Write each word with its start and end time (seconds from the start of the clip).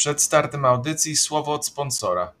Przed 0.00 0.22
startem 0.22 0.64
audycji 0.64 1.16
słowo 1.16 1.52
od 1.52 1.66
sponsora. 1.66 2.32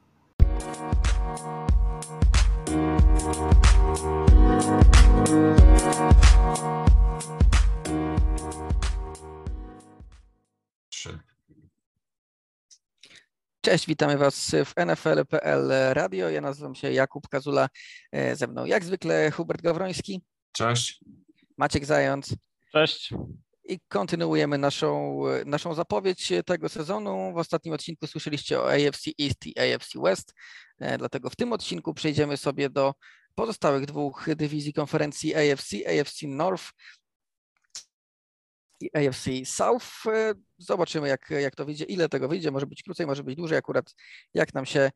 Cześć, 13.60 13.86
witamy 13.86 14.18
Was 14.18 14.50
w 14.64 14.74
NFL.pl 14.86 15.72
Radio. 15.92 16.30
Ja 16.30 16.40
nazywam 16.40 16.74
się 16.74 16.92
Jakub 16.92 17.28
Kazula. 17.28 17.68
E, 18.12 18.36
Ze 18.36 18.46
mną 18.46 18.64
jak 18.64 18.84
zwykle 18.84 19.30
Hubert 19.30 19.62
Gawroński, 19.62 20.22
Cześć. 20.52 21.00
Maciek 21.58 21.84
Zając 21.84 22.34
Cześć. 22.72 23.14
I 23.70 23.80
kontynuujemy 23.88 24.58
naszą, 24.58 25.20
naszą 25.46 25.74
zapowiedź 25.74 26.32
tego 26.46 26.68
sezonu. 26.68 27.32
W 27.32 27.36
ostatnim 27.36 27.74
odcinku 27.74 28.06
słyszeliście 28.06 28.60
o 28.60 28.72
AFC 28.72 29.06
East 29.22 29.46
i 29.46 29.58
AFC 29.58 29.98
West, 30.02 30.34
e, 30.78 30.98
dlatego 30.98 31.30
w 31.30 31.36
tym 31.36 31.52
odcinku 31.52 31.94
przejdziemy 31.94 32.36
sobie 32.36 32.70
do 32.70 32.94
pozostałych 33.34 33.86
dwóch 33.86 34.26
dywizji 34.36 34.72
konferencji 34.72 35.34
AFC, 35.34 35.72
AFC 35.86 36.22
North 36.26 36.64
i 38.80 38.90
AFC 38.96 39.28
South. 39.44 40.06
E, 40.06 40.34
Zobaczymy, 40.58 41.08
jak, 41.08 41.30
jak 41.30 41.54
to 41.54 41.64
wyjdzie, 41.64 41.84
ile 41.84 42.08
tego 42.08 42.28
wyjdzie. 42.28 42.50
Może 42.50 42.66
być 42.66 42.82
krócej, 42.82 43.06
może 43.06 43.24
być 43.24 43.36
dłużej, 43.36 43.58
akurat 43.58 43.94
jak 44.34 44.54
nam 44.54 44.66
się 44.66 44.90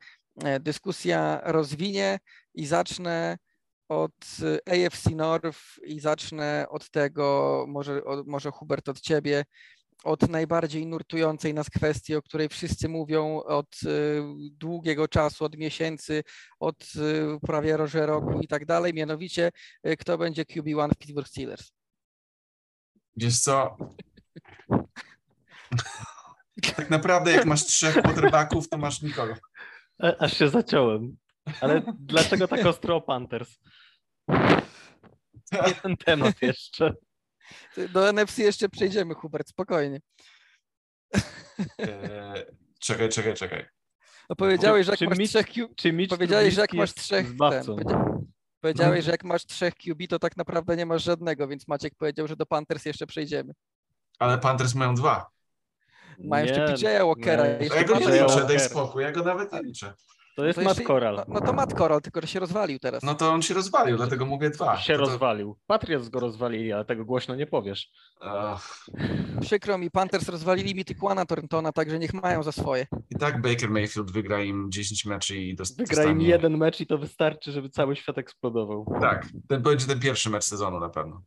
e, 0.45 0.61
dyskusja 0.61 1.41
rozwinie. 1.45 2.19
I 2.55 2.67
zacznę 2.67 3.39
od 3.88 4.27
e, 4.66 4.87
AFC 4.87 5.11
North 5.11 5.61
i 5.83 6.01
zacznę 6.01 6.66
od 6.69 6.91
tego, 6.91 7.65
może, 7.69 8.05
od, 8.05 8.27
może 8.27 8.51
Hubert 8.51 8.88
od 8.88 9.01
ciebie, 9.01 9.45
od 10.05 10.29
najbardziej 10.29 10.87
nurtującej 10.87 11.55
nas 11.55 11.70
kwestii, 11.70 12.15
o 12.15 12.23
której 12.23 12.48
wszyscy 12.48 12.89
mówią 12.89 13.42
od 13.42 13.80
e, 13.84 13.89
długiego 14.51 15.09
czasu, 15.09 15.45
od 15.45 15.56
miesięcy, 15.56 16.22
od 16.61 16.84
e, 16.97 17.39
prawie 17.47 17.77
roże 17.77 18.06
roku 18.06 18.41
i 18.41 18.48
tak 18.48 18.67
dalej, 18.67 18.94
mianowicie 18.94 19.50
kto 19.98 20.19
będzie 20.19 20.42
QB1 20.42 20.91
w 20.92 20.98
Pittsburgh 20.98 21.28
Steelers. 21.28 21.72
Wiesz 23.16 23.41
co? 23.41 23.77
tak 26.77 26.91
naprawdę 26.91 27.33
jak 27.33 27.44
masz 27.44 27.64
trzech 27.64 27.94
quarterbacków, 27.94 28.69
to 28.69 28.78
masz 28.78 29.03
nikogo. 29.03 29.34
A, 29.98 30.16
aż 30.16 30.37
się 30.37 30.48
zaciąłem. 30.48 31.16
Ale 31.61 31.83
dlaczego 31.98 32.48
tak 32.48 32.67
ostro 32.67 32.97
o 32.97 33.00
Panthers? 33.00 33.59
Nie 35.67 35.75
ten 35.83 35.97
temat 35.97 36.42
jeszcze. 36.42 36.95
Do 37.92 38.12
NFC 38.12 38.39
jeszcze 38.39 38.69
przejdziemy, 38.69 39.14
Hubert, 39.14 39.48
spokojnie. 39.48 40.00
Eee, 41.78 42.45
czekaj, 42.81 43.09
czekaj, 43.09 43.34
czekaj. 43.34 43.67
No 44.31 44.37
powiedziałeś, 44.37 44.87
że 44.87 44.92
jak 44.92 44.98
Czy 44.98 45.09
masz 45.09 45.19
Mitch- 45.19 45.28
trzech 45.28 45.47
Q... 45.47 45.69
Czy 45.77 45.92
Mitch 45.92 46.11
Powiedziałeś, 46.11 46.55
że 46.55 46.61
jak 46.61 46.72
masz 46.72 46.95
trzech... 46.95 47.27
Ten, 47.50 47.65
powiedziałeś, 48.61 49.05
że 49.05 49.11
jak 49.11 49.25
masz 49.25 49.47
trzech 49.47 49.75
QB, 49.75 50.09
to 50.09 50.19
tak 50.19 50.37
naprawdę 50.37 50.77
nie 50.77 50.87
masz 50.87 51.05
żadnego, 51.05 51.48
więc 51.48 51.69
Maciek 51.69 51.95
powiedział, 51.95 52.28
że 52.28 52.37
do 52.37 52.47
Panthers 52.47 52.84
jeszcze 52.84 53.06
przejdziemy. 53.06 53.53
Ale 54.19 54.39
Panthers 54.39 54.75
mają 54.75 54.95
dwa. 54.95 55.27
Mają 56.19 56.47
jeszcze 56.47 56.75
PJ 56.75 56.84
Walkera, 56.84 57.47
nie. 57.47 57.67
Ja 57.67 57.84
go 57.84 57.98
nie 57.98 58.06
liczę, 58.06 58.47
daj 58.48 58.61
spokój, 58.61 59.03
ja 59.03 59.12
go 59.12 59.22
nawet 59.22 59.53
nie 59.53 59.62
liczę. 59.62 59.95
To 60.37 60.45
jest 60.47 60.59
To 60.59 60.65
Matt 60.65 60.83
Corral. 60.87 61.15
No, 61.17 61.25
no 61.29 61.41
to 61.41 61.53
Matt 61.53 61.75
Corral, 61.79 62.01
tylko 62.01 62.21
że 62.21 62.27
się 62.27 62.41
rozwalił 62.41 62.79
teraz. 62.79 63.03
No 63.03 63.15
to 63.15 63.31
on 63.33 63.43
się 63.43 63.55
rozwalił, 63.55 63.97
dlatego 63.97 64.27
mówię 64.27 64.51
dwa. 64.51 64.77
się 64.77 64.93
To 64.93 64.99
to- 65.05 65.11
rozwalił. 65.11 65.57
Patriots 65.67 66.09
go 66.09 66.21
rozwalili, 66.21 66.73
ale 66.73 66.85
tego 66.85 67.05
głośno 67.05 67.35
nie 67.35 67.47
powiesz. 67.47 67.91
Ach, 68.21 68.87
Przykro 69.41 69.79
mi, 69.79 69.91
Panthers 69.91 70.29
rozwalili 70.29 70.75
mi 70.75 70.85
Tikwana 70.85 71.27
Torntona, 71.27 71.73
także 71.73 71.99
niech 71.99 72.15
mają 72.15 72.43
za 72.43 72.53
swoje. 72.53 72.87
I 73.11 73.15
tak 73.19 73.41
Baker 73.41 73.71
Mayfield 73.71 74.11
wygra 74.11 74.43
im 74.43 74.71
10 74.73 75.05
meczy 75.05 75.37
i 75.37 75.57
dost- 75.57 75.79
Wygra 75.79 76.03
im 76.05 76.09
dostanie- 76.09 76.29
jeden 76.29 76.57
mecz 76.59 76.81
i 76.81 76.87
to 76.87 76.99
wystarczy, 76.99 77.53
żeby 77.53 77.69
cały 77.69 77.97
świat 77.97 78.19
eksplodował. 78.19 78.87
Tak, 79.01 79.27
ten 79.49 79.62
będzie 79.62 79.87
ten 79.87 80.00
pierwszy 80.00 80.31
mecz 80.31 80.44
sezonu 80.44 80.81
na 80.81 80.89
pewno. 80.89 81.23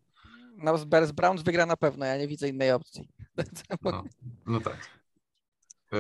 No, 0.58 0.78
z 0.78 0.86
Bears 0.86 1.12
Browns 1.12 1.42
wygra 1.42 1.66
na 1.66 1.78
pewno, 1.78 2.06
ja 2.06 2.18
nie 2.18 2.28
widzę 2.28 2.50
innej 2.50 2.72
opcji. 2.72 3.10
No, 3.84 4.04
no 4.46 4.62
tak. 4.62 4.78
E, 5.94 5.98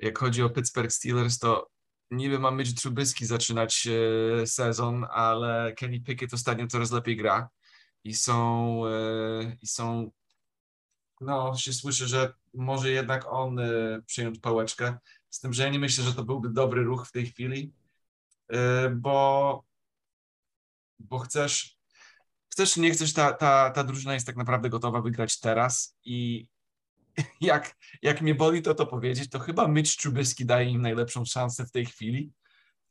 Jak 0.00 0.18
chodzi 0.18 0.42
o 0.42 0.50
Pittsburgh 0.50 0.92
Steelers, 0.92 1.38
to 1.38 1.66
niby 2.10 2.38
ma 2.38 2.52
być 2.52 2.74
Trubisky 2.74 3.26
zaczynać 3.26 3.86
e, 3.86 4.46
sezon, 4.46 5.06
ale 5.10 5.72
Kenny 5.72 6.00
Pickett 6.00 6.34
ostatnio 6.34 6.66
coraz 6.66 6.90
lepiej 6.90 7.16
gra. 7.16 7.48
I 8.04 8.14
są, 8.14 8.82
e, 8.86 9.56
i 9.62 9.66
są 9.66 10.10
no 11.20 11.56
się 11.56 11.72
słyszy, 11.72 12.06
że 12.06 12.32
może 12.54 12.90
jednak 12.90 13.26
on 13.32 13.58
e, 13.58 14.02
przyjąć 14.06 14.38
pałeczkę, 14.38 14.98
z 15.30 15.40
tym, 15.40 15.52
że 15.52 15.62
ja 15.62 15.68
nie 15.68 15.78
myślę, 15.78 16.04
że 16.04 16.14
to 16.14 16.24
byłby 16.24 16.50
dobry 16.50 16.82
ruch 16.82 17.06
w 17.06 17.12
tej 17.12 17.26
chwili, 17.26 17.72
bo 18.96 19.64
bo 20.98 21.18
chcesz 21.18 21.80
chcesz 22.52 22.76
nie 22.76 22.90
chcesz, 22.90 23.12
ta, 23.12 23.32
ta, 23.32 23.70
ta 23.70 23.84
drużyna 23.84 24.14
jest 24.14 24.26
tak 24.26 24.36
naprawdę 24.36 24.70
gotowa 24.70 25.00
wygrać 25.00 25.40
teraz 25.40 25.96
i 26.04 26.46
jak, 27.40 27.76
jak 28.02 28.20
mnie 28.20 28.34
boli 28.34 28.62
to 28.62 28.74
to 28.74 28.86
powiedzieć, 28.86 29.30
to 29.30 29.38
chyba 29.38 29.68
Mitch 29.68 29.96
Trubisky 29.96 30.44
daje 30.44 30.70
im 30.70 30.82
najlepszą 30.82 31.24
szansę 31.24 31.66
w 31.66 31.70
tej 31.72 31.86
chwili. 31.86 32.32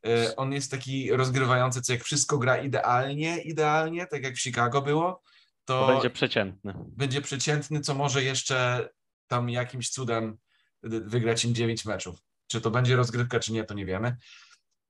E, 0.05 0.35
On 0.35 0.53
jest 0.53 0.71
taki 0.71 1.11
rozgrywający, 1.11 1.81
co 1.81 1.93
jak 1.93 2.03
wszystko 2.03 2.37
gra 2.37 2.57
idealnie, 2.57 3.41
idealnie, 3.41 4.07
tak 4.07 4.23
jak 4.23 4.35
w 4.35 4.41
Chicago 4.41 4.81
było, 4.81 5.21
to, 5.65 5.87
To 5.87 5.93
będzie 5.93 6.09
przeciętny. 6.09 6.73
będzie 6.77 7.21
przeciętny, 7.21 7.81
co 7.81 7.93
może 7.93 8.23
jeszcze 8.23 8.89
tam 9.27 9.49
jakimś 9.49 9.89
cudem 9.89 10.37
wy- 10.83 11.01
wygrać 11.01 11.45
im 11.45 11.55
9 11.55 11.85
meczów. 11.85 12.19
Czy 12.47 12.61
to 12.61 12.71
będzie 12.71 12.95
rozgrywka, 12.95 13.39
czy 13.39 13.53
nie, 13.53 13.63
to 13.63 13.73
nie 13.73 13.85
wiemy. 13.85 14.17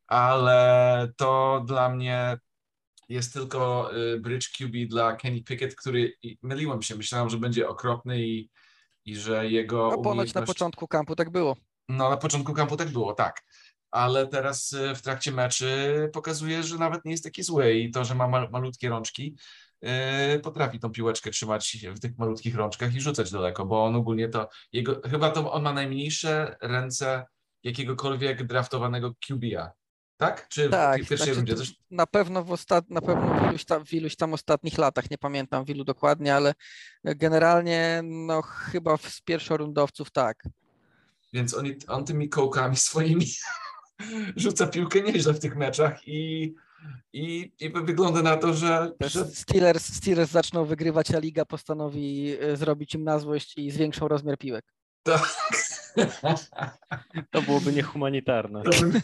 Ale 0.07 1.11
to 1.17 1.63
dla 1.67 1.89
mnie 1.89 2.37
jest 3.09 3.33
tylko 3.33 3.91
y, 3.97 4.19
bridge 4.19 4.49
QB 4.57 4.89
dla 4.89 5.15
Kenny 5.15 5.43
Pickett, 5.43 5.75
który 5.75 6.13
myliłem 6.41 6.81
się, 6.81 6.95
myślałem, 6.95 7.29
że 7.29 7.37
będzie 7.37 7.69
okropny 7.69 8.27
i, 8.27 8.49
i 9.09 9.15
że 9.15 9.49
jego 9.49 9.89
No 9.91 9.97
ponoć 9.97 10.33
na 10.33 10.41
umiejętność- 10.41 10.45
początku 10.47 10.87
kampu 10.87 11.15
tak 11.15 11.29
było. 11.29 11.55
no, 11.89 12.09
na 12.09 12.17
początku 12.17 12.53
kampu 12.53 12.77
tak 12.77 12.89
było, 12.89 13.13
tak. 13.13 13.41
Ale 13.91 14.27
teraz 14.27 14.71
y, 14.73 14.95
w 14.95 15.01
trakcie 15.01 15.31
meczy 15.31 16.09
pokazuje, 16.13 16.63
że 16.63 16.77
nawet 16.77 17.05
nie 17.05 17.11
jest 17.11 17.23
taki 17.23 17.43
zły 17.43 17.73
i 17.73 17.91
to, 17.91 18.05
że 18.05 18.15
ma 18.15 18.27
mal, 18.27 18.49
malutkie 18.51 18.89
rączki, 18.89 19.35
y, 20.35 20.39
potrafi 20.39 20.79
tą 20.79 20.89
piłeczkę 20.91 21.31
trzymać 21.31 21.77
w 21.95 21.99
tych 21.99 22.17
malutkich 22.17 22.55
rączkach 22.55 22.95
i 22.95 23.01
rzucać 23.01 23.31
daleko, 23.31 23.65
bo 23.65 23.83
on 23.85 23.95
ogólnie 23.95 24.29
to, 24.29 24.49
jego, 24.73 25.01
chyba 25.09 25.29
to 25.31 25.51
on 25.51 25.63
ma 25.63 25.73
najmniejsze 25.73 26.55
ręce 26.61 27.25
jakiegokolwiek 27.63 28.43
draftowanego 28.47 29.13
QB-a. 29.27 29.71
Tak? 30.19 30.47
Czy 30.47 30.67
w 30.67 30.71
Tak, 30.71 30.97
pierwszej 30.97 31.17
znaczy 31.17 31.33
rundzie? 31.33 31.55
na 31.91 32.07
pewno 32.07 32.43
w 32.43 32.51
ostat... 32.51 32.89
na 32.89 33.01
pewno 33.01 33.39
w 33.39 33.49
iluś, 33.49 33.65
tam, 33.65 33.85
w 33.85 33.93
iluś 33.93 34.15
tam 34.15 34.33
ostatnich 34.33 34.77
latach, 34.77 35.11
nie 35.11 35.17
pamiętam 35.17 35.65
w 35.65 35.69
ilu 35.69 35.83
dokładnie, 35.83 36.35
ale 36.35 36.53
generalnie 37.03 38.01
no 38.03 38.41
chyba 38.41 38.97
w- 38.97 39.09
z 39.09 39.21
pierwszorundowców 39.21 40.11
tak. 40.11 40.43
więc 41.33 41.53
on, 41.53 41.65
on 41.87 42.05
tymi 42.05 42.29
kołkami 42.29 42.75
swoimi 42.89 43.25
rzuca 44.35 44.67
piłkę 44.67 45.01
nieźle 45.01 45.33
w 45.33 45.39
tych 45.39 45.55
meczach 45.55 46.07
i, 46.07 46.53
i, 47.13 47.51
i 47.59 47.69
wygląda 47.69 48.21
na 48.21 48.37
to, 48.37 48.53
że, 48.53 48.91
że 49.01 49.25
Steelers, 49.25 49.93
Steelers 49.95 50.31
zaczną 50.31 50.65
wygrywać, 50.65 51.11
a 51.11 51.19
liga 51.19 51.45
postanowi 51.45 52.35
e, 52.41 52.57
zrobić 52.57 52.95
im 52.95 53.03
na 53.03 53.19
złość 53.19 53.57
i 53.57 53.71
zwiększą 53.71 54.07
rozmiar 54.07 54.37
piłek. 54.37 54.65
tak. 55.03 55.29
To 57.31 57.41
byłoby 57.41 57.73
niehumanitarne. 57.73 58.63
To 58.63 58.69
by- 58.85 59.01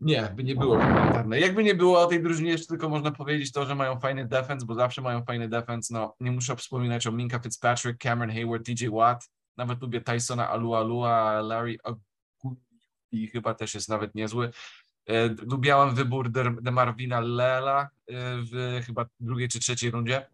Nie, 0.00 0.32
by 0.36 0.44
nie 0.44 0.54
było 0.54 0.78
humanitarne. 0.78 1.40
Jakby 1.40 1.64
nie 1.64 1.74
było 1.74 2.00
o 2.00 2.06
tej 2.06 2.22
drużynie, 2.22 2.50
jeszcze 2.50 2.66
tylko 2.66 2.88
można 2.88 3.10
powiedzieć 3.10 3.52
to, 3.52 3.66
że 3.66 3.74
mają 3.74 4.00
fajny 4.00 4.26
defense, 4.26 4.66
bo 4.66 4.74
zawsze 4.74 5.02
mają 5.02 5.24
fajny 5.24 5.48
defense. 5.48 5.94
No, 5.94 6.14
nie 6.20 6.32
muszę 6.32 6.56
wspominać 6.56 7.06
o 7.06 7.12
Minka 7.12 7.38
Fitzpatrick, 7.38 8.02
Cameron 8.02 8.34
Hayward, 8.34 8.66
TJ 8.66 8.88
Watt. 8.88 9.30
Nawet 9.56 9.82
lubię 9.82 10.00
Tysona 10.00 10.48
Alualua, 10.48 11.40
Larry 11.40 11.78
i 13.12 13.26
chyba 13.26 13.54
też 13.54 13.74
jest 13.74 13.88
nawet 13.88 14.14
niezły. 14.14 14.50
E, 15.06 15.28
Lubiałem 15.28 15.94
wybór 15.94 16.30
Demarvina 16.62 17.20
Lela 17.20 17.82
e, 17.82 17.88
w 18.52 18.80
chyba 18.86 19.06
drugiej 19.20 19.48
czy 19.48 19.60
trzeciej 19.60 19.90
rundzie. 19.90 20.26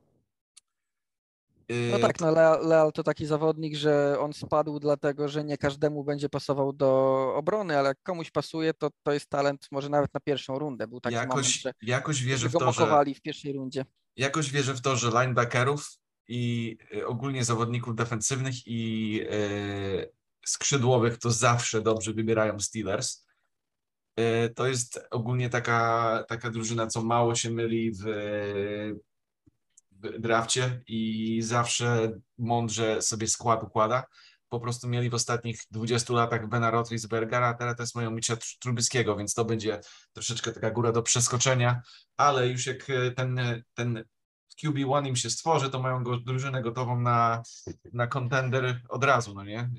No 1.93 1.99
tak, 1.99 2.20
no 2.20 2.31
Leal, 2.62 2.93
to 2.93 3.03
taki 3.03 3.26
zawodnik, 3.26 3.76
że 3.76 4.17
on 4.20 4.32
spadł 4.32 4.81
dlatego, 4.81 5.29
że 5.29 5.44
nie 5.44 5.59
każdemu 5.59 6.05
będzie 6.05 6.29
pasował 6.29 6.73
do 6.73 7.32
obrony, 7.35 7.79
ale 7.79 7.88
jak 7.88 8.03
komuś 8.03 8.31
pasuje, 8.31 8.75
to 8.75 8.91
to 9.03 9.12
jest 9.12 9.26
talent 9.26 9.67
może 9.73 9.88
nawet 9.88 10.15
na 10.15 10.20
pierwszą 10.20 10.59
rundę. 10.59 10.87
Był 10.87 11.00
taki 11.00 11.15
moment, 11.15 11.31
jakoś, 11.31 11.61
że 11.61 11.73
jakoś 11.82 12.23
wierzę 12.23 12.49
w 12.49 12.53
to, 12.53 12.73
że 12.73 13.05
w 13.15 13.20
pierwszej 13.20 13.53
rundzie. 13.53 13.85
jakoś 14.17 14.50
wierzę 14.50 14.75
w 14.75 14.81
to, 14.81 14.97
że 14.97 15.11
linebackerów 15.11 15.99
i 16.29 16.76
y, 16.94 17.06
ogólnie 17.06 17.44
zawodników 17.44 17.94
defensywnych 17.94 18.55
i 18.67 19.20
y, 19.32 20.12
skrzydłowych 20.47 21.19
to 21.19 21.31
zawsze 21.31 21.82
dobrze 21.82 22.12
wybierają 22.12 22.61
Steelers. 22.61 23.26
Y, 24.20 24.53
To 24.55 24.67
jest 24.67 25.00
ogólnie 25.11 25.50
taka, 25.50 26.25
taka 26.29 26.50
drużyna, 26.50 26.87
co 26.87 27.03
mało 27.03 27.35
się 27.35 27.50
myli 27.50 27.93
w 27.93 28.05
drafcie 30.19 30.83
i 30.87 31.41
zawsze 31.43 32.12
mądrze 32.39 33.03
sobie 33.03 33.27
skład 33.29 33.62
układa. 33.62 34.05
Po 34.49 34.61
prostu 34.61 34.89
mieli 34.89 35.11
w 35.11 35.15
ostatnich 35.15 35.61
20 35.71 36.15
latach 36.15 36.49
Bena 36.49 36.71
Roethlisbergera, 36.71 37.49
a 37.49 37.55
teraz 37.55 37.95
mają 37.95 38.11
Mitcha 38.11 38.35
Tr- 38.35 38.56
Trubisky'ego, 38.67 39.19
więc 39.19 39.35
to 39.35 39.45
będzie 39.45 39.81
troszeczkę 40.12 40.53
taka 40.53 40.71
góra 40.71 40.93
do 40.93 41.03
przeskoczenia, 41.03 41.83
ale 42.17 42.49
już 42.49 42.67
jak 42.67 42.91
e, 42.91 43.11
ten, 43.11 43.41
ten 43.75 44.05
QB1 44.65 45.06
im 45.06 45.17
się 45.17 45.31
stworzy, 45.31 45.71
to 45.71 45.83
mają 45.83 46.05
go, 46.05 46.17
drużynę 46.17 46.62
gotową 46.62 47.01
na, 47.01 47.43
na 47.93 48.06
contender 48.06 48.81
od 48.89 49.05
razu, 49.05 49.35
no 49.35 49.44
nie? 49.44 49.61
E, 49.61 49.71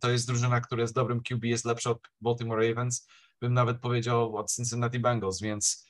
To 0.00 0.10
jest 0.10 0.26
drużyna, 0.26 0.60
która 0.60 0.86
z 0.86 0.92
dobrym 0.92 1.22
QB 1.22 1.44
jest 1.44 1.64
lepsza 1.64 1.90
od 1.90 1.98
Baltimore 2.20 2.68
Ravens, 2.68 3.06
bym 3.40 3.54
nawet 3.54 3.80
powiedział 3.80 4.36
od 4.36 4.52
Cincinnati 4.52 4.98
Bengals, 4.98 5.40
więc 5.40 5.86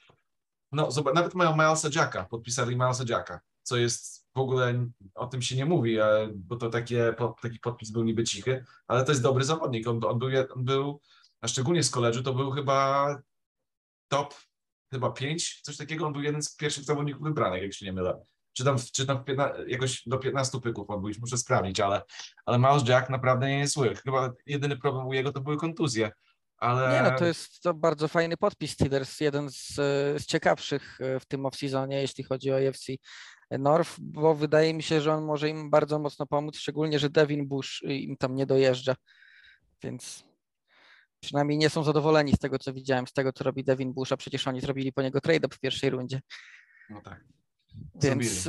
no 0.72 0.90
zobacz, 0.90 1.14
nawet 1.14 1.34
mają 1.34 1.52
Milesa 1.52 1.88
Jacka, 1.94 2.24
podpisali 2.24 2.76
Milesa 2.76 3.04
Jacka, 3.08 3.40
co 3.62 3.76
jest 3.76 4.28
w 4.34 4.38
ogóle, 4.38 4.86
o 5.14 5.26
tym 5.26 5.42
się 5.42 5.56
nie 5.56 5.64
mówi, 5.64 5.98
e, 5.98 6.28
bo 6.34 6.56
to 6.56 6.70
takie, 6.70 7.14
taki 7.42 7.58
podpis 7.58 7.90
był 7.90 8.04
niby 8.04 8.24
cichy, 8.24 8.64
ale 8.86 9.04
to 9.04 9.12
jest 9.12 9.22
dobry 9.22 9.44
zawodnik, 9.44 9.88
on, 9.88 10.04
on, 10.04 10.18
był, 10.18 10.28
on 10.56 10.64
był, 10.64 11.00
a 11.40 11.48
szczególnie 11.48 11.82
z 11.82 11.90
koledżu, 11.90 12.22
to 12.22 12.34
był 12.34 12.50
chyba 12.50 13.06
top, 14.08 14.34
chyba 14.90 15.10
pięć, 15.10 15.60
coś 15.62 15.76
takiego, 15.76 16.06
on 16.06 16.12
był 16.12 16.22
jeden 16.22 16.42
z 16.42 16.56
pierwszych 16.56 16.84
zawodników 16.84 17.22
wybranych, 17.22 17.62
jak 17.62 17.74
się 17.74 17.86
nie 17.86 17.92
mylę. 17.92 18.24
Czy 18.52 18.64
tam, 18.64 18.76
czy 18.92 19.06
tam 19.06 19.24
jakoś 19.66 20.02
do 20.06 20.18
15 20.18 20.60
pyków 20.60 20.90
on 20.90 21.02
był, 21.02 21.10
muszę 21.20 21.38
sprawdzić, 21.38 21.80
ale, 21.80 22.02
ale 22.46 22.58
Miles 22.58 22.88
Jack 22.88 23.10
naprawdę 23.10 23.48
nie 23.48 23.58
jest 23.58 23.74
zły. 23.74 23.94
Chyba 23.94 24.32
jedyny 24.46 24.76
problem 24.76 25.06
u 25.06 25.12
jego 25.12 25.32
to 25.32 25.40
były 25.40 25.56
kontuzje, 25.56 26.10
ale... 26.62 26.92
Nie, 26.92 27.10
no 27.10 27.18
to 27.18 27.24
jest 27.24 27.62
to 27.62 27.74
bardzo 27.74 28.08
fajny 28.08 28.36
podpis 28.36 28.72
Steelers, 28.72 29.20
jeden 29.20 29.50
z, 29.50 29.78
e, 29.78 30.18
z 30.18 30.26
ciekawszych 30.26 31.00
e, 31.00 31.20
w 31.20 31.26
tym 31.26 31.42
off-seasonie, 31.42 32.00
jeśli 32.00 32.24
chodzi 32.24 32.52
o 32.52 32.68
AFC 32.68 32.86
North, 33.50 33.96
bo 34.00 34.34
wydaje 34.34 34.74
mi 34.74 34.82
się, 34.82 35.00
że 35.00 35.14
on 35.14 35.24
może 35.24 35.48
im 35.48 35.70
bardzo 35.70 35.98
mocno 35.98 36.26
pomóc, 36.26 36.56
szczególnie, 36.56 36.98
że 36.98 37.10
Devin 37.10 37.48
Bush 37.48 37.82
im 37.82 38.16
tam 38.16 38.34
nie 38.34 38.46
dojeżdża, 38.46 38.94
więc 39.82 40.24
przynajmniej 41.20 41.58
nie 41.58 41.70
są 41.70 41.84
zadowoleni 41.84 42.32
z 42.32 42.38
tego, 42.38 42.58
co 42.58 42.72
widziałem, 42.72 43.06
z 43.06 43.12
tego, 43.12 43.32
co 43.32 43.44
robi 43.44 43.64
Devin 43.64 43.92
Bush, 43.92 44.12
a 44.12 44.16
przecież 44.16 44.48
oni 44.48 44.60
zrobili 44.60 44.92
po 44.92 45.02
niego 45.02 45.20
trade-up 45.20 45.56
w 45.56 45.60
pierwszej 45.60 45.90
rundzie. 45.90 46.20
No 46.90 47.00
tak. 47.00 47.24
Więc. 47.94 48.48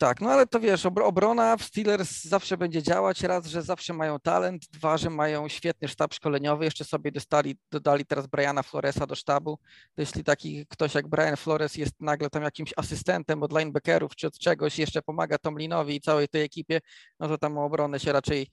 Tak, 0.00 0.20
no 0.20 0.30
ale 0.30 0.46
to 0.46 0.60
wiesz, 0.60 0.84
obro- 0.84 1.04
obrona 1.04 1.56
w 1.56 1.62
Steelers 1.62 2.24
zawsze 2.24 2.56
będzie 2.56 2.82
działać. 2.82 3.22
Raz, 3.22 3.46
że 3.46 3.62
zawsze 3.62 3.92
mają 3.92 4.20
talent, 4.20 4.66
dwa, 4.66 4.98
że 4.98 5.10
mają 5.10 5.48
świetny 5.48 5.88
sztab 5.88 6.14
szkoleniowy. 6.14 6.64
Jeszcze 6.64 6.84
sobie 6.84 7.12
dostali, 7.12 7.58
dodali 7.70 8.06
teraz 8.06 8.26
Briana 8.26 8.62
Floresa 8.62 9.06
do 9.06 9.14
sztabu. 9.14 9.58
To 9.94 10.02
jeśli 10.02 10.24
taki 10.24 10.66
ktoś 10.66 10.94
jak 10.94 11.08
Brian 11.08 11.36
Flores 11.36 11.76
jest 11.76 11.92
nagle 12.00 12.30
tam 12.30 12.42
jakimś 12.42 12.72
asystentem 12.76 13.42
od 13.42 13.58
linebackerów 13.58 14.16
czy 14.16 14.26
od 14.26 14.38
czegoś, 14.38 14.78
jeszcze 14.78 15.02
pomaga 15.02 15.38
Tomlinowi 15.38 15.96
i 15.96 16.00
całej 16.00 16.28
tej 16.28 16.42
ekipie, 16.42 16.80
no 17.20 17.28
to 17.28 17.38
tam 17.38 17.58
o 17.58 17.64
obronę 17.64 18.00
się 18.00 18.12
raczej 18.12 18.50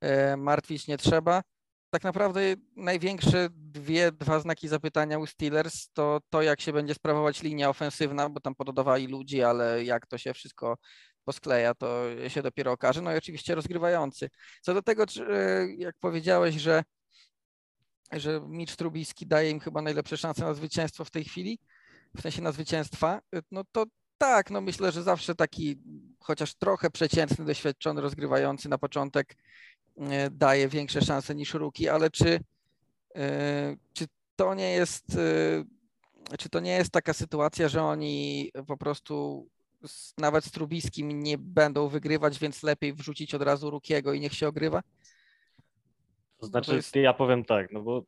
e, 0.00 0.36
martwić 0.36 0.86
nie 0.86 0.98
trzeba. 0.98 1.42
Tak 1.90 2.04
naprawdę 2.04 2.40
największe 2.76 3.48
dwie, 3.52 4.12
dwa 4.12 4.40
znaki 4.40 4.68
zapytania 4.68 5.18
u 5.18 5.26
Steelers 5.26 5.88
to 5.92 6.20
to, 6.30 6.42
jak 6.42 6.60
się 6.60 6.72
będzie 6.72 6.94
sprawować 6.94 7.42
linia 7.42 7.68
ofensywna, 7.68 8.28
bo 8.28 8.40
tam 8.40 8.54
pododawali 8.54 9.06
ludzi, 9.06 9.42
ale 9.42 9.84
jak 9.84 10.06
to 10.06 10.18
się 10.18 10.34
wszystko 10.34 10.76
poskleja, 11.24 11.74
to 11.74 12.04
się 12.28 12.42
dopiero 12.42 12.72
okaże. 12.72 13.02
No 13.02 13.14
i 13.14 13.16
oczywiście 13.16 13.54
rozgrywający. 13.54 14.30
Co 14.62 14.74
do 14.74 14.82
tego, 14.82 15.06
czy, 15.06 15.26
e, 15.26 15.66
jak 15.78 15.94
powiedziałeś, 16.00 16.54
że, 16.54 16.82
że 18.12 18.40
Mitch 18.48 18.76
Trubisky 18.76 19.26
daje 19.26 19.50
im 19.50 19.60
chyba 19.60 19.82
najlepsze 19.82 20.16
szanse 20.16 20.44
na 20.44 20.54
zwycięstwo 20.54 21.04
w 21.04 21.10
tej 21.10 21.24
chwili, 21.24 21.58
w 22.16 22.20
sensie 22.20 22.42
na 22.42 22.52
zwycięstwa, 22.52 23.20
no 23.50 23.64
to 23.72 23.86
tak, 24.20 24.50
no 24.50 24.60
myślę, 24.60 24.92
że 24.92 25.02
zawsze 25.02 25.34
taki 25.34 25.82
chociaż 26.20 26.54
trochę 26.54 26.90
przeciętny, 26.90 27.44
doświadczony 27.44 28.00
rozgrywający 28.00 28.68
na 28.68 28.78
początek 28.78 29.32
e, 29.32 29.36
daje 30.30 30.68
większe 30.68 31.02
szanse 31.02 31.34
niż 31.34 31.54
Ruki, 31.54 31.88
ale 31.88 32.10
czy, 32.10 32.40
e, 33.16 33.76
czy 33.92 34.06
to 34.36 34.54
nie 34.54 34.70
jest 34.70 35.16
e, 35.16 35.64
czy 36.38 36.48
to 36.48 36.60
nie 36.60 36.72
jest 36.72 36.90
taka 36.90 37.12
sytuacja, 37.12 37.68
że 37.68 37.82
oni 37.82 38.50
po 38.66 38.76
prostu 38.76 39.46
z, 39.86 40.14
nawet 40.18 40.44
z 40.44 40.50
Trubiskim 40.50 41.22
nie 41.22 41.38
będą 41.38 41.88
wygrywać, 41.88 42.38
więc 42.38 42.62
lepiej 42.62 42.94
wrzucić 42.94 43.34
od 43.34 43.42
razu 43.42 43.70
Rukiego 43.70 44.12
i 44.12 44.20
niech 44.20 44.34
się 44.34 44.48
ogrywa? 44.48 44.82
To 46.38 46.46
znaczy, 46.46 46.74
jest- 46.74 46.96
ja 46.96 47.12
powiem 47.12 47.44
tak, 47.44 47.72
no 47.72 47.82
bo 47.82 48.04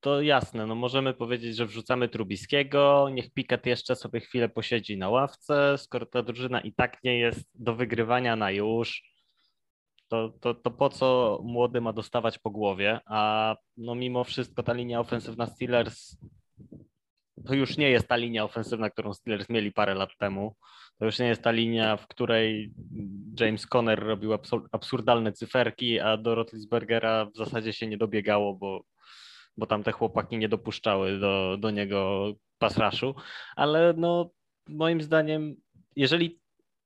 to 0.00 0.22
jasne, 0.22 0.66
no 0.66 0.74
możemy 0.74 1.14
powiedzieć, 1.14 1.56
że 1.56 1.66
wrzucamy 1.66 2.08
Trubiskiego, 2.08 3.08
niech 3.12 3.30
Pickett 3.30 3.66
jeszcze 3.66 3.96
sobie 3.96 4.20
chwilę 4.20 4.48
posiedzi 4.48 4.98
na 4.98 5.08
ławce, 5.08 5.78
skoro 5.78 6.06
ta 6.06 6.22
drużyna 6.22 6.60
i 6.60 6.72
tak 6.72 7.04
nie 7.04 7.18
jest 7.18 7.48
do 7.54 7.74
wygrywania 7.74 8.36
na 8.36 8.50
już, 8.50 9.15
to, 10.08 10.32
to, 10.40 10.54
to 10.54 10.70
po 10.70 10.88
co 10.88 11.40
młody 11.44 11.80
ma 11.80 11.92
dostawać 11.92 12.38
po 12.38 12.50
głowie, 12.50 13.00
a 13.06 13.56
no 13.76 13.94
mimo 13.94 14.24
wszystko 14.24 14.62
ta 14.62 14.72
linia 14.72 15.00
ofensywna 15.00 15.46
Steelers 15.46 16.16
to 17.44 17.54
już 17.54 17.76
nie 17.76 17.90
jest 17.90 18.08
ta 18.08 18.16
linia 18.16 18.44
ofensywna, 18.44 18.90
którą 18.90 19.14
Steelers 19.14 19.48
mieli 19.48 19.72
parę 19.72 19.94
lat 19.94 20.10
temu. 20.18 20.56
To 20.98 21.04
już 21.04 21.18
nie 21.18 21.26
jest 21.26 21.42
ta 21.42 21.50
linia, 21.50 21.96
w 21.96 22.06
której 22.06 22.72
James 23.40 23.66
Conner 23.66 23.98
robił 23.98 24.30
absur- 24.32 24.68
absurdalne 24.72 25.32
cyferki, 25.32 26.00
a 26.00 26.16
do 26.16 26.34
Rotlisbergera 26.34 27.24
w 27.24 27.36
zasadzie 27.36 27.72
się 27.72 27.86
nie 27.86 27.96
dobiegało, 27.96 28.54
bo, 28.54 28.82
bo 29.56 29.66
tam 29.66 29.82
te 29.82 29.92
chłopaki 29.92 30.38
nie 30.38 30.48
dopuszczały 30.48 31.18
do, 31.18 31.56
do 31.60 31.70
niego 31.70 32.32
pass 32.58 32.78
rushu. 32.78 33.14
Ale 33.56 33.94
no, 33.96 34.30
moim 34.68 35.02
zdaniem, 35.02 35.56
jeżeli 35.96 36.40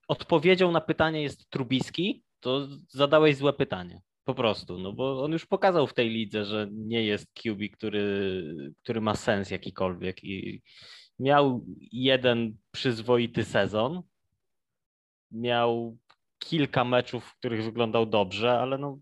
odpowiedzią 0.08 0.72
na 0.72 0.80
pytanie 0.80 1.22
jest 1.22 1.50
Trubiski, 1.50 2.22
to 2.40 2.68
zadałeś 2.88 3.36
złe 3.36 3.52
pytanie. 3.52 4.02
Po 4.24 4.34
prostu, 4.34 4.78
no 4.78 4.92
bo 4.92 5.22
on 5.22 5.32
już 5.32 5.46
pokazał 5.46 5.86
w 5.86 5.94
tej 5.94 6.10
lidze, 6.10 6.44
że 6.44 6.68
nie 6.72 7.04
jest 7.04 7.26
QB, 7.34 7.68
który, 7.72 8.54
który 8.82 9.00
ma 9.00 9.14
sens 9.14 9.50
jakikolwiek 9.50 10.24
i 10.24 10.62
miał 11.18 11.64
jeden 11.92 12.56
przyzwoity 12.70 13.44
sezon, 13.44 14.02
miał 15.30 15.98
kilka 16.38 16.84
meczów, 16.84 17.24
w 17.24 17.36
których 17.36 17.64
wyglądał 17.64 18.06
dobrze, 18.06 18.58
ale 18.60 18.78
no 18.78 18.98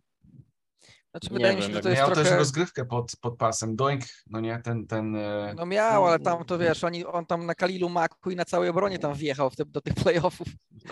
Znaczy, 1.10 1.28
Nie 1.30 1.36
wydaje 1.36 1.54
mi 1.56 1.60
wiem, 1.62 1.70
się, 1.70 1.74
że 1.76 1.82
to 1.82 1.88
jest 1.88 2.00
Miał 2.00 2.08
też 2.08 2.18
trochę... 2.18 2.36
rozgrywkę 2.36 2.84
pod, 2.84 3.12
pod 3.20 3.36
pasem, 3.36 3.76
doink, 3.76 4.02
no 4.26 4.40
nie, 4.40 4.60
ten, 4.64 4.86
ten... 4.86 5.16
e, 5.16 5.54
No 5.56 5.66
miał, 5.66 6.06
ale 6.06 6.18
tam 6.18 6.44
to 6.44 6.58
wiesz, 6.58 6.84
oni, 6.84 7.04
on 7.04 7.26
tam 7.26 7.46
na 7.46 7.54
Kalilu 7.54 7.88
Maku 7.88 8.30
i 8.30 8.36
na 8.36 8.44
całej 8.44 8.68
obronie 8.68 8.98
tam 8.98 9.14
wjechał 9.14 9.50
w 9.50 9.56
te, 9.56 9.64
do 9.64 9.80
tych 9.80 9.94
playoffów. 9.94 10.48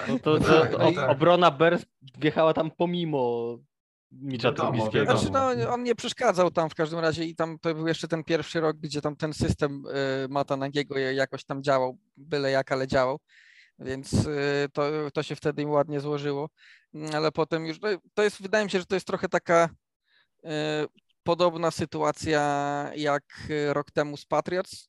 no 0.09 0.19
to, 0.19 0.31
No 0.33 0.41
to, 0.41 0.61
tak, 0.61 0.71
to 0.73 0.79
no 0.79 0.91
i- 0.91 0.99
obrona 0.99 1.51
Bears 1.51 1.83
wjechała 2.19 2.55
tam 2.55 2.71
pomimo 2.71 3.51
Micza 4.13 4.49
wiadomo. 4.53 4.91
Znaczy, 4.91 5.31
no, 5.33 5.73
on 5.75 5.83
nie 5.83 5.95
przeszkadzał 5.95 6.51
tam 6.51 6.71
w 6.71 6.75
każdym 6.75 6.99
razie 6.99 7.25
i 7.25 7.35
tam 7.37 7.59
to 7.59 7.75
był 7.75 7.87
jeszcze 7.89 8.09
ten 8.09 8.25
pierwszy 8.25 8.61
rok, 8.61 8.77
gdzie 8.77 9.01
tam 9.01 9.17
ten 9.17 9.33
system 9.33 9.83
y, 10.25 10.29
Mata 10.29 10.57
Nagiego 10.57 10.99
jakoś 10.99 11.45
tam 11.45 11.63
działał, 11.63 11.99
byle 12.17 12.51
jak, 12.51 12.73
ale 12.73 12.87
działał, 12.87 13.19
więc 13.79 14.13
y, 14.13 14.69
to, 14.73 14.83
to 15.15 15.23
się 15.23 15.37
wtedy 15.37 15.63
im 15.63 15.71
ładnie 15.71 16.01
złożyło, 16.01 16.49
Mm, 16.95 17.15
ale 17.15 17.33
potem 17.33 17.67
już, 17.67 17.81
no, 17.81 17.89
to 18.15 18.23
jest, 18.23 18.43
wydaje 18.43 18.65
mi 18.65 18.71
się, 18.71 18.79
że 18.79 18.87
to 18.87 18.95
jest 18.97 19.07
trochę 19.07 19.29
taka 19.29 19.69
podobna 21.23 21.71
sytuacja 21.71 22.43
jak 22.97 23.25
y, 23.51 23.73
rok 23.73 23.91
temu 23.91 24.17
z 24.17 24.27
Patriots, 24.27 24.89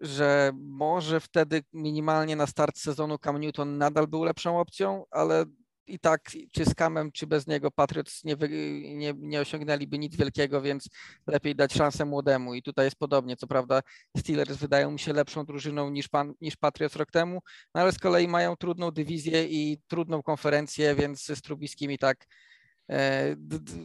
że 0.00 0.52
może 0.54 1.20
wtedy 1.20 1.62
minimalnie 1.72 2.36
na 2.36 2.46
start 2.46 2.78
sezonu 2.78 3.18
Cam 3.18 3.40
Newton 3.40 3.78
nadal 3.78 4.06
był 4.06 4.24
lepszą 4.24 4.60
opcją, 4.60 5.04
ale 5.10 5.44
i 5.86 5.98
tak 5.98 6.30
czy 6.52 6.64
z 6.64 6.74
Camem, 6.74 7.12
czy 7.12 7.26
bez 7.26 7.46
niego 7.46 7.70
Patriots 7.70 8.24
nie, 8.24 8.36
wy, 8.36 8.48
nie, 8.94 9.14
nie 9.16 9.40
osiągnęliby 9.40 9.98
nic 9.98 10.16
wielkiego, 10.16 10.62
więc 10.62 10.88
lepiej 11.26 11.54
dać 11.56 11.72
szansę 11.72 12.04
młodemu. 12.04 12.54
I 12.54 12.62
tutaj 12.62 12.84
jest 12.84 12.96
podobnie. 12.96 13.36
Co 13.36 13.46
prawda 13.46 13.80
Steelers 14.16 14.56
wydają 14.56 14.90
mi 14.90 14.98
się 14.98 15.12
lepszą 15.12 15.44
drużyną 15.44 15.90
niż, 15.90 16.08
pan, 16.08 16.34
niż 16.40 16.56
Patriots 16.56 16.96
rok 16.96 17.10
temu, 17.10 17.40
no 17.74 17.80
ale 17.80 17.92
z 17.92 17.98
kolei 17.98 18.28
mają 18.28 18.56
trudną 18.56 18.90
dywizję 18.90 19.46
i 19.46 19.78
trudną 19.88 20.22
konferencję, 20.22 20.94
więc 20.94 21.24
z 21.24 21.42
Trubiskim 21.42 21.90
i 21.90 21.98
tak 21.98 22.16
e, 22.20 22.51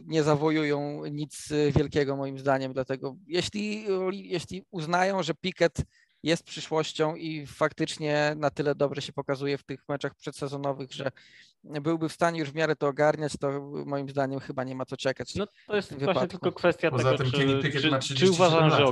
nie 0.06 0.22
zawojują 0.22 1.04
nic 1.06 1.52
e, 1.52 1.72
wielkiego 1.72 2.16
moim 2.16 2.38
zdaniem. 2.38 2.72
Dlatego 2.72 3.16
jeśli, 3.26 3.86
jeśli 4.12 4.64
uznają, 4.70 5.22
że 5.22 5.34
Pickett 5.34 5.82
jest 6.22 6.42
przyszłością 6.42 7.14
i 7.14 7.46
faktycznie 7.46 8.34
na 8.36 8.50
tyle 8.50 8.74
dobrze 8.74 9.02
się 9.02 9.12
pokazuje 9.12 9.58
w 9.58 9.64
tych 9.64 9.88
meczach 9.88 10.14
przedsezonowych, 10.14 10.92
że 10.92 11.10
byłby 11.64 12.08
w 12.08 12.12
stanie 12.12 12.40
już 12.40 12.50
w 12.50 12.54
miarę 12.54 12.76
to 12.76 12.88
ogarniać, 12.88 13.32
to 13.40 13.60
moim 13.86 14.08
zdaniem 14.08 14.40
chyba 14.40 14.64
nie 14.64 14.74
ma 14.74 14.84
co 14.84 14.96
czekać. 14.96 15.34
No 15.34 15.46
to 15.66 15.76
jest 15.76 15.98
właśnie 16.04 16.28
tylko 16.28 16.52
kwestia 16.52 16.90
Poza 16.90 17.12
tego, 17.12 17.16
tym 17.18 17.26
czy, 17.26 17.38
czy, 17.62 17.70
czy 17.72 18.14
37 18.14 18.34
uważam, 18.34 18.70
że 18.70 18.78
lat. 18.78 18.88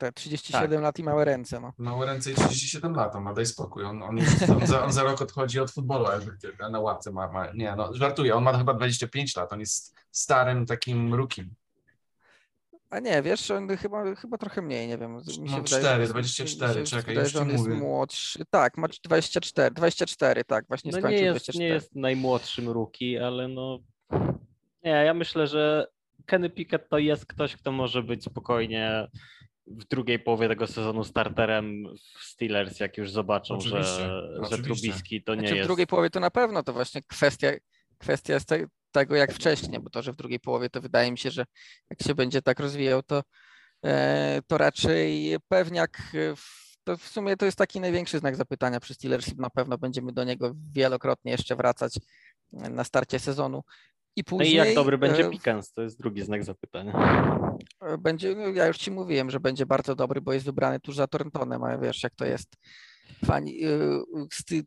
Te 0.00 0.12
37 0.12 0.82
lat 0.82 0.98
i 0.98 1.04
małe 1.04 1.24
ręce. 1.24 1.60
No. 1.60 1.72
Mało 1.78 2.04
ręce 2.04 2.30
i 2.30 2.34
37 2.34 2.94
lat, 2.94 3.16
on 3.16 3.22
ma 3.22 3.34
daj 3.34 3.46
spokój. 3.46 3.84
On, 3.84 4.02
on, 4.02 4.16
jest, 4.16 4.50
on, 4.50 4.66
za, 4.66 4.84
on 4.84 4.92
za 4.92 5.02
rok 5.02 5.22
odchodzi 5.22 5.60
od 5.60 5.70
futbolu, 5.70 6.06
a 6.60 6.68
na 6.68 6.80
ławce 6.80 7.12
ma, 7.12 7.32
ma. 7.32 7.52
Nie, 7.52 7.74
no 7.76 7.94
żartuję, 7.94 8.34
on 8.34 8.44
ma 8.44 8.58
chyba 8.58 8.74
25 8.74 9.36
lat, 9.36 9.52
on 9.52 9.60
jest 9.60 9.94
starym 10.10 10.66
takim 10.66 11.14
rukim. 11.14 11.54
A 12.90 13.00
nie, 13.00 13.22
wiesz, 13.22 13.50
on 13.50 13.76
chyba, 13.76 14.14
chyba 14.14 14.38
trochę 14.38 14.62
mniej, 14.62 14.88
nie 14.88 14.98
wiem. 14.98 15.16
Mi 15.16 15.32
się 15.32 15.56
no, 15.56 15.62
wydaje, 15.62 15.82
4, 15.82 16.06
24, 16.08 16.84
czekaj, 16.84 17.02
wydaje, 17.02 17.20
już 17.20 17.32
że 17.32 17.40
on 17.40 17.50
jest 17.50 17.64
mówię. 17.64 17.76
młodszy. 17.76 18.44
Tak, 18.50 18.76
ma 18.76 18.88
24, 19.04 19.74
24, 19.74 20.44
tak, 20.44 20.64
właśnie 20.68 20.92
no 20.92 20.98
skończył 20.98 21.18
nie 21.18 21.24
jest, 21.24 21.36
24. 21.36 21.58
nie 21.58 21.74
jest 21.74 21.96
najmłodszym 21.96 22.68
rookie, 22.68 23.26
ale 23.26 23.48
no 23.48 23.78
nie, 24.84 24.90
ja 24.90 25.14
myślę, 25.14 25.46
że 25.46 25.86
Kenny 26.26 26.50
Pickett 26.50 26.88
to 26.88 26.98
jest 26.98 27.26
ktoś, 27.26 27.56
kto 27.56 27.72
może 27.72 28.02
być 28.02 28.24
spokojnie 28.24 29.08
w 29.70 29.84
drugiej 29.84 30.18
połowie 30.18 30.48
tego 30.48 30.66
sezonu 30.66 31.04
starterem 31.04 31.84
w 32.18 32.24
Steelers, 32.24 32.80
jak 32.80 32.98
już 32.98 33.10
zobaczą, 33.10 33.54
oczywiście, 33.54 33.94
że, 33.94 34.22
oczywiście. 34.40 34.56
że 34.56 34.62
Trubiski 34.62 35.22
to 35.22 35.34
nie 35.34 35.40
znaczy, 35.40 35.56
jest. 35.56 35.66
W 35.66 35.68
drugiej 35.68 35.86
połowie 35.86 36.10
to 36.10 36.20
na 36.20 36.30
pewno 36.30 36.62
to 36.62 36.72
właśnie 36.72 37.02
kwestia, 37.02 37.48
kwestia 37.98 38.34
jest 38.34 38.48
te, 38.48 38.66
tego, 38.92 39.16
jak 39.16 39.32
wcześniej, 39.32 39.80
bo 39.80 39.90
to, 39.90 40.02
że 40.02 40.12
w 40.12 40.16
drugiej 40.16 40.40
połowie 40.40 40.70
to 40.70 40.80
wydaje 40.80 41.12
mi 41.12 41.18
się, 41.18 41.30
że 41.30 41.44
jak 41.90 42.02
się 42.02 42.14
będzie 42.14 42.42
tak 42.42 42.60
rozwijał, 42.60 43.02
to, 43.02 43.22
e, 43.84 44.40
to 44.46 44.58
raczej 44.58 45.36
pewniak. 45.48 46.02
To 46.84 46.96
w 46.96 47.02
sumie 47.08 47.36
to 47.36 47.44
jest 47.44 47.58
taki 47.58 47.80
największy 47.80 48.18
znak 48.18 48.36
zapytania 48.36 48.80
przy 48.80 48.94
Steelers. 48.94 49.36
Na 49.36 49.50
pewno 49.50 49.78
będziemy 49.78 50.12
do 50.12 50.24
niego 50.24 50.52
wielokrotnie 50.72 51.32
jeszcze 51.32 51.56
wracać 51.56 51.98
na 52.52 52.84
starcie 52.84 53.18
sezonu. 53.18 53.62
I 54.16 54.24
później, 54.24 54.56
no 54.56 54.64
i 54.64 54.66
jak 54.66 54.74
dobry 54.74 54.98
będzie 54.98 55.26
e, 55.26 55.30
Pickens, 55.30 55.72
to 55.72 55.82
jest 55.82 55.98
drugi 55.98 56.22
znak 56.22 56.44
zapytania. 56.44 56.92
E, 57.80 57.98
będzie, 57.98 58.34
no 58.34 58.48
ja 58.48 58.66
już 58.66 58.78
ci 58.78 58.90
mówiłem, 58.90 59.30
że 59.30 59.40
będzie 59.40 59.66
bardzo 59.66 59.94
dobry, 59.94 60.20
bo 60.20 60.32
jest 60.32 60.44
wybrany 60.46 60.80
tuż 60.80 60.96
za 60.96 61.06
Torrentonem, 61.06 61.64
a 61.64 61.78
wiesz 61.78 62.02
jak 62.02 62.14
to 62.14 62.24
jest. 62.24 62.56
Fani, 63.24 63.64
e, 63.64 63.68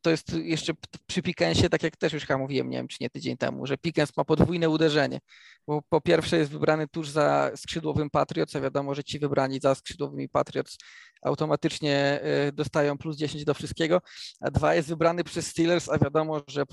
to 0.01 0.09
jest 0.09 0.33
jeszcze 0.33 0.73
przy 1.07 1.21
Pickensie, 1.21 1.69
tak 1.69 1.83
jak 1.83 1.97
też 1.97 2.13
już 2.13 2.25
chyba 2.25 2.39
mówiłem, 2.39 2.69
nie 2.69 2.77
wiem 2.77 2.87
czy 2.87 2.97
nie 3.01 3.09
tydzień 3.09 3.37
temu, 3.37 3.67
że 3.67 3.77
Pickens 3.77 4.17
ma 4.17 4.23
podwójne 4.23 4.69
uderzenie, 4.69 5.19
bo 5.67 5.81
po 5.89 6.01
pierwsze 6.01 6.37
jest 6.37 6.51
wybrany 6.51 6.87
tuż 6.87 7.09
za 7.09 7.51
skrzydłowym 7.55 8.09
Patriots, 8.09 8.55
a 8.55 8.61
wiadomo, 8.61 8.95
że 8.95 9.03
ci 9.03 9.19
wybrani 9.19 9.59
za 9.59 9.75
skrzydłowymi 9.75 10.29
Patriots 10.29 10.77
automatycznie 11.21 12.21
y, 12.47 12.51
dostają 12.51 12.97
plus 12.97 13.17
10 13.17 13.45
do 13.45 13.53
wszystkiego, 13.53 14.01
a 14.41 14.51
dwa 14.51 14.75
jest 14.75 14.89
wybrany 14.89 15.23
przez 15.23 15.47
Steelers, 15.47 15.89
a 15.89 15.97
wiadomo, 15.97 16.41
że 16.47 16.63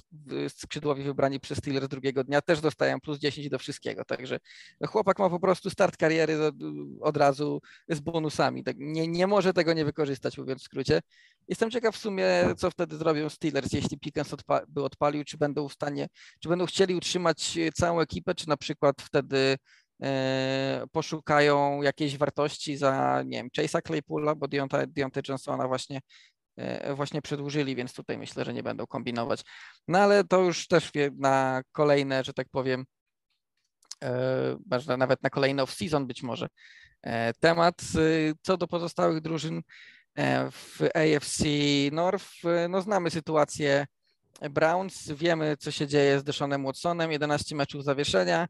skrzydłowi 0.49 1.03
wybrani 1.03 1.41
przez 1.41 1.59
Steelers 1.59 1.89
drugiego 1.89 2.25
dnia 2.25 2.41
też 2.41 2.61
dostają 2.61 3.01
plus 3.01 3.19
10 3.19 3.49
do 3.49 3.59
wszystkiego, 3.59 4.05
także 4.05 4.39
chłopak 4.87 5.19
ma 5.19 5.31
po 5.31 5.41
prostu 5.41 5.71
start 5.71 5.97
kariery 5.97 6.39
od 7.01 7.17
razu 7.17 7.61
z 7.89 8.01
bonusami, 8.01 8.65
tak 8.65 8.77
nie, 8.79 9.09
nie 9.09 9.27
może 9.27 9.53
tego 9.53 9.73
nie 9.73 9.85
wykorzystać, 9.85 10.39
mówiąc 10.39 10.63
w 10.63 10.65
skrócie. 10.65 11.01
Jestem 11.51 11.71
ciekaw 11.71 11.95
w 11.95 11.99
sumie, 11.99 12.27
co 12.57 12.71
wtedy 12.71 12.97
zrobią 12.97 13.29
Steelers, 13.29 13.73
jeśli 13.73 13.99
Pickens 13.99 14.35
odpa 14.35 14.61
by 14.69 14.85
odpalił, 14.85 15.25
czy 15.25 15.39
będą 15.39 15.69
w 15.69 15.73
stanie, 15.73 16.09
czy 16.41 16.49
będą 16.49 16.67
chcieli 16.67 16.95
utrzymać 16.95 17.59
całą 17.75 18.01
ekipę, 18.01 18.35
czy 18.35 18.49
na 18.49 18.57
przykład 18.57 19.03
wtedy 19.03 19.57
E, 20.03 20.85
poszukają 20.93 21.83
jakiejś 21.83 22.17
wartości 22.17 22.77
za, 22.77 23.23
nie 23.27 23.39
wiem, 23.39 23.49
Chase'a 23.59 23.83
Claypoola, 23.83 24.35
bo 24.35 24.49
Deontay, 24.49 24.87
Johnsona 25.29 25.69
właśnie, 25.69 26.01
e, 26.57 26.95
właśnie 26.95 27.23
przedłużyli, 27.23 27.77
więc 27.77 27.93
tutaj 27.93 28.19
myślę, 28.19 28.45
że 28.45 28.55
nie 28.55 28.63
będą 28.63 28.87
kombinować. 28.87 29.43
No 29.89 29.99
ale 29.99 30.25
to 30.25 30.43
już 30.43 30.69
też 30.69 30.91
na 31.19 31.63
kolejne, 31.73 32.25
że 32.25 32.33
tak 32.33 32.47
powiem, 32.51 32.85
e, 34.05 34.97
nawet 34.99 35.23
na 35.23 35.31
kolejny 35.31 35.63
off-season 35.63 36.07
być 36.07 36.23
może 36.23 36.49
temat. 37.41 37.83
Co 38.43 38.57
do 38.57 38.69
pozostałych 38.69 39.21
drużyn 39.21 39.63
w 40.51 40.81
AFC 40.95 41.45
North, 41.93 42.27
no 42.69 42.83
znamy 42.83 43.11
sytuację 43.11 43.87
Browns, 44.51 45.11
wiemy 45.11 45.57
co 45.57 45.71
się 45.71 45.87
dzieje 45.87 46.21
z 46.21 46.25
Deshanem 46.25 46.65
Watsonem, 46.65 47.13
11 47.13 47.57
meczów 47.57 47.85
zawieszenia, 47.85 48.49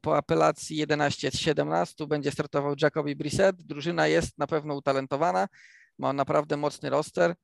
po 0.00 0.16
apelacji 0.16 0.76
11 0.76 1.30
z 1.30 1.34
17 1.34 2.06
będzie 2.06 2.30
startował 2.30 2.74
Jacoby 2.82 3.16
Brissett. 3.16 3.56
Drużyna 3.56 4.06
jest 4.06 4.38
na 4.38 4.46
pewno 4.46 4.74
utalentowana, 4.74 5.48
ma 5.98 6.12
naprawdę 6.12 6.56
mocny 6.56 6.90
roster. 6.90 7.34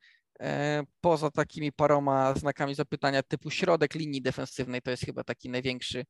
E, 0.40 0.82
poza 1.00 1.30
takimi 1.30 1.72
paroma 1.72 2.34
znakami 2.34 2.74
zapytania 2.74 3.22
typu 3.22 3.50
środek 3.50 3.94
linii 3.94 4.22
defensywnej, 4.22 4.82
to 4.82 4.90
jest 4.90 5.04
chyba 5.04 5.24
taki 5.24 5.50
największy, 5.50 6.06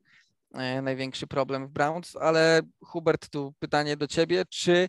e, 0.55 0.83
największy 0.83 1.27
problem 1.27 1.67
w 1.67 1.71
Browns. 1.71 2.17
Ale 2.17 2.63
Hubert, 2.81 3.29
tu 3.31 3.55
pytanie 3.59 3.97
do 3.97 4.07
ciebie, 4.07 4.45
czy 4.49 4.89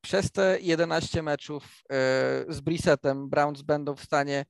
przez 0.00 0.32
te 0.32 0.58
11 0.60 1.22
meczów 1.22 1.64
e, 1.64 1.96
z 2.48 2.60
Brissettem 2.60 3.28
Browns 3.28 3.62
będą 3.62 3.96
w 3.96 4.04
stanie 4.04 4.44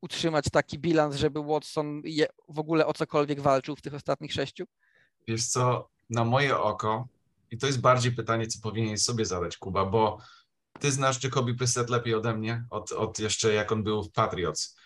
utrzymać 0.00 0.44
taki 0.52 0.78
bilans, 0.78 1.16
żeby 1.16 1.42
Watson 1.42 2.02
w 2.48 2.58
ogóle 2.58 2.86
o 2.86 2.92
cokolwiek 2.92 3.40
walczył 3.40 3.76
w 3.76 3.82
tych 3.82 3.94
ostatnich 3.94 4.32
sześciu? 4.32 4.64
Wiesz 5.28 5.46
co, 5.46 5.88
na 6.10 6.24
moje 6.24 6.58
oko, 6.58 7.08
i 7.50 7.58
to 7.58 7.66
jest 7.66 7.80
bardziej 7.80 8.12
pytanie, 8.12 8.46
co 8.46 8.58
powinien 8.62 8.98
sobie 8.98 9.26
zadać 9.26 9.56
Kuba, 9.56 9.86
bo 9.86 10.18
ty 10.80 10.92
znasz 10.92 11.24
Jacobi 11.24 11.54
Brissett 11.54 11.90
lepiej 11.90 12.14
ode 12.14 12.36
mnie, 12.36 12.64
od, 12.70 12.92
od 12.92 13.18
jeszcze 13.18 13.54
jak 13.54 13.72
on 13.72 13.82
był 13.82 14.02
w 14.02 14.12
Patriots. 14.12 14.76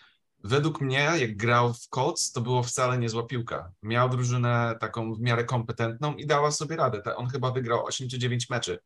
Według 0.43 0.81
mnie, 0.81 1.11
jak 1.19 1.37
grał 1.37 1.73
w 1.73 1.87
Colts, 1.87 2.31
to 2.31 2.41
było 2.41 2.63
wcale 2.63 2.97
niezła 2.97 3.23
piłka. 3.23 3.71
Miał 3.83 4.09
drużynę 4.09 4.75
taką 4.79 5.13
w 5.13 5.19
miarę 5.19 5.43
kompetentną 5.43 6.15
i 6.15 6.25
dała 6.25 6.51
sobie 6.51 6.75
radę. 6.75 7.15
On 7.15 7.27
chyba 7.27 7.51
wygrał 7.51 7.85
8 7.85 8.09
czy 8.09 8.19
9 8.19 8.49
meczy 8.49 8.79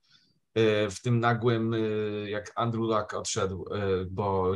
w 0.91 0.95
tym 1.03 1.19
nagłym, 1.19 1.73
y, 1.73 2.29
jak 2.29 2.51
Andrew 2.55 2.83
Luck 2.83 3.13
odszedł, 3.13 3.65
y, 3.73 4.05
bo 4.11 4.53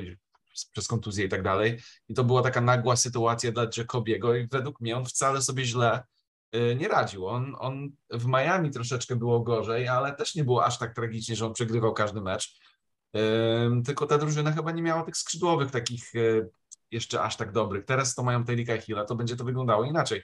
przez 0.72 0.88
kontuzję 0.88 1.26
i 1.26 1.30
tak 1.30 1.44
dalej. 1.44 1.80
I 2.08 2.14
to 2.14 2.24
była 2.24 2.42
taka 2.42 2.62
nagła 2.62 2.96
sytuacja 2.96 3.52
dla 3.52 3.68
Jacobiego 3.78 4.36
i 4.36 4.48
według 4.48 4.82
mnie 4.82 4.98
on 4.98 5.06
wcale 5.06 5.42
sobie 5.42 5.66
źle 5.66 6.04
Y, 6.56 6.76
nie 6.76 6.88
radził. 6.88 7.28
On, 7.28 7.56
on 7.60 7.92
w 8.10 8.26
Miami 8.26 8.72
troszeczkę 8.72 9.16
było 9.16 9.40
gorzej, 9.40 9.88
ale 9.88 10.16
też 10.16 10.36
nie 10.36 10.44
było 10.44 10.66
aż 10.66 10.78
tak 10.78 10.96
tragicznie, 10.96 11.36
że 11.36 11.46
on 11.46 11.54
przegrywał 11.54 11.94
każdy 11.94 12.22
mecz. 12.22 12.60
Tylko 13.86 14.08
ta 14.08 14.18
drużyna 14.18 14.52
chyba 14.52 14.72
nie 14.72 14.82
miała 14.82 15.04
tych 15.04 15.18
skrzydłowych 15.18 15.72
takich 15.72 16.16
y, 16.16 16.50
jeszcze 16.92 17.22
aż 17.22 17.38
tak 17.38 17.52
dobrych. 17.52 17.86
Teraz 17.86 18.16
to 18.16 18.24
mają 18.24 18.44
Taylika 18.44 18.78
Hilla, 18.78 19.06
to 19.06 19.16
będzie 19.16 19.36
to 19.36 19.44
wyglądało 19.44 19.84
inaczej. 19.84 20.24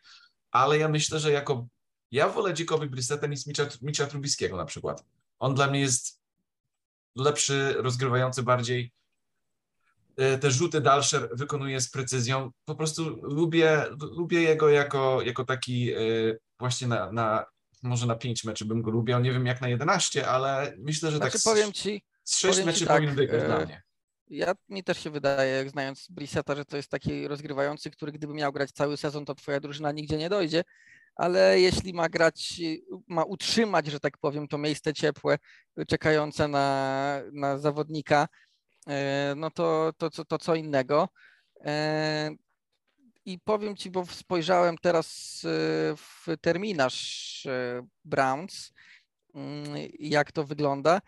Ale 0.52 0.78
ja 0.78 0.88
myślę, 0.88 1.20
że 1.20 1.32
jako 1.32 1.68
ja 2.12 2.30
wolę 2.30 2.54
Jacoby 2.60 2.90
Brissetta 2.90 3.28
niż 3.28 3.48
Mitcha, 3.48 3.64
Mitcha 3.82 4.06
Trubiskiego 4.06 4.58
na 4.58 4.66
przykład. 4.66 5.06
On 5.42 5.56
dla 5.56 5.68
mnie 5.68 5.80
jest 5.80 6.22
lepszy, 7.16 7.74
rozgrywający 7.78 8.44
bardziej 8.44 8.92
E, 10.18 10.38
te 10.38 10.52
rzuty 10.52 10.82
dalsze 10.82 11.30
wykonuje 11.32 11.82
z 11.82 11.90
precyzją. 11.90 12.52
Po 12.66 12.76
prostu 12.76 13.20
lubię, 13.22 13.86
lubię 14.00 14.42
jego 14.42 14.70
jako, 14.70 15.22
jako 15.22 15.46
taki 15.46 15.94
e, 15.94 15.98
właśnie 16.60 16.88
na, 16.88 17.12
na 17.12 17.46
może 17.84 18.08
na 18.08 18.16
pięć 18.16 18.44
meczy 18.44 18.66
bym 18.66 18.82
go 18.82 18.92
lubił, 18.92 19.20
nie 19.20 19.32
wiem 19.32 19.46
jak 19.46 19.62
na 19.62 19.70
11, 19.70 20.28
ale 20.28 20.74
myślę, 20.78 21.12
że 21.12 21.18
znaczy, 21.18 21.34
tak 21.34 21.42
powiem 21.44 21.74
ci, 21.74 22.04
z 22.24 22.38
sześć 22.38 22.64
meczy 22.64 22.86
tak, 22.86 22.98
powinien 22.98 23.16
wygrać 23.16 23.44
dla 23.44 23.60
e, 23.60 23.66
mnie. 23.66 23.82
Ja, 24.30 24.54
mi 24.70 24.84
też 24.84 25.04
się 25.04 25.10
wydaje, 25.10 25.70
znając 25.70 26.08
Brisseta, 26.10 26.56
że 26.56 26.66
to 26.66 26.78
jest 26.78 26.90
taki 26.90 27.28
rozgrywający, 27.28 27.92
który 27.92 28.12
gdyby 28.12 28.34
miał 28.34 28.52
grać 28.52 28.72
cały 28.72 28.98
sezon, 28.98 29.26
to 29.26 29.36
twoja 29.36 29.60
drużyna 29.60 29.92
nigdzie 29.92 30.18
nie 30.18 30.30
dojdzie, 30.30 30.64
ale 31.16 31.60
jeśli 31.60 31.94
ma 31.94 32.10
grać, 32.10 32.62
ma 33.08 33.24
utrzymać, 33.24 33.88
że 33.88 34.00
tak 34.00 34.18
powiem, 34.18 34.48
to 34.48 34.58
miejsce 34.58 34.94
ciepłe, 34.94 35.38
czekające 35.88 36.48
na, 36.48 37.22
na 37.34 37.58
zawodnika, 37.58 38.28
E, 38.88 39.34
no 39.38 39.52
to, 39.52 39.94
to, 39.98 40.10
to, 40.10 40.26
to 40.26 40.38
co 40.38 40.56
innego. 40.56 41.10
E, 41.66 42.32
I 43.26 43.40
powiem 43.40 43.76
Ci, 43.76 43.92
bo 43.92 44.06
spojrzałem 44.06 44.78
teraz 44.78 45.42
e, 45.46 45.48
w 45.96 46.26
terminarz 46.42 47.48
Browns, 48.06 48.74
mm, 49.36 49.66
jak 50.00 50.32
to 50.32 50.44
wygląda. 50.44 51.02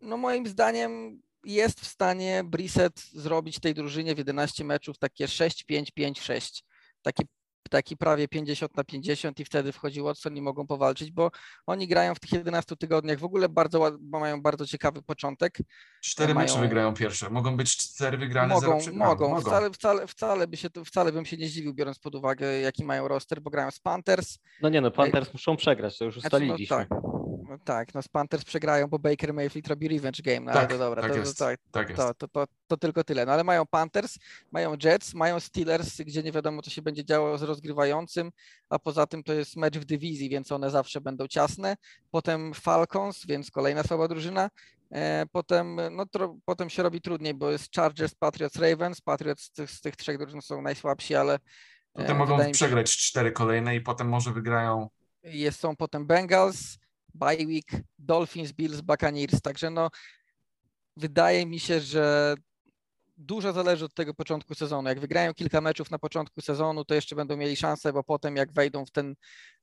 No 0.00 0.16
moim 0.16 0.46
zdaniem 0.46 1.22
jest 1.44 1.80
w 1.80 1.86
stanie 1.86 2.42
Brissett 2.44 3.00
zrobić 3.00 3.60
tej 3.60 3.74
drużynie 3.74 4.14
w 4.14 4.18
11 4.18 4.64
meczów 4.64 4.98
takie 4.98 5.26
6-5-5-6. 5.26 6.62
Takie 7.02 7.24
taki 7.70 7.96
prawie 7.96 8.28
50 8.28 8.76
na 8.76 8.84
50 8.84 9.40
i 9.40 9.44
wtedy 9.44 9.72
wchodzi 9.72 10.02
Watson 10.02 10.36
i 10.36 10.42
mogą 10.42 10.66
powalczyć, 10.66 11.10
bo 11.10 11.30
oni 11.66 11.88
grają 11.88 12.14
w 12.14 12.20
tych 12.20 12.32
11 12.32 12.76
tygodniach 12.76 13.18
w 13.18 13.24
ogóle 13.24 13.48
bardzo, 13.48 13.98
mają 14.00 14.42
bardzo 14.42 14.66
ciekawy 14.66 15.02
początek. 15.02 15.58
Cztery 16.00 16.34
mają... 16.34 16.46
mecze 16.46 16.60
wygrają 16.60 16.94
pierwsze, 16.94 17.30
mogą 17.30 17.56
być 17.56 17.76
cztery 17.76 18.18
wygrane, 18.18 18.54
mogą, 18.54 18.78
mogą. 18.92 19.28
mogą. 19.28 19.40
Wcale, 19.40 19.70
wcale, 19.70 20.06
wcale, 20.06 20.46
by 20.46 20.56
się, 20.56 20.68
wcale 20.86 21.12
bym 21.12 21.26
się 21.26 21.36
nie 21.36 21.48
zdziwił, 21.48 21.74
biorąc 21.74 21.98
pod 21.98 22.14
uwagę, 22.14 22.60
jaki 22.60 22.84
mają 22.84 23.08
roster, 23.08 23.42
bo 23.42 23.50
grają 23.50 23.70
z 23.70 23.80
Panthers. 23.80 24.38
No 24.62 24.68
nie 24.68 24.80
no, 24.80 24.90
Panthers 24.90 25.32
muszą 25.32 25.56
przegrać, 25.56 25.98
to 25.98 26.04
już 26.04 26.16
ustaliliśmy. 26.16 26.66
Znaczy, 26.66 26.86
no, 26.90 27.00
tak. 27.00 27.19
No 27.50 27.58
tak, 27.58 27.94
no 27.94 28.02
z 28.02 28.08
Panthers 28.08 28.44
przegrają, 28.44 28.86
bo 28.86 28.98
Baker 28.98 29.34
Mayfield 29.34 29.68
robi 29.68 29.88
revenge 29.88 30.22
game, 30.22 30.40
no 30.40 30.52
tak, 30.52 30.56
ale 30.56 30.68
to 30.68 30.78
dobra, 30.78 31.02
tak 31.02 31.12
to, 31.12 31.18
jest, 31.18 31.38
to, 31.38 31.44
tak, 31.44 31.60
tak 31.70 31.96
to, 31.96 32.14
to, 32.14 32.28
to, 32.28 32.46
to, 32.66 32.76
tylko 32.76 33.04
tyle. 33.04 33.26
No 33.26 33.32
ale 33.32 33.44
mają 33.44 33.66
Panthers, 33.66 34.18
mają 34.50 34.76
Jets, 34.84 35.14
mają 35.14 35.40
Steelers, 35.40 35.96
gdzie 35.96 36.22
nie 36.22 36.32
wiadomo, 36.32 36.62
co 36.62 36.70
się 36.70 36.82
będzie 36.82 37.04
działo 37.04 37.38
z 37.38 37.42
rozgrywającym, 37.42 38.30
a 38.68 38.78
poza 38.78 39.06
tym 39.06 39.22
to 39.22 39.32
jest 39.32 39.56
mecz 39.56 39.78
w 39.78 39.84
dywizji, 39.84 40.28
więc 40.28 40.52
one 40.52 40.70
zawsze 40.70 41.00
będą 41.00 41.26
ciasne. 41.26 41.76
Potem 42.10 42.54
Falcons, 42.54 43.26
więc 43.26 43.50
kolejna 43.50 43.82
słaba 43.82 44.08
drużyna. 44.08 44.50
E, 44.92 45.26
potem, 45.32 45.80
no, 45.90 46.06
tro, 46.06 46.36
potem 46.44 46.70
się 46.70 46.82
robi 46.82 47.00
trudniej, 47.00 47.34
bo 47.34 47.50
jest 47.50 47.74
Chargers, 47.74 48.14
Patriots, 48.14 48.56
Ravens. 48.56 49.00
Patriots 49.00 49.42
z 49.42 49.50
tych, 49.50 49.70
z 49.70 49.80
tych 49.80 49.96
trzech 49.96 50.18
drużyn 50.18 50.42
są 50.42 50.62
najsłabsi, 50.62 51.14
ale. 51.14 51.38
Potem 51.92 52.16
e, 52.16 52.18
mogą 52.18 52.50
przegrać 52.52 52.96
cztery 52.96 53.32
kolejne 53.32 53.76
i 53.76 53.80
potem 53.80 54.08
może 54.08 54.32
wygrają. 54.32 54.88
Jest, 55.22 55.60
są 55.60 55.76
potem 55.76 56.06
Bengals, 56.06 56.78
bye 57.14 57.46
week, 57.46 57.70
Dolphins, 57.98 58.52
Bills, 58.52 58.80
Buccaneers, 58.80 59.40
także 59.40 59.70
no 59.70 59.90
wydaje 60.96 61.46
mi 61.46 61.60
się, 61.60 61.80
że 61.80 62.34
dużo 63.16 63.52
zależy 63.52 63.84
od 63.84 63.94
tego 63.94 64.14
początku 64.14 64.54
sezonu. 64.54 64.88
Jak 64.88 65.00
wygrają 65.00 65.34
kilka 65.34 65.60
meczów 65.60 65.90
na 65.90 65.98
początku 65.98 66.40
sezonu, 66.40 66.84
to 66.84 66.94
jeszcze 66.94 67.16
będą 67.16 67.36
mieli 67.36 67.56
szansę, 67.56 67.92
bo 67.92 68.04
potem 68.04 68.36
jak 68.36 68.52
wejdą 68.52 68.86
w 68.86 68.90
ten 68.90 69.14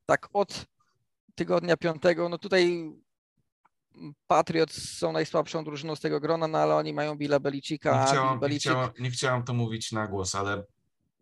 tak 0.05 0.29
od 0.33 0.65
tygodnia 1.35 1.77
piątego, 1.77 2.29
no 2.29 2.37
tutaj 2.37 2.91
Patriots 4.27 4.97
są 4.97 5.11
najsłabszą 5.11 5.63
drużyną 5.63 5.95
z 5.95 5.99
tego 5.99 6.19
grona, 6.19 6.47
no 6.47 6.57
ale 6.57 6.75
oni 6.75 6.93
mają 6.93 7.15
Billa 7.15 7.39
Belicika. 7.39 8.01
Nie 8.01 8.11
chciałam, 8.11 8.39
Bill 8.39 8.49
nie, 8.49 8.59
chciałam, 8.59 8.89
nie 8.99 9.11
chciałam 9.11 9.43
to 9.43 9.53
mówić 9.53 9.91
na 9.91 10.07
głos, 10.07 10.35
ale 10.35 10.63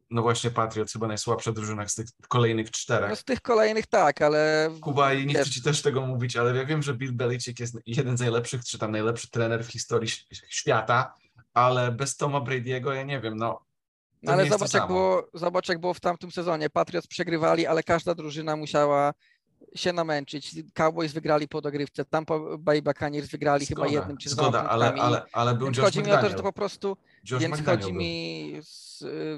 no 0.09 0.21
właśnie 0.21 0.51
Patriots 0.51 0.93
chyba 0.93 1.07
najsłabsza 1.07 1.51
drużyna 1.51 1.87
z 1.87 1.95
tych 1.95 2.05
kolejnych 2.27 2.71
czterech. 2.71 3.09
No 3.09 3.15
z 3.15 3.23
tych 3.23 3.41
kolejnych 3.41 3.87
tak, 3.87 4.21
ale... 4.21 4.69
Kuba, 4.81 5.13
i 5.13 5.25
nie 5.25 5.33
chcę 5.33 5.49
ci 5.49 5.61
też 5.61 5.81
tego 5.81 6.01
mówić, 6.01 6.35
ale 6.37 6.55
ja 6.55 6.65
wiem, 6.65 6.83
że 6.83 6.93
Bill 6.93 7.13
Belichick 7.13 7.59
jest 7.59 7.77
jeden 7.85 8.17
z 8.17 8.21
najlepszych, 8.21 8.65
czy 8.65 8.79
tam 8.79 8.91
najlepszy 8.91 9.29
trener 9.29 9.65
w 9.65 9.71
historii 9.71 10.09
świata, 10.49 11.15
ale 11.53 11.91
bez 11.91 12.17
Toma 12.17 12.39
Brady'ego 12.39 12.93
ja 12.93 13.03
nie 13.03 13.21
wiem, 13.21 13.37
no. 13.37 13.65
ale 14.27 14.49
zobacz 14.49 14.73
jak, 14.73 14.87
było, 14.87 15.29
zobacz, 15.33 15.69
jak 15.69 15.79
było 15.79 15.93
w 15.93 15.99
tamtym 15.99 16.31
sezonie. 16.31 16.69
Patriots 16.69 17.07
przegrywali, 17.07 17.67
ale 17.67 17.83
każda 17.83 18.15
drużyna 18.15 18.55
musiała 18.55 19.13
się 19.75 19.93
namęczyć. 19.93 20.55
Cowboys 20.73 21.13
wygrali 21.13 21.47
po 21.47 21.61
dogrywce, 21.61 22.05
Tampa 22.05 22.39
Bay 22.59 22.81
Buccaneers 22.81 23.29
wygrali 23.29 23.65
chyba 23.65 23.81
Zgoda, 23.81 23.99
jednym 23.99 24.17
czy 24.17 24.29
dwoma 24.29 24.47
Zgoda, 24.49 24.69
ale, 24.69 24.85
punktami. 24.85 25.13
ale, 25.15 25.25
ale 25.33 25.55
był 25.55 25.67
Więc 25.67 25.77
Josh 25.77 25.85
chodzi 25.85 25.99
mi 25.99 26.03
o 26.03 26.07
to, 26.07 26.11
że 26.11 26.17
McDaniel. 26.21 26.37
to 26.37 26.43
po 26.43 26.53
prostu 26.53 26.97
Josh 27.31 27.41
więc 27.41 27.55
McDaniel 27.59 27.79
chodzi 27.81 27.93
był. 27.93 28.01
mi, 28.01 28.53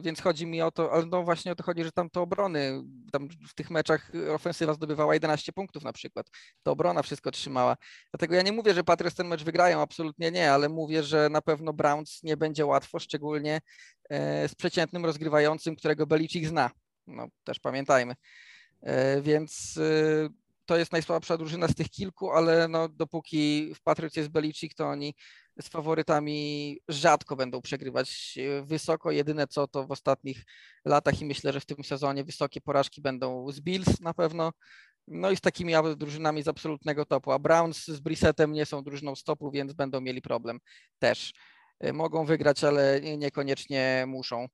więc 0.01 0.21
chodzi 0.21 0.45
mi 0.45 0.61
o 0.61 0.71
to, 0.71 0.91
ale 0.91 1.05
no 1.05 1.23
właśnie 1.23 1.51
o 1.51 1.55
to 1.55 1.63
chodzi, 1.63 1.83
że 1.83 1.91
tam 1.91 2.09
to 2.09 2.21
obrony, 2.21 2.83
tam 3.11 3.29
w 3.47 3.53
tych 3.53 3.69
meczach 3.71 4.11
ofensywa 4.35 4.73
zdobywała 4.73 5.13
11 5.13 5.53
punktów 5.53 5.83
na 5.83 5.93
przykład. 5.93 6.27
To 6.63 6.71
obrona 6.71 7.01
wszystko 7.01 7.31
trzymała. 7.31 7.77
Dlatego 8.11 8.35
ja 8.35 8.41
nie 8.41 8.51
mówię, 8.51 8.73
że 8.73 8.83
Patriots 8.83 9.15
ten 9.15 9.27
mecz 9.27 9.43
wygrają, 9.43 9.81
absolutnie 9.81 10.31
nie, 10.31 10.51
ale 10.51 10.69
mówię, 10.69 11.03
że 11.03 11.29
na 11.29 11.41
pewno 11.41 11.73
Browns 11.73 12.23
nie 12.23 12.37
będzie 12.37 12.65
łatwo, 12.65 12.99
szczególnie 12.99 13.61
e, 14.09 14.49
z 14.49 14.55
przeciętnym 14.55 15.05
rozgrywającym, 15.05 15.75
którego 15.75 16.07
Belichick 16.07 16.47
zna. 16.47 16.69
No 17.07 17.27
też 17.43 17.59
pamiętajmy. 17.59 18.15
E, 18.81 19.21
Więc 19.21 19.77
e, 19.77 20.29
to 20.65 20.77
jest 20.77 20.91
najsłabsza 20.91 21.37
drużyna 21.37 21.67
z 21.67 21.75
tych 21.75 21.89
kilku, 21.89 22.31
ale 22.31 22.67
no, 22.67 22.89
dopóki 22.89 23.73
w 23.75 23.81
Patriots 23.81 24.15
jest 24.15 24.29
Belichick, 24.29 24.75
to 24.77 24.87
oni 24.87 25.15
z 25.61 25.67
faworytami 25.67 26.79
rzadko 26.87 27.35
będą 27.35 27.61
przegrywać 27.61 28.37
e, 28.37 28.61
wysoko. 28.65 29.11
Jedyne 29.11 29.47
co 29.47 29.67
to 29.67 29.87
w 29.87 29.91
ostatnich 29.91 30.43
latach 30.85 31.21
i 31.21 31.25
myślę, 31.25 31.53
że 31.53 31.59
w 31.59 31.65
tym 31.65 31.83
sezonie 31.83 32.23
wysokie 32.23 32.61
porażki 32.61 33.01
będą 33.01 33.51
z 33.51 33.59
Bills 33.59 33.99
na 33.99 34.13
pewno. 34.13 34.51
No 35.07 35.31
i 35.31 35.35
z 35.37 35.41
takimi 35.41 35.73
drużynami 35.97 36.43
z 36.43 36.47
absolutnego 36.47 37.05
topu. 37.05 37.31
A 37.31 37.39
Browns 37.39 37.85
z 37.87 37.99
Brissettem 37.99 38.51
nie 38.53 38.65
są 38.65 38.83
drużyną 38.83 39.15
stopu, 39.15 39.51
więc 39.51 39.73
będą 39.73 40.01
mieli 40.01 40.21
problem 40.21 40.59
też. 40.99 41.33
E, 41.79 41.93
Mogą 41.93 42.25
wygrać, 42.25 42.63
ale 42.63 43.01
nie- 43.01 43.17
niekoniecznie 43.17 44.05
muszą. 44.07 44.47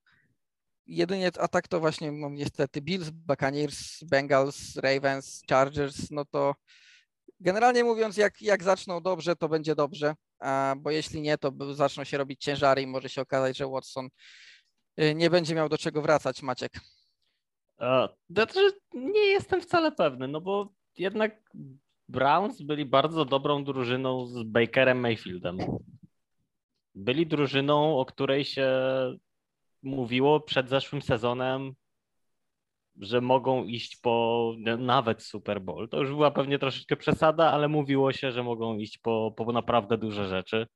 Jedynie, 0.87 1.31
a 1.39 1.47
tak 1.47 1.67
to 1.67 1.79
właśnie 1.79 2.11
no, 2.11 2.29
niestety 2.29 2.81
Bills, 2.81 3.09
Buccaneers, 3.09 4.03
Bengals, 4.03 4.75
Ravens, 4.75 5.41
Chargers, 5.49 6.11
no 6.11 6.25
to 6.25 6.55
generalnie 7.39 7.83
mówiąc, 7.83 8.17
jak, 8.17 8.41
jak 8.41 8.63
zaczną 8.63 9.01
dobrze, 9.01 9.35
to 9.35 9.49
będzie 9.49 9.75
dobrze, 9.75 10.15
a, 10.39 10.75
bo 10.77 10.91
jeśli 10.91 11.21
nie, 11.21 11.37
to 11.37 11.51
zaczną 11.73 12.03
się 12.03 12.17
robić 12.17 12.43
ciężary 12.43 12.81
i 12.81 12.87
może 12.87 13.09
się 13.09 13.21
okazać, 13.21 13.57
że 13.57 13.67
Watson 13.67 14.09
y, 14.99 15.15
nie 15.15 15.29
będzie 15.29 15.55
miał 15.55 15.69
do 15.69 15.77
czego 15.77 16.01
wracać, 16.01 16.41
Maciek. 16.41 16.71
Znaczy, 18.29 18.71
nie 18.93 19.25
jestem 19.25 19.61
wcale 19.61 19.91
pewny, 19.91 20.27
no 20.27 20.41
bo 20.41 20.73
jednak 20.97 21.41
Browns 22.09 22.61
byli 22.61 22.85
bardzo 22.85 23.25
dobrą 23.25 23.63
drużyną 23.63 24.25
z 24.25 24.43
Bakerem 24.43 24.99
Mayfieldem. 24.99 25.57
Byli 26.95 27.27
drużyną, 27.27 27.99
o 27.99 28.05
której 28.05 28.45
się 28.45 28.69
mówiło 29.83 30.39
przed 30.39 30.69
zeszłym 30.69 31.01
sezonem, 31.01 31.73
że 32.95 33.21
mogą 33.21 33.63
iść 33.65 33.95
po 33.95 34.55
nawet 34.77 35.23
Super 35.23 35.61
Bowl. 35.61 35.89
To 35.89 35.99
już 35.99 36.09
była 36.09 36.31
pewnie 36.31 36.59
troszeczkę 36.59 36.95
przesada, 36.95 37.51
ale 37.51 37.67
mówiło 37.67 38.11
się, 38.11 38.31
że 38.31 38.43
mogą 38.43 38.77
iść 38.77 38.97
po, 38.97 39.33
po 39.37 39.51
naprawdę 39.51 39.97
duże 39.97 40.27
rzeczy. 40.27 40.67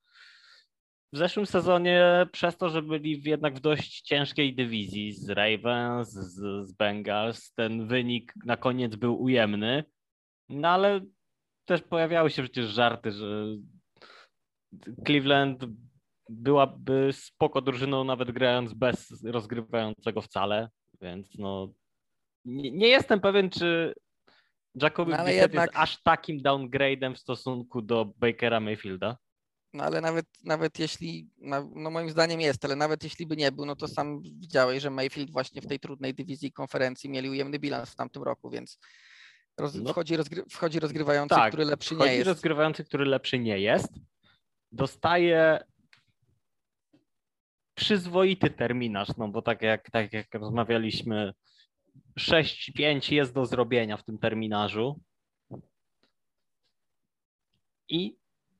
W 1.13 1.17
zeszłym 1.17 1.45
sezonie, 1.45 2.27
przez 2.31 2.57
to, 2.57 2.69
że 2.69 2.81
byli 2.81 3.21
jednak 3.25 3.55
w 3.55 3.59
dość 3.59 4.01
ciężkiej 4.01 4.55
dywizji 4.55 5.13
z 5.13 5.29
Ravens, 5.29 6.09
z, 6.09 6.67
z 6.67 6.71
Bengals, 6.73 7.53
ten 7.53 7.87
wynik 7.87 8.33
na 8.45 8.57
koniec 8.57 8.95
był 8.95 9.21
ujemny, 9.21 9.83
no 10.49 10.67
ale 10.67 11.01
też 11.65 11.81
pojawiały 11.81 12.29
się 12.29 12.43
przecież 12.43 12.65
żarty, 12.65 13.11
że 13.11 13.45
Cleveland 15.05 15.65
byłaby 16.29 17.09
spoko 17.13 17.61
drużyną, 17.61 18.03
nawet 18.03 18.31
grając 18.31 18.73
bez 18.73 19.23
rozgrywającego 19.23 20.21
wcale, 20.21 20.69
więc 21.01 21.37
no 21.37 21.73
nie, 22.45 22.71
nie 22.71 22.87
jestem 22.87 23.19
pewien, 23.21 23.49
czy 23.49 23.93
Jacoby 24.75 25.11
No 25.11 25.27
jednak- 25.29 25.53
jest 25.53 25.77
aż 25.77 26.03
takim 26.03 26.39
downgrade'em 26.41 27.13
w 27.15 27.19
stosunku 27.19 27.81
do 27.81 28.05
Bakera 28.05 28.59
Mayfielda. 28.59 29.17
No 29.73 29.83
ale 29.83 30.01
nawet, 30.01 30.25
nawet 30.43 30.79
jeśli, 30.79 31.29
no 31.75 31.91
moim 31.91 32.09
zdaniem 32.09 32.41
jest, 32.41 32.65
ale 32.65 32.75
nawet 32.75 33.03
jeśli 33.03 33.27
by 33.27 33.37
nie 33.37 33.51
był, 33.51 33.65
no 33.65 33.75
to 33.75 33.87
sam 33.87 34.21
widziałeś, 34.21 34.83
że 34.83 34.89
Mayfield 34.89 35.31
właśnie 35.31 35.61
w 35.61 35.67
tej 35.67 35.79
trudnej 35.79 36.13
dywizji 36.13 36.51
konferencji 36.51 37.09
mieli 37.09 37.29
ujemny 37.29 37.59
bilans 37.59 37.89
w 37.89 37.95
tamtym 37.95 38.23
roku, 38.23 38.49
więc 38.49 38.79
roz, 39.57 39.75
No. 39.75 39.91
wchodzi, 39.91 40.17
rozgry, 40.17 40.43
wchodzi 40.51 40.79
rozgrywający, 40.79 41.35
Tak, 41.35 41.51
który 41.51 41.65
lepszy 41.65 41.95
nie 41.95 42.15
jest. 42.15 42.27
rozgrywający, 42.27 42.83
który 42.83 43.05
lepszy 43.05 43.39
nie 43.39 43.59
jest, 43.59 43.93
dostaje 44.71 45.59
przyzwoity 47.77 48.49
terminarz, 48.49 49.17
no 49.17 49.27
bo 49.27 49.41
tak 49.41 49.61
jak, 49.61 49.91
tak 49.91 50.13
jak 50.13 50.33
rozmawialiśmy, 50.33 51.33
6-5 52.19 53.13
jest 53.13 53.33
do 53.33 53.45
zrobienia 53.45 53.97
w 53.97 54.03
tym 54.03 54.17
terminarzu. 54.17 54.99
I 57.89 58.17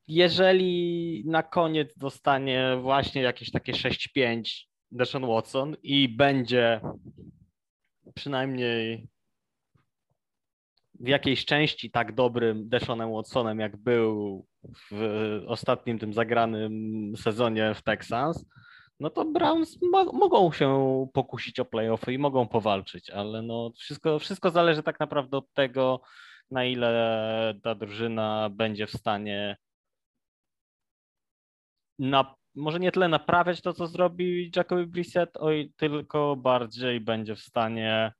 jeżeli 0.08 1.22
na 1.26 1.42
koniec 1.42 1.98
dostanie 1.98 2.78
właśnie 2.82 3.22
jakieś 3.22 3.50
takie 3.50 3.72
6-5 3.72 4.42
Deshaun 4.90 5.26
Watson 5.26 5.76
i 5.82 6.08
będzie 6.08 6.80
przynajmniej 8.14 9.08
w 11.00 11.08
jakiejś 11.08 11.44
części 11.44 11.90
tak 11.90 12.14
dobrym 12.14 12.68
Deshaunem 12.68 13.12
Watsonem, 13.12 13.58
jak 13.58 13.76
był 13.76 14.46
w 14.90 15.42
ostatnim 15.46 15.98
tym 15.98 16.12
zagranym 16.12 17.12
sezonie 17.16 17.74
w 17.74 17.82
Texans, 17.82 18.44
no 19.00 19.10
to 19.10 19.24
Browns 19.24 19.78
mo- 19.82 20.12
mogą 20.12 20.52
się 20.52 21.06
pokusić 21.12 21.60
o 21.60 21.64
playoffy 21.64 22.12
i 22.12 22.18
mogą 22.18 22.48
powalczyć, 22.48 23.10
ale 23.10 23.42
no 23.42 23.70
wszystko, 23.76 24.18
wszystko 24.18 24.50
zależy 24.50 24.82
tak 24.82 25.00
naprawdę 25.00 25.36
od 25.36 25.52
tego, 25.52 26.00
na 26.50 26.64
ile 26.64 27.54
ta 27.62 27.74
drużyna 27.74 28.50
będzie 28.50 28.86
w 28.86 28.90
stanie 28.92 29.56
na, 31.98 32.34
może 32.54 32.80
nie 32.80 32.92
tyle 32.92 33.08
naprawiać 33.08 33.60
to, 33.60 33.72
co 33.72 33.86
zrobi 33.86 34.50
Jacoby 34.56 34.86
Brissett, 34.86 35.36
oj, 35.36 35.72
tylko 35.76 36.36
bardziej 36.36 37.00
będzie 37.00 37.36
w 37.36 37.40
stanie 37.40 38.12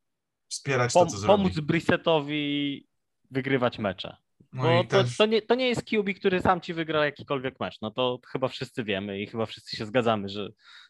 Wspierać 0.49 0.93
to, 0.93 1.01
pom- 1.01 1.09
co 1.09 1.17
zrobi. 1.19 1.43
pomóc 1.43 1.61
Brissettowi 1.61 2.87
wygrywać 3.31 3.79
mecze. 3.79 4.17
No 4.53 4.63
Bo 4.63 4.85
to, 4.85 5.05
też, 5.05 5.17
to, 5.17 5.27
nie, 5.27 5.43
to 5.43 5.55
nie 5.55 5.69
jest 5.69 5.83
QB, 5.83 6.15
który 6.17 6.43
sam 6.43 6.61
ci 6.61 6.75
wygra 6.75 7.05
jakikolwiek 7.05 7.61
mecz. 7.61 7.81
No 7.83 7.91
to 7.91 8.21
chyba 8.33 8.49
wszyscy 8.49 8.85
wiemy 8.85 9.21
i 9.21 9.27
chyba 9.27 9.47
wszyscy 9.47 9.77
się 9.77 9.87
zgadzamy, 9.87 10.29
że 10.29 10.49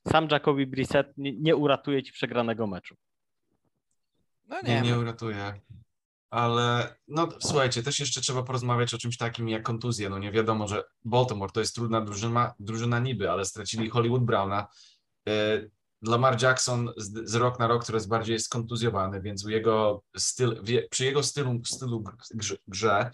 sam 0.09 0.29
Jacoby 0.31 0.66
Brissett 0.66 1.12
nie, 1.16 1.33
nie 1.33 1.57
uratuje 1.57 2.03
ci 2.03 2.12
przegranego 2.12 2.66
meczu. 2.66 2.97
No 4.47 4.57
nie, 4.62 4.75
nie, 4.75 4.81
nie 4.81 4.90
wiem. 4.90 5.01
uratuje. 5.01 5.61
Ale 6.31 6.97
no 7.09 7.29
słuchajcie, 7.40 7.83
też 7.83 8.01
jeszcze 8.01 8.21
trzeba 8.21 8.42
porozmawiać 8.42 8.94
o 8.94 8.99
czymś 8.99 9.16
takim 9.16 9.49
jak 9.49 9.62
kontuzje. 9.62 10.09
No 10.09 10.18
nie 10.18 10.33
wiadomo, 10.33 10.68
że 10.68 10.85
Baltimore 11.05 11.53
to 11.53 11.61
jest 11.61 11.75
trudna 11.75 12.01
drużyna, 12.01 12.55
drużyna 12.61 12.99
niby, 12.99 13.31
ale 13.31 13.44
stracili 13.44 13.90
Hollywood 13.90 14.25
Browna. 14.25 14.66
E, 15.29 15.61
Lamar 16.03 16.42
Jackson 16.42 16.92
z, 16.97 17.31
z 17.31 17.35
rok 17.35 17.59
na 17.59 17.66
rok 17.66 17.85
coraz 17.85 18.07
bardziej 18.07 18.33
jest 18.33 18.49
kontuzjowany, 18.49 19.21
więc 19.21 19.44
u 19.44 19.49
jego 19.51 20.03
styl, 20.16 20.62
przy 20.90 21.05
jego 21.05 21.23
stylu, 21.23 21.61
stylu 21.64 22.05
grze, 22.35 22.57
grze, 22.68 23.11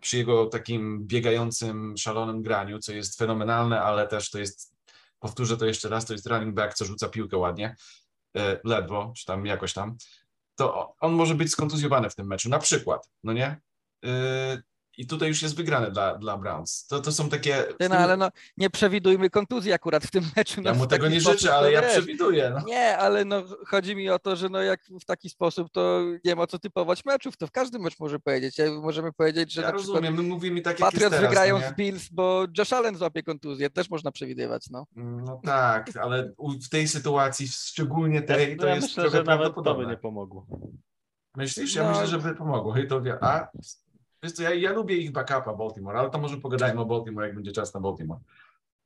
przy 0.00 0.16
jego 0.16 0.46
takim 0.46 1.06
biegającym, 1.06 1.96
szalonym 1.96 2.42
graniu, 2.42 2.78
co 2.78 2.92
jest 2.92 3.18
fenomenalne, 3.18 3.80
ale 3.82 4.08
też 4.08 4.30
to 4.30 4.38
jest, 4.38 4.74
powtórzę 5.20 5.56
to 5.56 5.66
jeszcze 5.66 5.88
raz, 5.88 6.04
to 6.04 6.12
jest 6.12 6.26
running 6.26 6.54
back, 6.54 6.74
co 6.74 6.84
rzuca 6.84 7.08
piłkę 7.08 7.36
ładnie, 7.36 7.76
e, 8.36 8.60
ledwo, 8.64 9.12
czy 9.16 9.24
tam 9.24 9.46
jakoś 9.46 9.72
tam, 9.72 9.96
to 10.54 10.94
on 11.00 11.12
może 11.12 11.34
być 11.34 11.50
skontuzjowany 11.50 12.10
w 12.10 12.14
tym 12.14 12.26
meczu, 12.26 12.48
na 12.48 12.58
przykład, 12.58 13.10
no 13.24 13.32
nie? 13.32 13.60
I 14.98 15.06
tutaj 15.06 15.28
już 15.28 15.42
jest 15.42 15.56
wygrane 15.56 15.90
dla, 15.90 16.14
dla 16.18 16.36
Browns. 16.38 16.86
To, 16.86 17.00
to 17.00 17.12
są 17.12 17.28
takie... 17.28 17.64
Ty, 17.78 17.88
No 17.88 17.96
ale 17.96 18.16
no, 18.16 18.30
nie 18.56 18.70
przewidujmy 18.70 19.30
kontuzji 19.30 19.72
akurat 19.72 20.04
w 20.04 20.10
tym 20.10 20.24
meczu. 20.36 20.62
Ja 20.62 20.72
no, 20.72 20.78
mu 20.78 20.84
w 20.84 20.88
tego 20.88 21.08
nie 21.08 21.20
sposób, 21.20 21.40
życzę, 21.40 21.54
ale 21.54 21.72
ja 21.72 21.82
wiesz. 21.82 21.90
przewiduję. 21.92 22.50
No. 22.54 22.66
Nie, 22.66 22.98
ale 22.98 23.24
no, 23.24 23.42
chodzi 23.66 23.96
mi 23.96 24.10
o 24.10 24.18
to, 24.18 24.36
że 24.36 24.48
no 24.48 24.62
jak 24.62 24.80
w 25.00 25.04
taki 25.04 25.30
sposób, 25.30 25.68
to 25.72 26.02
nie 26.24 26.36
ma 26.36 26.46
co 26.46 26.58
typować 26.58 27.04
meczów, 27.04 27.36
to 27.36 27.46
w 27.46 27.50
każdym 27.50 27.82
mecz 27.82 27.98
może 28.00 28.18
powiedzieć. 28.18 28.58
Ja- 28.58 28.80
Możemy 28.80 29.12
powiedzieć, 29.12 29.52
że 29.52 29.60
Ja 29.62 29.66
na 29.66 29.72
przykład 29.74 29.88
rozumiem, 29.96 30.14
my 30.14 30.22
mówimy 30.22 30.60
tak, 30.60 30.80
jak 30.80 30.90
Patriots 30.90 31.10
teraz, 31.16 31.28
wygrają 31.30 31.54
no 31.58 31.64
nie? 31.64 31.70
z 31.70 31.74
Bills, 31.74 32.08
bo 32.08 32.44
Josh 32.58 32.72
Allen 32.72 32.96
złapie 32.96 33.22
kontuzję, 33.22 33.70
też 33.70 33.90
można 33.90 34.12
przewidywać, 34.12 34.70
no. 34.70 34.86
No 34.96 35.40
tak, 35.44 35.90
ale 36.00 36.32
w 36.64 36.68
tej 36.68 36.88
sytuacji, 36.88 37.48
szczególnie 37.48 38.22
tej, 38.22 38.50
Ja, 38.50 38.56
to 38.56 38.66
ja 38.66 38.74
jest 38.74 38.86
myślę, 38.88 39.02
trochę 39.02 39.18
że 39.18 39.24
nawet 39.24 39.42
to 39.42 39.48
by 39.48 39.62
prawdopodobne. 39.64 39.86
nie 39.92 39.96
pomogło. 39.96 40.46
Myślisz? 41.36 41.74
Ja 41.74 41.82
No. 41.82 41.90
myślę, 41.90 42.06
że 42.06 42.18
by 42.18 42.34
pomogło. 42.34 42.72
Hej, 42.72 42.88
to 42.88 43.00
wie. 43.02 43.18
A 43.24 43.48
wiesz 44.22 44.32
co, 44.32 44.42
ja, 44.42 44.54
ja 44.54 44.72
lubię 44.72 44.96
ich 44.96 45.12
backupa 45.12 45.54
Baltimore, 45.54 45.98
ale 45.98 46.10
to 46.10 46.18
może 46.18 46.36
pogadajmy 46.36 46.80
o 46.80 46.84
Baltimore, 46.84 47.26
jak 47.26 47.34
będzie 47.34 47.52
czas 47.52 47.74
na 47.74 47.80
Baltimore. 47.80 48.20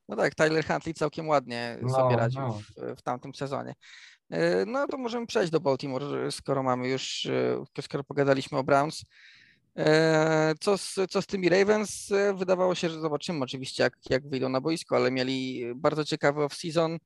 No 0.09 0.17
tak, 0.17 0.35
Tyler 0.35 0.67
Huntley 0.67 0.95
całkiem 0.95 1.29
ładnie 1.29 1.79
No, 1.83 1.95
sobie 1.95 2.17
radził 2.17 2.41
no. 2.41 2.53
w, 2.53 2.97
w 2.97 3.03
tamtym 3.03 3.35
sezonie. 3.35 3.75
E, 4.31 4.67
No 4.67 4.87
to 4.87 4.99
możemy 4.99 5.27
przejść 5.27 5.53
do 5.53 5.61
Baltimore, 5.61 6.33
skoro 6.33 6.63
mamy 6.63 6.89
już, 6.89 7.27
e, 7.79 7.83
skoro 7.83 8.05
pogadaliśmy 8.05 8.59
o 8.59 8.65
Browns. 8.65 9.05
E, 9.77 10.55
Co 10.61 10.79
z, 10.79 10.99
co 11.11 11.23
z 11.23 11.27
tymi 11.27 11.49
Ravens? 11.49 12.13
Wydawało 12.35 12.75
się, 12.75 12.91
że 12.91 13.01
zobaczymy 13.01 13.45
oczywiście, 13.45 13.83
jak, 13.83 13.97
jak 14.11 14.29
wyjdą 14.29 14.49
na 14.49 14.61
boisko, 14.61 14.97
ale 14.97 15.11
mieli 15.11 15.65
bardzo 15.75 16.05
ciekawy 16.05 16.41
off-season. 16.41 16.99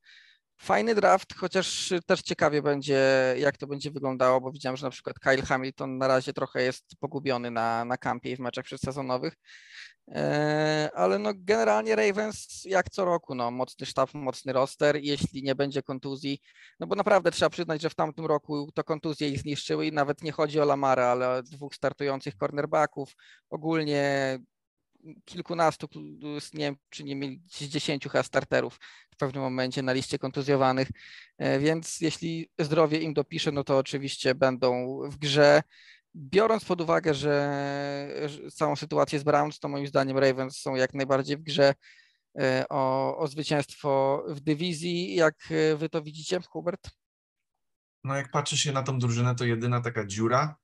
Fajny 0.57 0.95
draft, 0.95 1.35
chociaż 1.35 1.93
też 2.05 2.21
ciekawie 2.21 2.61
będzie, 2.61 2.99
jak 3.37 3.57
to 3.57 3.67
będzie 3.67 3.91
wyglądało, 3.91 4.41
bo 4.41 4.51
widziałem, 4.51 4.77
że 4.77 4.85
na 4.85 4.89
przykład 4.89 5.19
Kyle 5.19 5.41
Hamilton 5.41 5.97
na 5.97 6.07
razie 6.07 6.33
trochę 6.33 6.63
jest 6.63 6.85
pogubiony 6.99 7.51
na, 7.51 7.85
na 7.85 7.97
kampie 7.97 8.31
i 8.31 8.35
w 8.35 8.39
meczach 8.39 8.65
przedsezonowych. 8.65 9.33
E, 10.11 10.89
Ale 10.93 11.19
no 11.19 11.31
generalnie 11.35 11.95
Ravens 11.95 12.61
jak 12.65 12.89
co 12.89 13.05
roku, 13.05 13.35
no 13.35 13.51
mocny 13.51 13.85
sztab, 13.85 14.13
mocny 14.13 14.53
roster, 14.53 14.95
jeśli 15.01 15.43
nie 15.43 15.55
będzie 15.55 15.83
kontuzji, 15.83 16.39
no 16.79 16.87
bo 16.87 16.95
naprawdę 16.95 17.31
trzeba 17.31 17.49
przyznać, 17.49 17.81
że 17.81 17.89
w 17.89 17.95
tamtym 17.95 18.25
roku 18.25 18.69
to 18.73 18.83
kontuzje 18.83 19.29
ich 19.29 19.39
zniszczyły 19.39 19.87
i 19.87 19.91
nawet 19.91 20.21
nie 20.21 20.31
chodzi 20.31 20.59
o 20.59 20.65
Lamara, 20.65 21.05
ale 21.05 21.29
o 21.29 21.43
dwóch 21.43 21.75
startujących 21.75 22.35
cornerbacków, 22.35 23.15
ogólnie 23.49 24.39
kilkunastu, 25.25 25.87
nie 26.53 26.65
wiem 26.65 26.75
czy 26.89 27.03
nie 27.03 27.15
mieli 27.15 27.41
dziesięciu 27.47 28.09
chyba 28.09 28.23
starterów 28.23 28.79
w 29.11 29.17
pewnym 29.17 29.43
momencie 29.43 29.81
na 29.81 29.93
liście 29.93 30.19
kontuzjowanych, 30.19 30.87
E, 31.37 31.59
więc 31.59 32.01
jeśli 32.01 32.49
zdrowie 32.59 32.99
im 32.99 33.13
dopisze, 33.13 33.51
no 33.51 33.63
to 33.63 33.77
oczywiście 33.77 34.35
będą 34.35 34.99
w 35.09 35.17
grze. 35.17 35.63
Biorąc 36.15 36.65
pod 36.65 36.81
uwagę, 36.81 37.13
że 37.13 37.61
że 38.25 38.51
całą 38.51 38.75
sytuację 38.75 39.19
z 39.19 39.23
Browns, 39.23 39.59
to 39.59 39.67
moim 39.67 39.87
zdaniem 39.87 40.17
Ravens 40.17 40.57
są 40.57 40.75
jak 40.75 40.93
najbardziej 40.93 41.37
w 41.37 41.41
grze 41.41 41.73
e, 42.39 42.65
o, 42.69 43.17
o 43.17 43.27
zwycięstwo 43.27 44.23
w 44.27 44.39
dywizji. 44.39 45.15
Jak 45.15 45.35
e, 45.51 45.75
wy 45.75 45.89
to 45.89 46.01
widzicie, 46.01 46.39
Hubert? 46.49 46.89
No 48.03 48.15
jak 48.15 48.31
patrzy 48.31 48.57
się 48.57 48.71
na 48.71 48.83
tą 48.83 48.99
drużynę, 48.99 49.35
to 49.35 49.45
jedyna 49.45 49.81
taka 49.81 50.05
dziura 50.05 50.55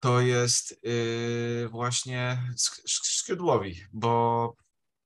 to 0.00 0.20
jest 0.20 0.84
yy, 0.84 1.68
właśnie 1.68 2.38
sk- 2.54 2.82
sk- 2.82 3.12
skrzydłowi, 3.16 3.74
bo 3.92 4.54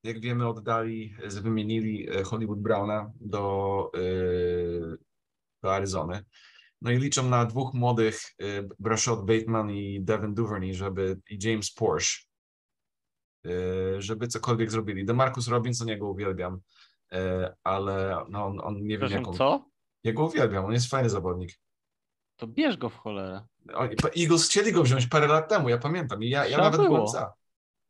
jak 0.05 0.21
wiemy 0.21 0.49
oddali, 0.49 1.17
wymienili 1.29 2.11
e, 2.11 2.23
Hollywood 2.23 2.61
Browna 2.61 3.13
do, 3.21 3.91
yy, 3.95 4.99
do 5.63 5.75
Aryzony. 5.75 6.25
No 6.81 6.91
i 6.91 6.99
liczą 6.99 7.29
na 7.29 7.45
dwóch 7.45 7.75
młodych, 7.75 8.21
Brashad 8.79 9.25
Bateman 9.25 9.71
i 9.71 10.01
Devin 10.01 10.35
Duvernay, 10.35 10.75
żeby, 10.75 11.21
i 11.31 11.39
James 11.43 11.73
Porsche, 11.73 12.27
żeby 13.99 14.29
cokolwiek 14.29 14.71
zrobili. 14.71 15.05
DeMarcus 15.05 15.49
Robinson, 15.49 15.89
ja 15.89 15.99
go 15.99 16.11
uwielbiam, 16.11 16.61
ale 17.65 18.25
no, 18.29 18.47
on, 18.47 18.61
on 18.61 18.87
nie 18.87 18.99
wiem 18.99 19.11
jaką... 19.11 19.33
co? 19.33 19.71
Ja 20.05 20.13
go 20.13 20.27
uwielbiam, 20.27 20.65
on 20.65 20.73
jest 20.73 20.91
fajny 20.91 21.11
zawodnik. 21.11 21.61
To 22.37 22.47
bierz 22.47 22.77
go 22.77 22.89
w 22.89 22.97
cholerę. 22.97 23.47
Eagles 24.17 24.49
chcieli 24.49 24.73
go 24.73 24.83
wziąć 24.83 25.07
parę 25.07 25.27
lat 25.27 25.49
temu, 25.49 25.69
ja 25.69 25.79
pamiętam. 25.79 26.23
I 26.23 26.29
ja, 26.29 26.47
ja 26.47 26.59
nawet 26.59 26.81
byłem 26.81 26.93
było. 26.93 27.09
za. 27.09 27.33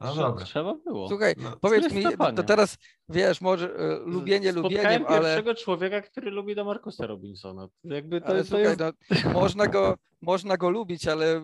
No 0.03 0.13
Trzeba, 0.13 0.29
dobra. 0.29 0.45
trzeba 0.45 0.75
było. 0.75 1.09
Słuchaj, 1.09 1.35
No, 1.37 1.57
powiedz 1.61 1.93
mi, 1.93 2.05
to, 2.37 2.43
teraz 2.43 2.79
wiesz, 3.09 3.41
może 3.41 3.75
e, 3.77 3.99
lubienie 3.99 4.53
Spotkałem 4.53 4.79
lubieniem, 4.79 5.05
ale, 5.07 5.21
pierwszego 5.21 5.55
człowieka, 5.55 6.01
który 6.01 6.31
lubi 6.31 6.55
do 6.55 6.65
Markusa 6.65 7.07
Robinsona. 7.07 7.69
Jakby 7.85 8.21
to, 8.21 8.27
ale 8.27 8.39
to 8.39 8.45
słuchaj, 8.45 8.65
jest... 8.65 8.81
no, 8.81 8.93
można, 9.33 9.67
go, 9.67 9.97
można 10.23 10.57
go 10.57 10.71
lubić, 10.71 11.09
ale 11.09 11.37
e, 11.37 11.43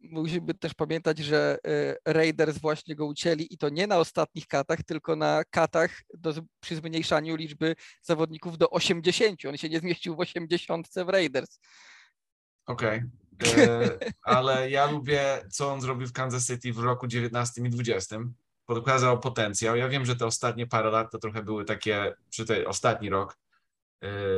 musimy 0.00 0.54
też 0.54 0.74
pamiętać, 0.74 1.18
że 1.18 1.58
e, 1.66 2.12
Raiders 2.12 2.58
właśnie 2.58 2.96
go 2.96 3.06
ucięli 3.06 3.54
i 3.54 3.58
to 3.58 3.68
nie 3.68 3.86
na 3.86 3.98
ostatnich 3.98 4.46
katach, 4.46 4.82
tylko 4.82 5.16
na 5.16 5.42
katach 5.50 5.90
do, 6.14 6.32
przy 6.60 6.76
zmniejszaniu 6.76 7.36
liczby 7.36 7.74
zawodników 8.02 8.58
do 8.58 8.70
80. 8.70 9.44
On 9.48 9.56
się 9.56 9.68
nie 9.68 9.78
zmieścił 9.78 10.16
w 10.16 10.20
80 10.20 10.88
w 11.06 11.08
Raiders. 11.08 11.58
Okej. 12.66 12.98
E, 12.98 13.27
Ale 14.22 14.70
ja 14.70 14.90
lubię, 14.90 15.44
co 15.50 15.72
on 15.72 15.80
zrobił 15.80 16.06
w 16.06 16.12
Kansas 16.12 16.46
City 16.46 16.72
w 16.72 16.78
roku 16.78 17.06
19 17.06 17.62
i 17.62 17.70
20. 17.70 18.18
Pokazał 18.66 19.20
potencjał. 19.20 19.76
Ja 19.76 19.88
wiem, 19.88 20.04
że 20.04 20.16
te 20.16 20.26
ostatnie 20.26 20.66
parę 20.66 20.90
lat 20.90 21.12
to 21.12 21.18
trochę 21.18 21.42
były 21.42 21.64
takie, 21.64 22.14
czy 22.30 22.44
ten 22.44 22.66
ostatni 22.66 23.10
rok 23.10 23.32
e, 23.32 23.36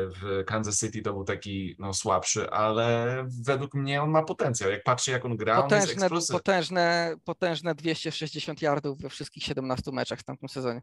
w 0.06 0.44
Kansas 0.46 0.80
City 0.80 1.02
to 1.02 1.12
był 1.12 1.24
taki 1.24 1.76
no, 1.78 1.94
słabszy, 1.94 2.50
ale 2.50 3.16
według 3.42 3.74
mnie 3.74 4.02
on 4.02 4.10
ma 4.10 4.22
potencjał. 4.22 4.70
Jak 4.70 4.82
patrzę, 4.82 5.12
jak 5.12 5.24
on 5.24 5.36
gra, 5.36 5.64
on 5.64 5.70
jest 5.70 5.94
Potężne, 5.94 6.20
potężne, 6.32 7.14
potężne 7.24 7.74
260 7.74 8.62
yardów 8.62 9.00
we 9.00 9.08
wszystkich 9.08 9.42
17 9.42 9.92
meczach 9.92 10.18
w 10.18 10.24
tamtym 10.24 10.48
sezonie. 10.48 10.82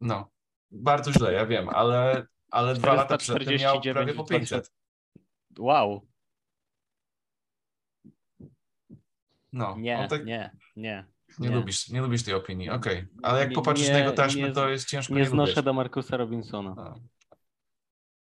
No, 0.00 0.30
bardzo 0.70 1.12
źle, 1.12 1.32
ja 1.32 1.46
wiem, 1.46 1.68
ale, 1.68 2.26
ale 2.50 2.74
dwa 2.74 2.94
lata 2.94 3.18
przedtem 3.18 3.58
miał 3.58 3.80
449 3.80 3.94
prawie 3.94 4.14
po 4.14 4.24
500. 4.24 4.72
Wow. 5.58 6.13
No, 9.54 9.76
Nie, 9.78 10.06
tak, 10.10 10.24
nie, 10.26 10.50
nie. 10.76 11.04
Nie, 11.38 11.48
Nie. 11.48 11.54
lubisz, 11.56 11.88
nie 11.88 12.00
lubisz 12.00 12.22
tej 12.22 12.34
opinii, 12.34 12.70
okej. 12.70 13.06
Ale 13.22 13.40
jak 13.40 13.48
Nie- 13.50 13.54
popatrzysz 13.54 13.88
na 13.88 13.94
nie- 13.94 14.00
jego 14.00 14.12
taśmy, 14.12 14.42
nie- 14.42 14.52
to 14.52 14.68
jest 14.68 14.88
ciężko 14.88 15.14
Nie 15.14 15.20
nie 15.20 15.26
znoszę 15.26 15.50
lubić. 15.52 15.64
do 15.64 15.72
Markusa 15.72 16.16
Robinsona. 16.16 16.74
No. 16.76 16.94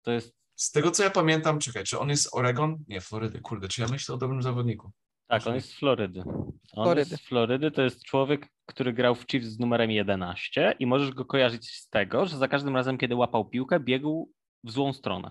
To 0.03 0.11
jest 0.13 0.39
Z 0.55 0.71
tego 0.73 0.91
co 0.91 1.03
ja 1.03 1.11
pamiętam, 1.11 1.59
czekaj, 1.59 1.85
czy 1.85 1.99
on 1.99 2.09
jest 2.09 2.23
z 2.23 2.35
Oregon? 2.35 2.85
Nie, 2.89 3.01
Florydy, 3.01 3.41
kurde, 3.41 3.69
czy 3.69 3.81
ja 3.81 3.89
myślę 3.89 4.15
o 4.15 4.19
dobrym 4.19 4.43
zawodniku? 4.43 4.91
Tak, 5.29 5.47
on 5.47 5.55
jest 5.55 5.69
z 5.71 5.79
Florydy. 5.79 6.21
On 6.21 6.55
Florydy. 6.85 7.11
jest 7.11 7.23
z 7.25 7.29
Florydy, 7.29 7.71
to 7.71 7.83
jest 7.83 8.05
człowiek, 8.05 8.49
który 8.67 8.93
grał 8.93 9.15
w 9.15 9.27
Chiefs 9.31 9.47
z 9.49 9.59
numerem 9.59 9.91
11 9.91 10.75
i 10.79 10.87
możesz 10.87 11.11
go 11.11 11.25
kojarzyć 11.25 11.71
z 11.71 11.89
tego, 11.89 12.27
że 12.27 12.37
za 12.39 12.49
każdym 12.49 12.77
razem, 12.77 12.99
kiedy 12.99 13.15
łapał 13.15 13.45
piłkę, 13.49 13.81
biegł 13.81 14.33
w 14.65 14.71
złą 14.71 14.93
stronę. 14.93 15.31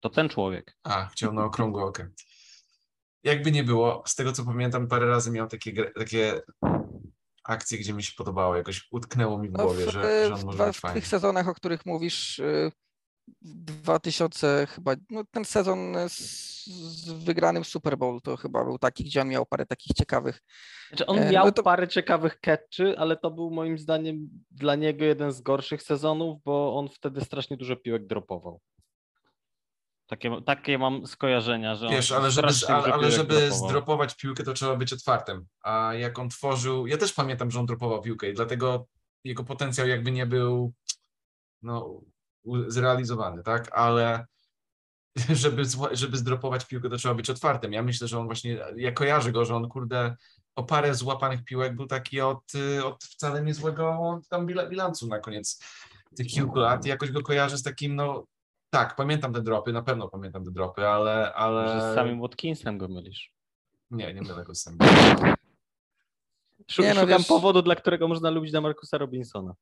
To 0.00 0.10
ten 0.10 0.28
człowiek. 0.28 0.76
A, 0.84 1.06
chciał 1.06 1.32
na 1.32 1.44
okrągłą 1.44 1.82
okę. 1.84 2.08
Jakby 3.24 3.52
nie 3.52 3.64
było, 3.64 4.02
z 4.06 4.14
tego 4.14 4.32
co 4.32 4.44
pamiętam, 4.44 4.88
parę 4.88 5.06
razy 5.06 5.30
miał 5.30 5.48
takie, 5.48 5.90
takie 5.90 6.40
akcje, 7.44 7.78
gdzie 7.78 7.92
mi 7.92 8.02
się 8.02 8.12
podobało, 8.16 8.56
jakoś 8.56 8.88
utknęło 8.90 9.38
mi 9.38 9.48
w 9.48 9.52
No 9.52 9.64
głowie, 9.64 9.86
w, 9.86 9.90
że, 9.90 10.02
że 10.28 10.30
w, 10.30 10.38
on 10.38 10.44
może 10.44 10.56
dwa- 10.58 10.66
być 10.66 10.76
w 10.76 10.80
fajny. 10.80 11.00
tych 11.00 11.08
sezonach, 11.08 11.48
o 11.48 11.54
których 11.54 11.86
mówisz, 11.86 12.38
y, 12.38 12.72
w 13.42 13.54
2000 13.54 14.66
chyba, 14.70 14.94
no 15.10 15.24
ten 15.30 15.44
sezon 15.44 15.94
z, 16.08 16.18
z 16.66 17.12
wygranym 17.24 17.64
Super 17.64 17.98
Bowl 17.98 18.20
to 18.22 18.36
chyba 18.36 18.64
był 18.64 18.78
taki, 18.78 19.04
gdzie 19.04 19.20
on 19.20 19.28
miał 19.28 19.46
parę 19.46 19.66
takich 19.66 19.96
ciekawych. 19.96 20.42
Znaczy 20.88 21.06
on 21.06 21.18
E, 21.18 21.30
miał 21.32 21.46
no 21.46 21.52
to- 21.52 21.62
parę 21.62 21.88
ciekawych 21.88 22.40
catchy, 22.40 22.98
ale 22.98 23.16
to 23.16 23.30
był 23.30 23.50
moim 23.50 23.78
zdaniem 23.78 24.28
dla 24.50 24.74
niego 24.74 25.04
jeden 25.04 25.32
z 25.32 25.40
gorszych 25.40 25.82
sezonów, 25.82 26.42
bo 26.44 26.76
on 26.78 26.88
wtedy 26.88 27.20
strasznie 27.20 27.56
dużo 27.56 27.76
piłek 27.76 28.06
dropował. 28.06 28.60
Takie, 30.06 30.42
takie 30.46 30.78
mam 30.78 31.06
skojarzenia, 31.06 31.74
że 31.74 31.86
on 31.86 31.92
Wiesz, 31.92 32.12
ale 32.12 32.30
żeby, 32.30 32.48
ale, 32.68 32.94
ale 32.94 33.10
żeby 33.10 33.34
dropował. 33.40 33.68
zdropować 33.68 34.16
piłkę, 34.16 34.44
to 34.44 34.52
trzeba 34.52 34.76
być 34.76 34.92
otwartym. 34.92 35.46
A 35.62 35.94
jak 35.94 36.18
on 36.18 36.28
tworzył, 36.28 36.86
ja 36.86 36.96
też 36.96 37.12
pamiętam, 37.12 37.50
że 37.50 37.60
on 37.60 37.66
dropował 37.66 38.02
piłkę 38.02 38.30
i 38.30 38.34
dlatego 38.34 38.86
jego 39.24 39.44
potencjał 39.44 39.88
jakby 39.88 40.10
nie 40.12 40.26
był 40.26 40.72
no, 41.62 42.00
zrealizowany, 42.66 43.42
tak? 43.42 43.72
Ale 43.72 44.26
żeby, 45.42 45.62
żeby 45.92 46.16
zdropować 46.16 46.64
piłkę, 46.64 46.90
to 46.90 46.96
trzeba 46.96 47.14
być 47.14 47.30
otwartym. 47.30 47.72
Ja 47.72 47.82
myślę, 47.82 48.08
że 48.08 48.18
on 48.18 48.26
właśnie, 48.26 48.58
ja 48.76 48.92
kojarzę 48.92 49.32
go, 49.32 49.44
że 49.44 49.56
on 49.56 49.68
kurde 49.68 50.16
o 50.56 50.62
parę 50.62 50.94
złapanych 50.94 51.44
piłek 51.44 51.76
był 51.76 51.86
taki 51.86 52.20
od, 52.20 52.52
od 52.84 53.04
wcale 53.04 53.42
niezłego 53.42 54.20
tam 54.28 54.46
bila- 54.46 54.68
bilansu 54.68 55.06
na 55.08 55.18
koniec 55.18 55.64
tych 56.16 56.26
kilku 56.26 56.58
lat. 56.58 56.86
Jakoś 56.86 57.10
go 57.10 57.22
kojarzę 57.22 57.58
z 57.58 57.62
takim, 57.62 57.96
no 57.96 58.24
tak, 58.72 58.96
pamiętam 58.96 59.32
te 59.32 59.42
dropy, 59.42 59.72
na 59.72 59.82
pewno 59.82 60.08
pamiętam 60.08 60.44
te 60.44 60.50
dropy, 60.50 60.86
ale... 60.86 61.34
ale... 61.34 61.92
Z 61.92 61.94
samym 61.94 62.20
Watkinsem 62.20 62.78
go 62.78 62.88
mylisz. 62.88 63.32
Nie, 63.90 64.14
nie 64.14 64.22
mylę 64.22 64.44
go 64.44 64.54
z 64.54 64.62
samym. 64.62 64.78
Szu- 66.70 66.82
Nie, 66.82 66.94
no 66.94 67.00
Szukam 67.00 67.18
wiesz- 67.18 67.26
powodu, 67.28 67.62
dla 67.62 67.76
którego 67.76 68.08
można 68.08 68.30
lubić 68.30 68.52
Markusa 68.52 68.98
Robinsona. 68.98 69.54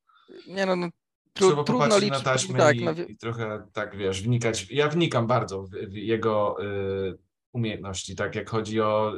Nie 0.46 0.66
no, 0.66 0.76
no 0.76 0.88
Trzeba 1.32 1.52
tru, 1.54 1.64
trudno 1.64 1.84
popatrzeć 1.84 2.10
na 2.10 2.16
liczyć. 2.16 2.24
taśmy 2.24 2.58
Tak, 2.58 2.76
i, 2.76 2.84
no, 2.84 2.92
i 2.92 3.16
trochę 3.16 3.66
tak, 3.72 3.96
wiesz, 3.96 4.22
wnikać. 4.22 4.70
Ja 4.70 4.88
wnikam 4.88 5.26
bardzo 5.26 5.62
w, 5.62 5.70
w 5.70 5.92
jego 5.92 6.64
y, 6.64 7.18
umiejętności, 7.52 8.16
tak 8.16 8.34
jak 8.34 8.50
chodzi 8.50 8.80
o 8.80 9.12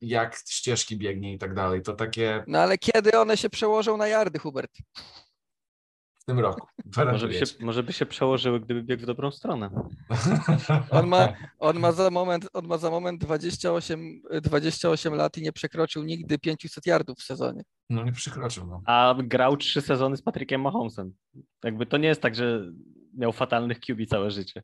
jak 0.00 0.36
ścieżki 0.36 0.96
biegnie 0.96 1.32
i 1.32 1.38
tak 1.38 1.54
dalej. 1.54 1.82
To 1.82 1.92
takie 1.92 2.44
No 2.46 2.58
ale 2.58 2.78
kiedy 2.78 3.18
one 3.18 3.36
się 3.36 3.50
przełożą 3.50 3.96
na 3.96 4.08
yardy, 4.08 4.38
Hubert? 4.38 4.72
W 6.26 6.28
tym 6.28 6.38
roku. 6.38 6.66
Może 6.96 7.28
by, 7.28 7.34
się, 7.34 7.44
może 7.60 7.82
by 7.82 7.92
się 7.92 8.06
przełożyły, 8.06 8.60
gdyby 8.60 8.82
biegł 8.82 9.02
w 9.02 9.06
dobrą 9.06 9.30
stronę. 9.30 9.70
On 10.90 11.06
ma, 11.06 11.28
on 11.58 11.78
ma 11.78 11.92
za 11.92 12.10
moment, 12.10 12.48
on 12.52 12.66
ma 12.66 12.78
za 12.78 12.90
moment 12.90 13.20
28, 13.20 14.22
28 14.42 15.14
lat 15.14 15.38
i 15.38 15.42
nie 15.42 15.52
przekroczył 15.52 16.02
nigdy 16.02 16.38
500 16.38 16.86
yardów 16.86 17.18
w 17.18 17.22
sezonie. 17.22 17.62
No 17.90 18.04
nie 18.04 18.12
przekroczył, 18.12 18.66
no. 18.66 18.82
A 18.86 19.14
grał 19.18 19.56
trzy 19.56 19.80
sezony 19.80 20.16
z 20.16 20.22
Patrickiem 20.22 20.60
Mahomesem. 20.60 21.14
Jakby 21.64 21.86
to 21.86 21.96
nie 21.96 22.08
jest 22.08 22.22
tak, 22.22 22.34
że 22.34 22.72
miał 23.14 23.32
fatalnych 23.32 23.80
QB 23.80 24.06
całe 24.08 24.30
życie. 24.30 24.62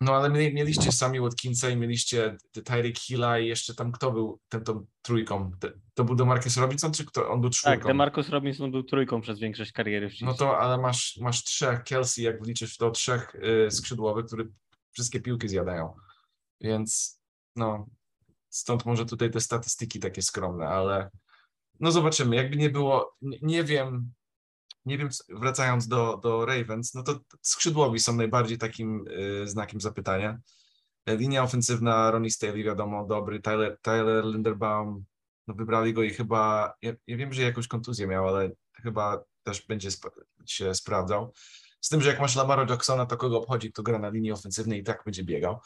No 0.00 0.14
ale 0.14 0.30
mieli- 0.30 0.54
mieliście 0.54 0.92
sami 0.92 1.20
Watkinsa 1.20 1.70
i 1.70 1.76
mieliście 1.76 2.36
Tyreek 2.64 2.98
Hilla 2.98 3.38
i 3.38 3.46
jeszcze 3.46 3.74
tam 3.74 3.92
kto 3.92 4.12
był 4.12 4.40
ten, 4.48 4.64
tą 4.64 4.86
trójką? 5.02 5.50
To 5.94 6.04
był 6.04 6.14
Demarcus 6.14 6.56
Robinson, 6.56 6.92
czy 6.92 7.04
kto? 7.04 7.30
On 7.30 7.40
był 7.40 7.50
Tak, 7.50 7.58
czwórką? 7.58 7.88
Demarcus 7.88 8.28
Robinson 8.28 8.70
był 8.70 8.82
trójką 8.82 9.20
przez 9.20 9.38
większość 9.38 9.72
kariery 9.72 10.10
w 10.10 10.20
No 10.20 10.34
to, 10.34 10.58
ale 10.58 10.78
masz, 10.78 11.16
masz 11.20 11.44
trzech, 11.44 11.82
Kelsey, 11.84 12.24
jak 12.24 12.42
wliczysz 12.42 12.76
to 12.76 12.90
trzech 12.90 13.34
y, 13.34 13.70
skrzydłowych, 13.70 14.26
które 14.26 14.44
wszystkie 14.92 15.20
piłki 15.20 15.48
zjadają. 15.48 15.94
Więc 16.60 17.20
no, 17.56 17.86
stąd 18.48 18.86
może 18.86 19.06
tutaj 19.06 19.30
te 19.30 19.40
statystyki 19.40 20.00
takie 20.00 20.22
skromne, 20.22 20.68
ale 20.68 21.10
no 21.80 21.92
zobaczymy. 21.92 22.36
Jakby 22.36 22.56
nie 22.56 22.70
było, 22.70 23.16
nie, 23.22 23.38
nie 23.42 23.64
wiem, 23.64 24.12
nie 24.84 24.98
wiem, 24.98 25.08
wracając 25.28 25.88
do, 25.88 26.16
do 26.22 26.46
Ravens, 26.46 26.94
no 26.94 27.02
to 27.02 27.20
skrzydłowi 27.42 27.98
są 28.00 28.16
najbardziej 28.16 28.58
takim 28.58 29.04
y, 29.42 29.48
znakiem 29.48 29.80
zapytania. 29.80 30.38
E, 31.06 31.16
Linia 31.16 31.42
ofensywna, 31.42 32.10
Ronnie 32.10 32.30
Staley, 32.30 32.64
wiadomo, 32.64 33.06
dobry, 33.06 33.40
Tyler, 33.40 33.78
Tyler 33.82 34.24
Linderbaum, 34.24 35.04
no 35.46 35.54
wybrali 35.54 35.92
go 35.94 36.02
i 36.02 36.10
chyba, 36.10 36.72
ja, 36.82 36.92
ja 37.06 37.16
wiem, 37.16 37.32
że 37.32 37.42
jakąś 37.42 37.68
kontuzję 37.68 38.06
miał, 38.06 38.28
ale 38.28 38.50
chyba 38.82 39.24
też 39.42 39.66
będzie 39.66 39.88
sp- 39.96 40.20
się 40.46 40.74
sprawdzał. 40.74 41.32
Z 41.80 41.88
tym, 41.88 42.00
że 42.02 42.10
jak 42.10 42.20
masz 42.20 42.36
Lamaro 42.36 42.66
Jacksona, 42.68 43.06
to 43.06 43.16
kogo 43.16 43.38
obchodzi, 43.38 43.72
kto 43.72 43.82
gra 43.82 43.98
na 43.98 44.08
linii 44.08 44.32
ofensywnej 44.32 44.80
i 44.80 44.84
tak 44.84 45.02
będzie 45.04 45.24
biegał. 45.24 45.60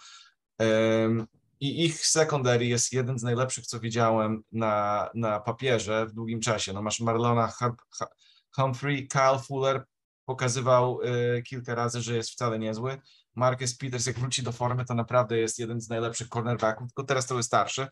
Em, 0.59 1.27
I 1.61 1.85
ich 1.85 2.07
secondary 2.07 2.67
jest 2.67 2.93
jeden 2.93 3.19
z 3.19 3.23
najlepszych, 3.23 3.67
co 3.67 3.81
widziałem 3.81 4.43
na, 4.53 5.11
na 5.15 5.41
papierze 5.41 6.07
w 6.07 6.13
długim 6.13 6.41
czasie. 6.41 6.73
No 6.73 6.83
masz 6.83 7.01
Marlona 7.01 7.47
Har- 7.47 7.77
Ha- 7.99 8.09
Humphrey, 8.57 9.09
Kyle 9.09 9.39
Fuller 9.39 9.85
pokazywał 10.25 11.01
y, 11.03 11.43
kilka 11.43 11.75
razy, 11.75 12.03
że 12.03 12.17
jest 12.17 12.31
wcale 12.31 12.59
niezły. 12.59 13.01
Marcus 13.35 13.77
Peters, 13.77 14.07
jak 14.07 14.19
wróci 14.19 14.43
do 14.43 14.53
formy, 14.53 14.85
to 14.85 14.95
naprawdę 14.95 15.39
jest 15.39 15.59
jeden 15.59 15.81
z 15.81 15.89
najlepszych 15.89 16.29
cornerbacków, 16.29 16.89
tylko 16.89 17.05
teraz 17.05 17.31
jest 17.31 17.47
starszy. 17.47 17.87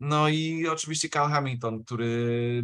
No 0.00 0.28
i 0.28 0.68
oczywiście 0.68 1.08
Kyle 1.08 1.28
Hamilton, 1.28 1.84
który 1.84 2.62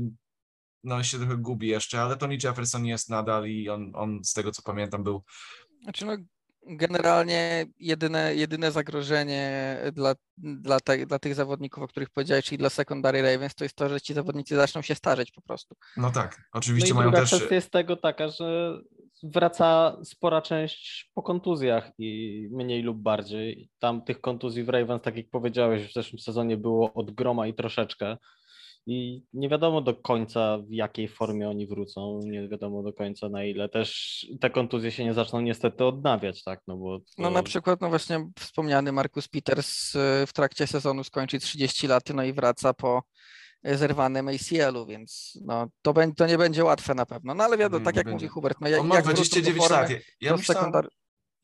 no 0.84 1.02
się 1.02 1.18
trochę 1.18 1.36
gubi 1.36 1.68
jeszcze, 1.68 2.02
ale 2.02 2.16
Tony 2.16 2.38
Jefferson 2.44 2.86
jest 2.86 3.10
nadal 3.10 3.48
i 3.48 3.68
on, 3.68 3.92
on 3.94 4.24
z 4.24 4.32
tego 4.32 4.52
co 4.52 4.62
pamiętam 4.62 5.04
był 5.04 5.24
Znaczy 5.82 6.04
no, 6.04 6.16
generalnie 6.66 7.66
jedyne, 7.80 8.34
jedyne 8.34 8.72
zagrożenie 8.72 9.76
dla, 9.92 10.14
dla, 10.38 10.80
te, 10.80 11.06
dla 11.06 11.18
tych 11.18 11.34
zawodników, 11.34 11.82
o 11.82 11.88
których 11.88 12.10
powiedziałeś, 12.10 12.44
czyli 12.44 12.58
dla 12.58 12.70
secondary 12.70 13.22
Ravens, 13.22 13.54
to 13.54 13.64
jest 13.64 13.74
to, 13.76 13.88
że 13.88 14.00
ci 14.00 14.14
zawodnicy 14.14 14.56
zaczną 14.56 14.82
się 14.82 14.94
starzeć 14.94 15.30
po 15.32 15.40
prostu. 15.42 15.74
No 15.96 16.10
tak, 16.10 16.38
No 16.54 16.58
oczywiście 16.58 16.90
i 16.90 16.94
mają 16.94 17.10
druga 17.10 17.20
też. 17.20 17.30
kwestia 17.34 17.54
jest 17.54 17.70
tego 17.70 17.96
taka, 17.96 18.28
że 18.28 18.78
wraca 19.22 19.96
spora 20.04 20.42
część 20.42 21.10
po 21.14 21.22
kontuzjach 21.22 21.90
i 21.98 22.48
mniej 22.52 22.82
lub 22.82 22.98
bardziej. 22.98 23.70
Tam 23.78 24.04
tych 24.04 24.20
kontuzji 24.20 24.64
w 24.64 24.68
Ravens, 24.68 25.02
tak 25.02 25.16
jak 25.16 25.30
powiedziałeś, 25.30 25.90
w 25.90 25.92
zeszłym 25.94 26.18
sezonie 26.18 26.56
było 26.56 26.92
od 26.94 27.10
groma 27.10 27.46
i 27.46 27.54
troszeczkę. 27.54 28.16
I 28.88 29.22
nie 29.32 29.48
wiadomo 29.48 29.80
do 29.80 29.94
końca, 29.94 30.58
w 30.58 30.70
jakiej 30.72 31.08
formie 31.08 31.48
oni 31.48 31.66
wrócą, 31.66 32.20
nie 32.24 32.48
wiadomo 32.48 32.82
do 32.82 32.92
końca 32.92 33.28
na 33.28 33.44
ile. 33.44 33.68
Też 33.68 34.26
te 34.40 34.50
kontuzje 34.50 34.90
się 34.90 35.04
nie 35.04 35.14
zaczną 35.14 35.40
niestety 35.40 35.84
odnawiać, 35.84 36.42
tak? 36.44 36.60
No 36.66 36.76
bo 36.76 36.98
No 37.18 37.24
to- 37.28 37.30
na 37.34 37.42
przykład 37.42 37.80
no 37.80 37.88
właśnie 37.88 38.28
wspomniany 38.38 38.92
Marcus 38.92 39.28
Peters 39.28 39.94
y, 39.94 39.98
w 40.26 40.32
trakcie 40.32 40.66
sezonu 40.66 41.04
skończy 41.04 41.38
30 41.38 41.86
lat, 41.86 42.10
no 42.14 42.24
i 42.24 42.32
wraca 42.32 42.74
po 42.74 43.02
y, 43.68 43.76
zerwanym 43.76 44.28
ACL-u, 44.28 44.86
więc 44.86 45.38
no, 45.44 45.66
to, 45.82 45.92
bę- 45.92 46.14
to 46.14 46.26
nie 46.26 46.38
będzie 46.38 46.64
łatwe 46.64 46.94
na 46.94 47.06
pewno. 47.06 47.34
No 47.34 47.44
ale 47.44 47.58
wiadomo, 47.58 47.78
Nie, 47.80 47.84
tak 47.84 47.96
jak 47.96 48.06
będzie. 48.06 48.14
mówi 48.26 48.28
Hubert, 48.28 48.58
no 48.60 48.68
jak, 48.68 48.80
On 48.80 48.86
ma 48.86 48.94
jak 48.94 49.04
wrócą 49.04 49.16
do 49.22 49.22
29 49.30 49.62
formy, 49.68 49.76
lat. 49.82 49.90
Ja, 49.90 49.96
ja, 50.20 50.36
myślałem, 50.36 50.64
sekundar- 50.72 50.88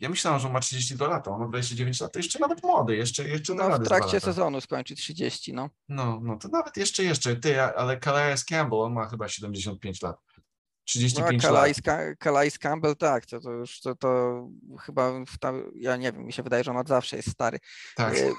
ja 0.03 0.09
myślałem, 0.09 0.41
że 0.41 0.47
on 0.47 0.53
ma 0.53 0.61
32 0.61 1.09
lata. 1.09 1.31
On 1.31 1.41
ma 1.41 1.49
29 1.49 2.01
lat, 2.01 2.13
to 2.13 2.19
jeszcze 2.19 2.39
nawet 2.39 2.63
młody, 2.63 2.97
jeszcze, 2.97 3.29
jeszcze 3.29 3.55
no, 3.55 3.79
w 3.79 3.85
trakcie 3.85 4.21
sezonu 4.21 4.61
skończy 4.61 4.97
30, 4.97 5.53
no. 5.53 5.71
No, 5.89 6.21
no 6.23 6.37
to 6.37 6.49
nawet 6.49 6.77
jeszcze, 6.77 7.05
jeszcze. 7.05 7.37
Ty, 7.37 7.63
ale 7.63 8.01
Calais 8.01 8.45
Campbell, 8.45 8.81
on 8.81 8.93
ma 8.93 9.09
chyba 9.09 9.29
75 9.29 10.03
lat. 10.03 10.17
No, 10.37 10.43
35 10.85 11.45
a 11.45 11.51
lat. 11.51 11.55
Calais, 11.55 11.81
Ca- 11.81 12.17
Calais 12.25 12.59
Campbell, 12.59 12.97
tak, 12.97 13.27
to, 13.27 13.41
to 13.41 13.51
już 13.51 13.81
to, 13.81 13.95
to 13.95 14.49
chyba, 14.81 15.25
w 15.25 15.39
ta, 15.39 15.53
ja 15.75 15.97
nie 15.97 16.13
wiem, 16.13 16.25
mi 16.25 16.33
się 16.33 16.43
wydaje, 16.43 16.65
że 16.65 16.71
on 16.71 16.77
od 16.77 16.89
zawsze 16.89 17.17
jest 17.17 17.31
stary. 17.31 17.59
Tak. 17.97 18.15
Y, 18.17 18.33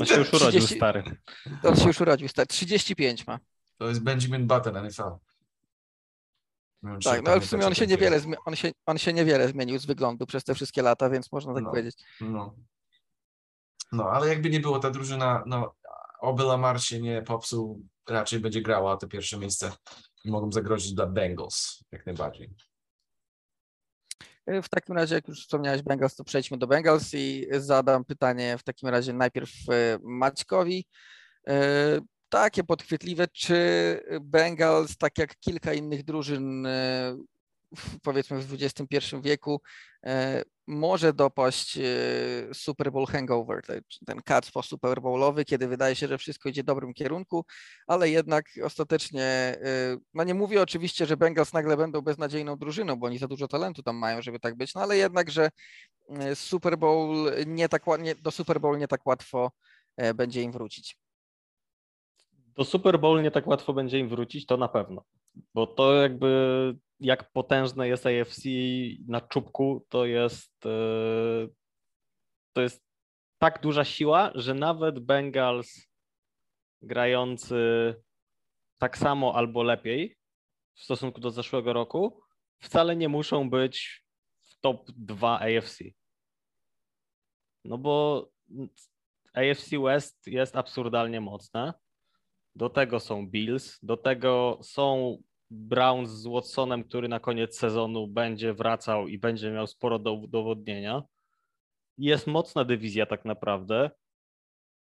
On 0.00 0.06
się 0.06 0.14
już 0.14 0.28
urodził 0.28 0.60
30 0.60 0.76
stary. 0.76 1.02
On 1.62 1.76
się 1.76 1.86
już 1.86 2.00
urodził, 2.00 2.28
stary. 2.28 2.46
35 2.46 3.26
ma. 3.26 3.38
To 3.78 3.88
jest 3.88 4.00
Benjamin 4.00 4.46
Button, 4.46 4.86
NFL. 4.86 5.02
Wiem, 6.82 7.00
czy 7.00 7.08
Tak, 7.08 7.22
no 7.22 7.30
ale 7.30 7.40
w 7.40 7.44
sumie 7.44 7.58
on 7.66 7.74
pamiętacie 7.74 7.80
się 7.80 7.86
niewiele, 7.86 8.20
on 8.46 8.56
się, 8.56 8.70
on 8.86 8.98
się 8.98 9.12
niewiele 9.12 9.48
zmienił 9.48 9.78
z 9.78 9.86
wyglądu 9.86 10.26
przez 10.26 10.44
te 10.44 10.54
wszystkie 10.54 10.82
lata, 10.82 11.10
więc 11.10 11.32
można 11.32 11.54
tak 11.54 11.64
No. 11.64 11.70
powiedzieć. 11.70 11.94
No. 12.20 12.54
no, 13.92 14.04
ale 14.10 14.28
jakby 14.28 14.50
nie 14.50 14.60
było, 14.60 14.78
ta 14.78 14.90
drużyna, 14.90 15.42
no, 15.46 15.74
oby 16.20 16.42
Lamar 16.42 16.80
się 16.82 17.00
nie 17.00 17.22
popsuł, 17.22 17.82
raczej 18.08 18.40
będzie 18.40 18.62
grała 18.62 18.96
te 18.96 19.06
pierwsze 19.08 19.38
miejsce 19.38 19.72
i 20.24 20.30
mogą 20.30 20.52
zagrozić 20.52 20.94
dla 20.94 21.06
Bengals, 21.06 21.84
jak 21.92 22.06
najbardziej. 22.06 22.54
W 24.62 24.68
takim 24.68 24.96
razie, 24.96 25.14
jak 25.14 25.28
już 25.28 25.40
wspomniałeś 25.42 25.82
Bengals, 25.82 26.14
to 26.16 26.24
przejdźmy 26.24 26.58
do 26.58 26.66
Bengals 26.66 27.14
i 27.14 27.46
zadam 27.50 28.04
pytanie 28.04 28.58
w 28.58 28.62
takim 28.62 28.88
razie 28.88 29.12
najpierw 29.12 29.50
y, 29.50 29.98
Maćkowi. 30.02 30.86
Takie 32.36 32.64
podchwytliwe, 32.64 33.28
czy 33.28 33.56
Bengals, 34.20 34.96
tak 34.96 35.18
jak 35.18 35.36
kilka 35.40 35.72
innych 35.74 36.04
drużyn, 36.04 36.66
y, 36.66 36.70
w- 37.76 38.00
powiedzmy 38.02 38.38
w 38.40 38.52
XXI 38.54 39.16
wieku, 39.22 39.60
y, 40.06 40.08
może 40.66 41.12
dopaść 41.12 41.78
y, 41.78 42.50
Super 42.54 42.92
Bowl 42.92 43.06
hangover, 43.06 43.62
te- 43.62 43.80
ten 44.06 44.22
kacpo 44.22 44.62
Super 44.62 45.00
Bowlowy, 45.02 45.44
kiedy 45.44 45.68
wydaje 45.68 45.96
się, 45.96 46.08
że 46.08 46.18
wszystko 46.18 46.48
idzie 46.48 46.62
w 46.62 46.66
dobrym 46.66 46.94
kierunku, 46.94 47.44
ale 47.86 48.10
jednak 48.10 48.46
ostatecznie, 48.64 49.56
no 50.14 50.24
nie 50.24 50.34
mówię 50.34 50.62
oczywiście, 50.62 51.06
że 51.06 51.16
Bengals 51.16 51.52
nagle 51.52 51.76
będą 51.76 52.00
beznadziejną 52.00 52.56
drużyną, 52.56 52.96
bo 52.96 53.06
oni 53.06 53.18
za 53.18 53.28
dużo 53.28 53.48
talentu 53.48 53.82
tam 53.82 53.96
mają, 53.96 54.22
żeby 54.22 54.40
tak 54.40 54.56
być, 54.56 54.74
no 54.74 54.80
ale 54.82 54.96
jednak, 54.96 55.30
że 55.30 55.50
Super 56.34 56.78
Bowl 56.78 57.32
nie 57.46 57.68
tak, 57.68 57.82
nie, 57.98 58.14
do 58.14 58.30
Super 58.30 58.60
Bowl 58.60 58.78
nie 58.78 58.88
tak 58.88 59.06
łatwo 59.06 59.52
e, 59.96 60.14
będzie 60.14 60.42
im 60.42 60.52
wrócić. 60.52 61.05
Do 62.56 62.64
Super 62.64 63.00
Bowl 63.00 63.22
nie 63.22 63.30
tak 63.30 63.46
łatwo 63.46 63.72
będzie 63.72 63.98
im 63.98 64.08
wrócić, 64.08 64.46
to 64.46 64.56
na 64.56 64.68
pewno. 64.68 65.04
Bo 65.54 65.66
to 65.66 65.94
jakby 65.94 66.76
jak 67.00 67.32
potężne 67.32 67.88
jest 67.88 68.06
AFC 68.06 68.42
na 69.08 69.20
czubku, 69.20 69.86
to 69.88 70.06
jest 70.06 70.66
e, 70.66 71.48
to 72.52 72.62
jest 72.62 72.86
tak 73.38 73.60
duża 73.62 73.84
siła, 73.84 74.32
że 74.34 74.54
nawet 74.54 74.98
Bengals 74.98 75.86
grający 76.82 77.94
tak 78.78 78.98
samo 78.98 79.34
albo 79.34 79.62
lepiej 79.62 80.16
w 80.74 80.80
stosunku 80.80 81.20
do 81.20 81.30
zeszłego 81.30 81.72
roku 81.72 82.20
wcale 82.58 82.96
nie 82.96 83.08
muszą 83.08 83.50
być 83.50 84.04
w 84.40 84.60
top 84.60 84.90
2 84.90 85.40
AFC. 85.40 85.84
No 87.64 87.78
bo 87.78 88.26
AFC 89.34 89.78
West 89.84 90.26
jest 90.26 90.56
absurdalnie 90.56 91.20
mocne. 91.20 91.74
Do 92.56 92.70
tego 92.70 93.00
są 93.00 93.26
Bills, 93.26 93.78
do 93.82 93.96
tego 93.96 94.58
są 94.62 95.18
Browns 95.50 96.10
z 96.10 96.26
Watsonem, 96.26 96.84
który 96.84 97.08
na 97.08 97.20
koniec 97.20 97.58
sezonu 97.58 98.06
będzie 98.06 98.54
wracał 98.54 99.08
i 99.08 99.18
będzie 99.18 99.50
miał 99.50 99.66
sporo 99.66 99.98
do 99.98 100.12
udowodnienia. 100.12 101.02
Jest 101.98 102.26
mocna 102.26 102.64
dywizja 102.64 103.06
tak 103.06 103.24
naprawdę. 103.24 103.90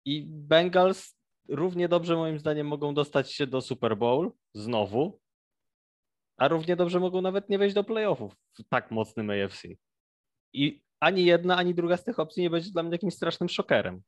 I 0.04 0.24
Bengals 0.26 1.16
równie 1.48 1.88
dobrze 1.88 2.16
moim 2.16 2.38
zdaniem 2.38 2.66
mogą 2.66 2.94
dostać 2.94 3.32
się 3.32 3.46
do 3.46 3.60
Super 3.60 3.96
Bowl 3.96 4.32
znowu, 4.54 5.20
a 6.36 6.48
równie 6.48 6.76
dobrze 6.76 7.00
mogą 7.00 7.22
nawet 7.22 7.48
nie 7.48 7.58
wejść 7.58 7.74
do 7.74 7.84
playoffów 7.84 8.36
w 8.58 8.68
tak 8.68 8.90
mocnym 8.90 9.30
AFC. 9.30 9.62
I 10.52 10.82
ani 11.00 11.24
jedna, 11.24 11.56
ani 11.56 11.74
druga 11.74 11.96
z 11.96 12.04
tych 12.04 12.18
opcji 12.18 12.42
nie 12.42 12.50
będzie 12.50 12.70
dla 12.70 12.82
mnie 12.82 12.92
jakimś 12.92 13.14
strasznym 13.14 13.48
szokerem. 13.48 14.02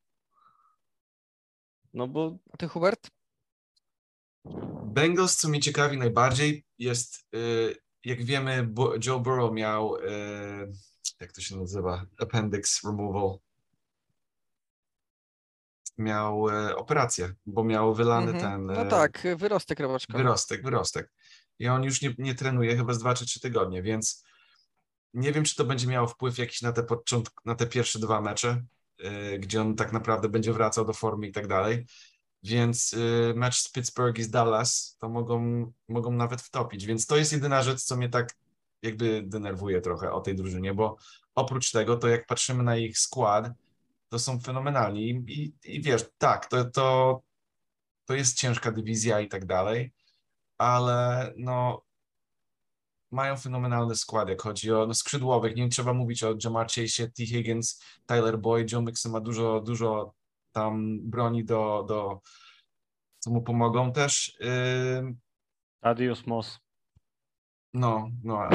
No 1.94 2.08
bo 2.08 2.38
A 2.52 2.56
ty, 2.56 2.68
Hubert? 2.68 3.17
Bengals, 4.84 5.36
co 5.36 5.48
mnie 5.48 5.60
ciekawi 5.60 5.96
najbardziej, 5.98 6.64
jest, 6.78 7.26
y, 7.34 7.76
jak 8.04 8.24
wiemy, 8.24 8.68
Joe 9.06 9.20
Burrow 9.20 9.52
miał, 9.52 9.96
y, 9.96 10.72
jak 11.20 11.32
to 11.32 11.40
się 11.40 11.56
nazywa, 11.56 12.04
appendix 12.20 12.84
removal. 12.84 13.38
miał 15.98 16.48
e, 16.48 16.76
operację, 16.76 17.34
bo 17.46 17.64
miał 17.64 17.94
wylany 17.94 18.30
Mhm. 18.30 18.40
ten 18.40 18.66
No 18.66 18.84
tak, 18.84 19.26
wyrostek 19.36 19.80
robaczkowy. 19.80 20.18
wyrostek, 20.18 20.62
wyrostek. 20.62 21.12
I 21.58 21.68
on 21.68 21.84
już 21.84 22.02
nie, 22.02 22.14
nie 22.18 22.34
trenuje 22.34 22.76
chyba 22.76 22.92
z 22.94 22.98
dwa 22.98 23.14
czy 23.14 23.26
trzy 23.26 23.40
tygodnie, 23.40 23.82
więc 23.82 24.24
nie 25.14 25.32
wiem, 25.32 25.44
czy 25.44 25.56
to 25.56 25.64
będzie 25.64 25.86
miało 25.86 26.06
wpływ 26.06 26.38
jakiś 26.38 26.62
na 26.62 26.72
te, 26.72 26.82
początk, 26.82 27.32
na 27.44 27.54
te 27.54 27.66
pierwsze 27.66 27.98
dwa 27.98 28.20
mecze, 28.20 28.62
gdzie 29.38 29.60
on 29.60 29.76
tak 29.76 29.92
naprawdę 29.92 30.28
będzie 30.28 30.52
wracał 30.52 30.84
do 30.84 30.92
formy 30.92 31.26
i 31.26 31.32
tak 31.32 31.46
dalej. 31.46 31.86
Więc 32.42 32.94
e, 32.94 33.34
mecz 33.34 33.56
z 33.56 33.72
Pittsburgh 33.72 34.18
i 34.18 34.22
z 34.22 34.30
Dallas 34.30 34.96
to 35.00 35.08
mogą, 35.08 35.72
mogą 35.88 36.12
nawet 36.12 36.42
wtopić. 36.42 36.86
Więc 36.86 37.06
to 37.06 37.16
jest 37.16 37.32
jedyna 37.32 37.62
rzecz, 37.62 37.82
co 37.82 37.96
mnie 37.96 38.08
tak 38.08 38.36
jakby 38.82 39.22
denerwuje 39.26 39.80
trochę 39.80 40.12
o 40.12 40.20
tej 40.20 40.36
drużynie, 40.36 40.74
bo 40.74 40.96
oprócz 41.34 41.70
tego, 41.70 41.96
to 41.96 42.08
jak 42.08 42.26
patrzymy 42.26 42.62
na 42.62 42.76
ich 42.76 42.98
skład, 42.98 43.50
to 44.08 44.18
są 44.18 44.40
fenomenalni. 44.40 45.10
I, 45.10 45.54
i, 45.64 45.82
wiesz, 45.82 46.04
tak, 46.18 46.46
to, 46.46 46.64
to, 46.64 47.20
to 48.04 48.14
jest 48.14 48.38
ciężka 48.38 48.72
dywizja 48.72 49.20
i 49.20 49.28
tak 49.28 49.46
dalej, 49.46 49.92
ale 50.58 51.32
no 51.36 51.82
mają 53.10 53.36
fenomenalny 53.36 53.96
skład, 53.96 54.28
jak 54.28 54.42
chodzi 54.42 54.72
o 54.72 54.86
no, 54.86 54.94
skrzydłowych. 54.94 55.56
Nie 55.56 55.68
trzeba 55.68 55.92
mówić 55.92 56.22
o 56.22 56.34
Jamar 56.44 56.66
Chase, 56.66 57.08
T. 57.08 57.26
Higgins, 57.26 57.82
Tyler 58.06 58.38
Boyd, 58.38 58.72
Joe 58.72 58.82
Mixon 58.82 59.12
ma 59.12 59.20
dużo, 59.20 59.60
dużo 59.60 60.14
tam 60.52 60.98
broni 61.02 61.44
do, 61.44 61.84
do 61.88 62.20
co 63.18 63.30
mu 63.30 63.42
pomogą 63.42 63.92
też. 63.92 64.38
Adios 65.80 66.26
Moss. 66.26 66.60
no, 67.74 68.08
no, 68.24 68.48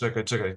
czekaj, 0.00 0.24
czekaj. 0.24 0.56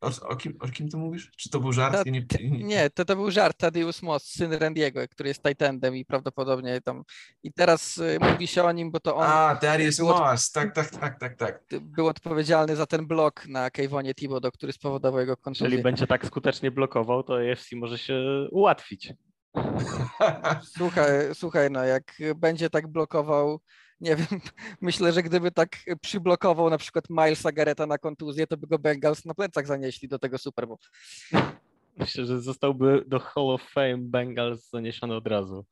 O, 0.00 0.10
o, 0.28 0.36
kim, 0.36 0.56
o 0.60 0.68
kim 0.68 0.88
ty 0.88 0.96
mówisz? 0.96 1.30
Czy 1.36 1.50
to 1.50 1.60
był 1.60 1.72
żart? 1.72 1.92
Ta- 1.94 2.02
Ja 2.06 2.12
nie, 2.12 2.26
nie, 2.40 2.64
Nie, 2.64 2.90
to, 2.90 3.04
to 3.04 3.16
był 3.16 3.30
żart 3.30 3.56
Tadeusz 3.58 4.02
Moss, 4.02 4.24
syn 4.24 4.52
Randiego, 4.52 5.00
który 5.08 5.28
jest 5.28 5.42
Titan'em 5.42 5.96
i 5.96 6.04
prawdopodobnie 6.04 6.80
tam... 6.80 7.02
I 7.42 7.52
teraz 7.52 7.98
y, 7.98 8.18
mówi 8.20 8.46
się 8.46 8.62
o 8.64 8.72
nim, 8.72 8.90
bo 8.90 9.00
to 9.00 9.16
on 9.16 9.26
A, 9.26 9.54
Darius 9.62 9.96
było- 9.96 10.18
Moss, 10.18 10.50
tak, 10.50 10.74
tak, 10.74 10.90
tak, 10.90 11.20
tak, 11.20 11.36
tak. 11.36 11.62
był 11.80 12.06
odpowiedzialny 12.06 12.76
za 12.76 12.86
ten 12.86 13.06
blok 13.06 13.46
na 13.46 13.70
Kejwonie 13.70 14.14
Thibodeau, 14.14 14.52
który 14.52 14.72
spowodował 14.72 15.20
jego 15.20 15.36
kontuzję. 15.36 15.64
Jeżeli 15.66 15.82
będzie 15.82 16.06
tak 16.06 16.26
skutecznie 16.26 16.70
blokował, 16.70 17.22
to 17.22 17.34
AFC 17.52 17.66
może 17.76 17.98
się 17.98 18.14
ułatwić. 18.50 19.12
Słuchaj, 20.76 21.10
słuchaj, 21.34 21.70
no 21.70 21.84
jak 21.84 22.12
będzie 22.36 22.70
tak 22.70 22.86
blokował, 22.88 23.60
nie 24.00 24.16
wiem, 24.16 24.26
myślę, 24.80 25.12
że 25.12 25.22
gdyby 25.22 25.50
tak 25.50 25.76
przyblokował 26.00 26.70
na 26.70 26.78
przykład 26.78 27.04
Milesa 27.10 27.52
Garretta 27.52 27.86
na 27.86 27.98
kontuzję, 27.98 28.46
to 28.46 28.56
by 28.56 28.66
go 28.66 28.78
Bengals 28.78 29.24
na 29.24 29.34
plecach 29.34 29.66
zanieśli 29.66 30.08
do 30.08 30.18
tego 30.18 30.38
Super 30.38 30.66
Bowl. 30.68 30.78
Myślę, 31.96 32.24
że 32.26 32.40
zostałby 32.40 33.04
do 33.06 33.18
Hall 33.18 33.50
of 33.50 33.62
Fame 33.62 33.98
Bengals 33.98 34.70
zaniesiony 34.70 35.14
od 35.14 35.26
razu. 35.26 35.66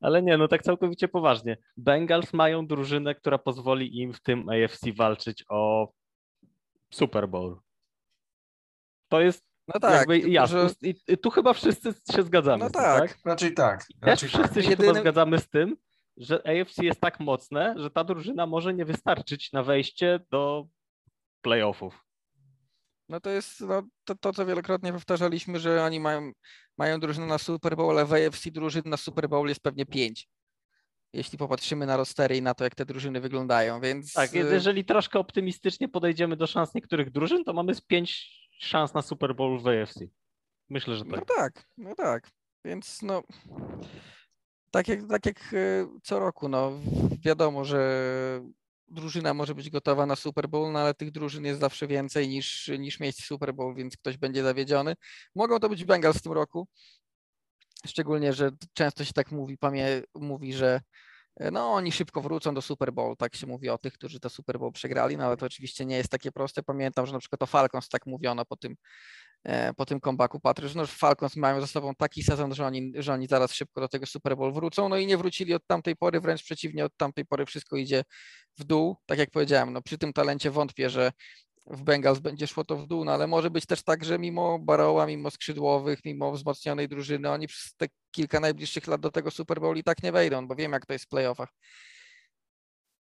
Ale 0.00 0.22
nie, 0.22 0.36
no 0.38 0.48
tak 0.48 0.62
całkowicie 0.62 1.08
poważnie. 1.08 1.56
Bengals 1.76 2.32
mają 2.32 2.66
drużynę, 2.66 3.14
która 3.14 3.38
pozwoli 3.38 3.98
im 4.00 4.12
w 4.12 4.20
tym 4.20 4.48
AFC 4.48 4.80
walczyć 4.96 5.44
o 5.48 5.92
Super 6.90 7.28
Bowl. 7.28 7.60
To 9.08 9.20
jest 9.20 9.44
No 9.74 9.80
tak, 9.80 9.94
jakby 9.94 10.18
jasne. 10.30 10.68
że- 10.68 10.74
I, 11.08 11.18
tu 11.18 11.30
chyba 11.30 11.52
wszyscy 11.52 11.94
się 12.14 12.22
zgadzamy. 12.22 12.64
No 12.64 12.68
z 12.68 12.72
tym, 12.72 12.82
tak. 12.82 13.18
Raczej 13.24 13.54
tak. 13.54 13.86
Też 13.86 13.94
Raczej 14.02 14.30
tak. 14.30 14.40
wszyscy 14.40 14.62
się 14.62 14.68
chyba 14.70 14.82
Jedynym- 14.84 15.02
zgadzamy 15.02 15.38
z 15.38 15.48
tym, 15.48 15.76
że 16.16 16.42
AFC 16.46 16.82
jest 16.82 17.00
tak 17.00 17.20
mocne, 17.20 17.74
że 17.78 17.90
ta 17.90 18.04
drużyna 18.04 18.46
może 18.46 18.74
nie 18.74 18.84
wystarczyć 18.84 19.52
na 19.52 19.62
wejście 19.62 20.20
do 20.30 20.66
playoffów. 21.42 22.04
No 23.08 23.20
to 23.20 23.30
jest 23.30 23.60
no, 23.60 23.82
to, 24.04 24.14
to, 24.14 24.32
co 24.32 24.46
wielokrotnie 24.46 24.92
powtarzaliśmy, 24.92 25.58
że 25.60 25.84
oni 25.84 26.00
mają, 26.00 26.32
mają 26.78 27.00
drużynę 27.00 27.26
na 27.26 27.38
Super 27.38 27.76
Bowl, 27.76 27.98
ale 27.98 28.06
w 28.06 28.12
AFC 28.12 28.50
drużyn 28.50 28.82
na 28.86 28.96
Super 28.96 29.28
Bowl 29.28 29.48
jest 29.48 29.60
pewnie 29.60 29.86
pięć. 29.86 30.28
Jeśli 31.12 31.38
popatrzymy 31.38 31.86
na 31.86 31.96
rostery 31.96 32.36
i 32.36 32.42
na 32.42 32.54
to, 32.54 32.64
jak 32.64 32.74
te 32.74 32.86
drużyny 32.86 33.20
wyglądają, 33.20 33.80
więc 33.80 34.12
Tak, 34.12 34.34
y, 34.34 34.38
jeżeli 34.38 34.84
troszkę 34.84 35.18
optymistycznie 35.18 35.88
podejdziemy 35.88 36.36
do 36.36 36.46
szans 36.46 36.74
niektórych 36.74 37.10
drużyn, 37.10 37.44
to 37.44 37.52
mamy 37.52 37.74
z 37.74 37.80
pięć 37.80 38.32
szans 38.60 38.94
na 38.94 39.02
Super 39.02 39.34
Bowl 39.34 39.60
w 39.60 39.66
AFC. 39.68 40.00
Myślę, 40.70 40.96
że 40.96 41.04
No 41.04 41.16
tak. 41.16 41.26
tak, 41.36 41.64
no 41.76 41.94
tak. 41.94 42.30
Więc 42.64 43.02
no 43.02 43.22
tak 44.72 44.88
jak, 44.88 45.00
tak 45.08 45.26
jak 45.26 45.38
e, 45.52 45.86
co 46.02 46.18
roku, 46.18 46.48
no 46.48 46.72
wiadomo, 47.24 47.64
że 47.64 48.42
drużyna 48.88 49.34
może 49.34 49.54
być 49.54 49.70
gotowa 49.70 50.06
na 50.06 50.16
Super 50.16 50.48
Bowl, 50.48 50.72
no 50.72 50.78
ale 50.78 50.94
tych 50.94 51.10
drużyn 51.10 51.44
jest 51.44 51.60
zawsze 51.60 51.86
więcej 51.86 52.28
niż, 52.28 52.70
niż 52.78 53.00
miejsc 53.00 53.24
Super 53.24 53.54
Bowl, 53.54 53.74
więc 53.74 53.96
ktoś 53.96 54.16
będzie 54.16 54.42
zawiedziony. 54.42 54.94
Mogą 55.34 55.60
to 55.60 55.68
być 55.68 55.84
Bengals 55.84 56.16
w 56.16 56.22
tym 56.22 56.32
roku. 56.32 56.68
Szczególnie, 57.86 58.32
że 58.32 58.50
często 58.72 59.04
się 59.04 59.12
tak 59.12 59.32
mówi, 59.32 59.58
pamię, 59.58 60.02
mówi, 60.14 60.54
że 60.54 60.80
e, 61.36 61.50
no 61.50 61.72
oni 61.72 61.92
szybko 61.92 62.20
wrócą 62.20 62.54
do 62.54 62.62
Super 62.62 62.92
Bowl, 62.92 63.16
tak 63.16 63.36
się 63.36 63.46
mówi 63.46 63.68
o 63.68 63.78
tych, 63.78 63.92
którzy 63.92 64.20
to 64.20 64.30
Super 64.30 64.58
Bowl 64.58 64.72
przegrali, 64.72 65.16
no 65.16 65.26
ale 65.26 65.36
to 65.36 65.46
oczywiście 65.46 65.86
nie 65.86 65.96
jest 65.96 66.10
takie 66.10 66.32
proste. 66.32 66.62
Pamiętam, 66.62 67.06
że 67.06 67.12
na 67.12 67.18
przykład 67.18 67.42
o 67.42 67.46
Falcons 67.46 67.88
tak 67.88 68.06
mówiono 68.06 68.44
po 68.44 68.56
tym, 68.56 68.76
po 69.76 69.86
tym 69.86 70.00
comebacku 70.00 70.40
Patriots, 70.40 70.74
no 70.74 70.86
że 70.86 70.92
Falcons 70.92 71.36
mają 71.36 71.60
za 71.60 71.66
sobą 71.66 71.94
taki 71.94 72.22
sezon, 72.22 72.54
że 72.54 72.66
oni, 72.66 72.92
że 72.96 73.12
oni 73.12 73.26
zaraz 73.26 73.52
szybko 73.52 73.80
do 73.80 73.88
tego 73.88 74.06
Super 74.06 74.36
Bowl 74.36 74.52
wrócą, 74.52 74.88
no 74.88 74.96
i 74.96 75.06
nie 75.06 75.16
wrócili 75.16 75.54
od 75.54 75.66
tamtej 75.66 75.96
pory, 75.96 76.20
wręcz 76.20 76.42
przeciwnie, 76.42 76.84
od 76.84 76.96
tamtej 76.96 77.24
pory 77.26 77.46
wszystko 77.46 77.76
idzie 77.76 78.04
w 78.58 78.64
dół. 78.64 78.96
Tak 79.06 79.18
jak 79.18 79.30
powiedziałem, 79.30 79.72
no 79.72 79.82
przy 79.82 79.98
tym 79.98 80.12
talencie 80.12 80.50
wątpię, 80.50 80.90
że 80.90 81.12
w 81.66 81.82
Bengals 81.82 82.18
będzie 82.18 82.46
szło 82.46 82.64
to 82.64 82.76
w 82.76 82.86
dół, 82.86 83.04
no 83.04 83.12
ale 83.12 83.26
może 83.26 83.50
być 83.50 83.66
też 83.66 83.82
tak, 83.82 84.04
że 84.04 84.18
mimo 84.18 84.58
Barrowa, 84.58 85.06
mimo 85.06 85.30
skrzydłowych, 85.30 86.04
mimo 86.04 86.32
wzmocnionej 86.32 86.88
drużyny, 86.88 87.30
oni 87.30 87.46
przez 87.46 87.74
te 87.76 87.86
kilka 88.10 88.40
najbliższych 88.40 88.86
lat 88.86 89.00
do 89.00 89.10
tego 89.10 89.30
Super 89.30 89.60
Bowl 89.60 89.76
i 89.76 89.82
tak 89.82 90.02
nie 90.02 90.12
wejdą, 90.12 90.46
bo 90.46 90.54
wiem 90.54 90.72
jak 90.72 90.86
to 90.86 90.92
jest 90.92 91.04
w 91.04 91.08
playoffach. 91.08 91.48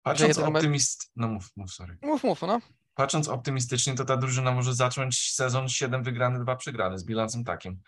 Patrząc 0.02 0.38
optymist... 0.38 1.10
No 1.16 1.28
mów, 1.28 1.50
mów, 1.56 1.72
sorry. 1.72 1.98
Mów, 2.02 2.24
mów, 2.24 2.42
no. 2.42 2.60
Patrząc 2.98 3.28
optymistycznie, 3.28 3.94
to 3.94 4.04
ta 4.04 4.16
drużyna 4.16 4.52
może 4.52 4.74
zacząć 4.74 5.32
sezon 5.34 5.68
7 5.68 6.02
wygrany, 6.02 6.40
2 6.40 6.56
przegrany 6.56 6.98
z 6.98 7.04
bilansem 7.04 7.44
takim. 7.44 7.80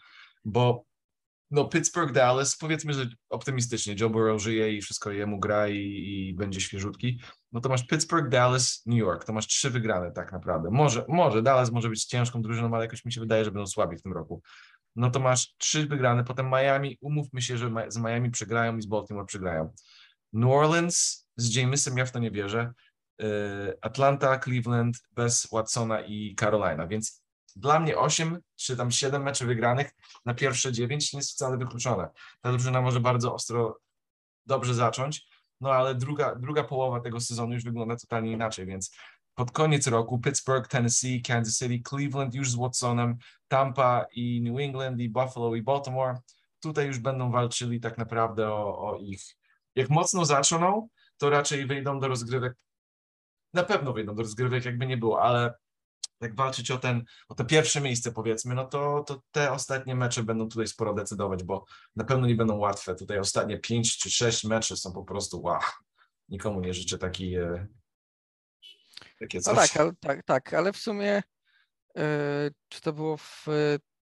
Bo 0.45 0.85
no 1.51 1.65
Pittsburgh, 1.65 2.13
Dallas, 2.13 2.57
powiedzmy, 2.57 2.95
że 2.95 3.07
optymistycznie, 3.31 3.97
Joe 4.01 4.11
Burrow 4.11 4.43
żyje 4.43 4.77
i 4.77 4.81
wszystko 4.81 5.11
jemu 5.11 5.41
gra 5.41 5.69
i, 5.69 5.77
i 5.77 6.35
będzie 6.35 6.61
świeżutki. 6.61 7.21
No 7.53 7.61
to 7.61 7.69
masz 7.69 7.87
Pittsburgh, 7.87 8.29
Dallas, 8.29 8.83
New 8.87 8.99
York. 8.99 9.25
To 9.25 9.33
masz 9.33 9.47
trzy 9.47 9.71
wygrane 9.71 10.13
tak 10.13 10.33
naprawdę. 10.33 10.71
Może, 10.71 11.05
może 11.09 11.43
Dallas 11.43 11.71
może 11.71 11.89
być 11.89 12.05
ciężką 12.05 12.43
drużyną, 12.43 12.75
ale 12.75 12.85
jakoś 12.85 13.05
mi 13.05 13.13
się 13.13 13.21
wydaje, 13.21 13.45
że 13.45 13.51
będą 13.51 13.67
słabi 13.67 13.97
w 13.97 14.03
tym 14.03 14.13
roku. 14.13 14.43
No 14.97 15.11
to 15.11 15.21
masz 15.21 15.55
trzy 15.59 15.87
wygrane, 15.87 16.25
potem 16.25 16.51
Miami, 16.51 16.99
umówmy 17.01 17.43
się, 17.43 17.59
że 17.59 17.71
z 17.89 17.99
Miami 17.99 18.31
przegrają 18.31 18.77
i 18.77 18.83
z 18.83 18.87
Baltimore 18.87 19.27
przegrają. 19.27 19.73
New 20.33 20.51
Orleans 20.51 21.27
z 21.37 21.55
Jamesem 21.55 21.99
ja 21.99 22.07
w 22.07 22.13
to 22.13 22.19
nie 22.19 22.31
wierzę. 22.31 22.73
Y, 23.21 23.79
Atlanta, 23.81 24.39
Cleveland 24.39 24.97
bez 25.13 25.49
Watsona 25.53 26.01
i 26.01 26.35
Carolina, 26.41 26.87
więc 26.87 27.23
dla 27.57 27.81
mnie 27.81 27.99
8 27.99 28.39
czy 28.57 28.77
tam 28.77 28.91
7 28.91 29.23
meczy 29.23 29.47
wygranych 29.47 29.91
na 30.25 30.35
pierwsze 30.35 30.73
9 30.73 31.13
nie 31.13 31.19
jest 31.19 31.31
wcale 31.31 31.59
wykluczone. 31.59 32.09
Ta 32.41 32.51
drużyna 32.51 32.81
może 32.81 33.01
bardzo 33.01 33.35
ostro, 33.35 33.79
dobrze 34.47 34.75
zacząć, 34.75 35.27
no 35.61 35.73
ale 35.73 35.95
druga, 35.95 36.35
druga 36.35 36.65
połowa 36.65 37.01
tego 37.01 37.21
sezonu 37.21 37.55
już 37.55 37.65
wygląda 37.65 37.97
totalnie 37.97 38.33
inaczej, 38.33 38.67
więc 38.67 38.97
pod 39.35 39.51
koniec 39.51 39.87
roku 39.87 40.19
Pittsburgh, 40.19 40.69
Tennessee, 40.69 41.23
Kansas 41.23 41.59
City, 41.59 41.89
Cleveland 41.89 42.35
już 42.35 42.51
z 42.51 42.55
Watsonem, 42.55 43.17
Tampa 43.49 44.07
i 44.13 44.43
New 44.43 44.61
England 44.61 45.01
i 45.01 45.09
Buffalo 45.09 45.55
i 45.55 45.63
Baltimore, 45.63 46.19
tutaj 46.61 46.87
już 46.87 46.99
będą 46.99 47.31
walczyli 47.31 47.81
tak 47.81 47.99
naprawdę 47.99 48.49
o, 48.53 48.79
o 48.79 48.99
ich. 48.99 49.23
Jak 49.75 49.91
mocno 49.91 50.25
zaczną, 50.25 50.89
to 51.19 51.31
raczej 51.31 51.67
wyjdą 51.67 52.01
do 52.01 52.09
rozgrywek, 52.09 52.55
na 53.55 53.63
pewno 53.65 53.93
wyjdą 53.93 54.15
do 54.15 54.23
rozgrywek, 54.23 54.65
jakby 54.65 54.87
nie 54.87 54.97
było, 54.97 55.23
ale 55.23 55.55
jak 56.21 56.37
walczyć 56.37 56.71
o, 56.71 56.79
ten, 56.79 57.05
o 57.29 57.35
to 57.35 57.45
pierwsze 57.45 57.81
miejsce, 57.81 58.13
powiedzmy, 58.13 58.55
no 58.55 58.65
to, 58.65 59.05
to 59.07 59.23
te 59.31 59.53
ostatnie 59.53 59.95
mecze 59.95 60.23
będą 60.23 60.49
tutaj 60.49 60.67
sporo 60.67 60.95
decydować, 60.95 61.45
bo 61.45 61.65
na 61.97 62.05
pewno 62.05 62.27
nie 62.27 62.35
będą 62.35 62.57
łatwe. 62.57 62.95
Tutaj 62.95 63.19
ostatnie 63.19 63.59
pięć 63.59 63.99
czy 63.99 64.11
sześć 64.11 64.45
meczy 64.45 64.77
są 64.77 64.93
po 64.93 65.05
prostu 65.05 65.43
wow. 65.43 65.61
Nikomu 66.29 66.61
nie 66.61 66.75
życzę 66.75 66.99
taki, 66.99 67.35
e, 67.35 67.67
takie 69.21 69.39
No 69.39 69.43
coś. 69.43 69.71
tak, 69.71 69.81
ale, 69.81 69.93
tak, 70.01 70.25
tak, 70.25 70.55
ale 70.55 70.73
w 70.73 70.77
sumie 70.77 71.23
e, 71.97 72.51
czy 72.69 72.81
to 72.81 72.93
było 72.93 73.17
w 73.17 73.47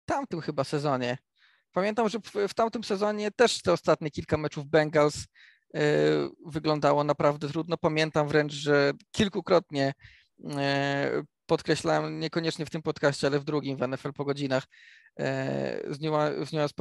tamtym 0.05 0.41
chyba 0.41 0.63
sezonie? 0.63 1.17
Pamiętam, 1.71 2.10
że 2.10 2.19
w, 2.19 2.31
w 2.49 2.53
tamtym 2.53 2.84
sezonie 2.84 3.31
też 3.31 3.62
te 3.62 3.73
ostatnie 3.73 4.12
kilka 4.12 4.38
meczów 4.38 4.65
Bengals 4.65 5.25
wyglądało 6.45 7.03
naprawdę 7.03 7.47
trudno. 7.47 7.77
Pamiętam 7.77 8.27
wręcz, 8.27 8.53
że 8.53 8.91
kilkukrotnie 9.11 9.93
e, 10.58 11.23
podkreślałem, 11.46 12.19
niekoniecznie 12.19 12.65
w 12.65 12.69
tym 12.69 12.81
podcaście, 12.81 13.27
ale 13.27 13.39
w 13.39 13.43
drugim 13.43 13.77
w 13.77 13.87
NFL 13.87 14.13
po 14.13 14.25
godzinach, 14.25 14.63
e, 15.19 15.79
z 15.89 16.02
New, 16.02 16.13